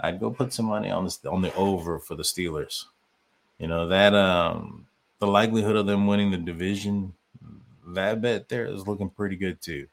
I'd 0.00 0.20
go 0.20 0.30
put 0.30 0.52
some 0.52 0.66
money 0.66 0.90
on 0.90 1.04
this 1.04 1.24
on 1.24 1.42
the 1.42 1.54
over 1.54 1.98
for 1.98 2.14
the 2.14 2.22
Steelers. 2.22 2.86
You 3.58 3.68
know 3.68 3.86
that 3.88 4.14
um 4.14 4.86
the 5.20 5.26
likelihood 5.26 5.76
of 5.76 5.86
them 5.86 6.06
winning 6.06 6.30
the 6.30 6.38
division, 6.38 7.14
that 7.94 8.20
bet 8.20 8.48
there 8.48 8.66
is 8.66 8.86
looking 8.86 9.10
pretty 9.10 9.36
good 9.36 9.60
too. 9.60 9.86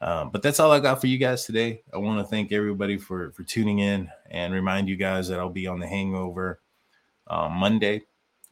Um, 0.00 0.30
but 0.30 0.42
that's 0.42 0.60
all 0.60 0.70
I 0.70 0.80
got 0.80 1.00
for 1.00 1.06
you 1.06 1.18
guys 1.18 1.44
today. 1.46 1.82
I 1.92 1.96
want 1.96 2.18
to 2.18 2.24
thank 2.24 2.52
everybody 2.52 2.98
for 2.98 3.30
for 3.32 3.42
tuning 3.42 3.78
in 3.78 4.10
and 4.30 4.52
remind 4.52 4.88
you 4.88 4.96
guys 4.96 5.28
that 5.28 5.40
I'll 5.40 5.48
be 5.48 5.66
on 5.66 5.80
the 5.80 5.86
Hangover 5.86 6.60
uh, 7.26 7.48
Monday 7.48 8.02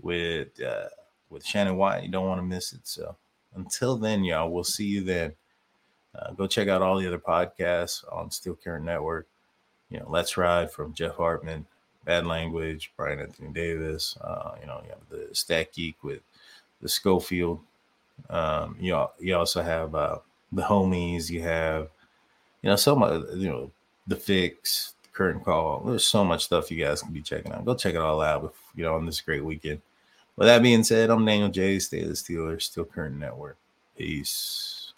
with 0.01 0.61
uh, 0.63 0.89
with 1.29 1.45
Shannon 1.45 1.77
White. 1.77 2.05
You 2.05 2.11
don't 2.11 2.27
want 2.27 2.39
to 2.39 2.47
miss 2.47 2.73
it. 2.73 2.81
So 2.85 3.17
until 3.55 3.97
then, 3.97 4.25
y'all, 4.25 4.51
we'll 4.51 4.65
see 4.65 4.87
you 4.87 5.03
then. 5.05 5.35
Uh, 6.15 6.33
go 6.33 6.47
check 6.47 6.69
out 6.69 6.83
all 6.83 6.99
the 6.99 7.07
other 7.07 7.19
podcasts 7.19 8.05
on 8.13 8.31
Steel 8.31 8.57
Curtain 8.57 8.87
Network. 8.87 9.29
You 9.91 9.99
know, 9.99 10.07
Let's 10.09 10.37
Ride 10.37 10.71
from 10.71 10.95
Jeff 10.95 11.17
Hartman, 11.17 11.67
Bad 12.05 12.27
Language, 12.27 12.93
Brian 12.97 13.21
Anthony 13.21 13.53
Davis. 13.53 14.17
Uh, 14.21 14.53
you 14.61 14.67
know, 14.67 14.81
you 14.85 14.91
have 14.91 15.09
the 15.09 15.35
Stat 15.35 15.73
Geek 15.73 16.03
with 16.03 16.21
the 16.81 16.89
Schofield. 16.89 17.61
Um, 18.31 18.77
you, 18.81 19.07
you 19.19 19.37
also 19.37 19.63
have 19.63 19.95
uh, 19.95 20.19
the 20.53 20.63
homies, 20.63 21.31
you 21.31 21.43
have, 21.43 21.89
you 22.63 22.71
know, 22.71 22.77
so 22.77 22.95
much, 22.95 23.23
you 23.35 23.49
know, 23.49 23.71
the 24.07 24.17
fix, 24.17 24.95
the 25.03 25.09
current 25.11 25.45
call. 25.45 25.83
There's 25.87 26.05
so 26.05 26.25
much 26.25 26.45
stuff 26.45 26.71
you 26.71 26.85
guys 26.85 27.03
can 27.03 27.13
be 27.13 27.23
checking 27.23 27.53
out. 27.53 27.65
Go 27.65 27.75
check 27.75 27.95
it 27.95 28.01
all 28.01 28.21
out, 28.21 28.55
you 28.75 28.85
know, 28.85 28.95
on 28.95 29.07
this 29.07 29.21
great 29.21 29.45
weekend. 29.45 29.81
With 30.37 30.49
that 30.49 30.63
being 30.63 30.85
said, 30.85 31.11
I'm 31.11 31.25
Daniel 31.25 31.49
Jay. 31.49 31.79
Stay 31.79 32.05
the 32.05 32.13
Steelers, 32.13 32.63
Steel 32.63 32.85
Curtain 32.85 33.19
Network. 33.19 33.57
Peace. 33.97 34.93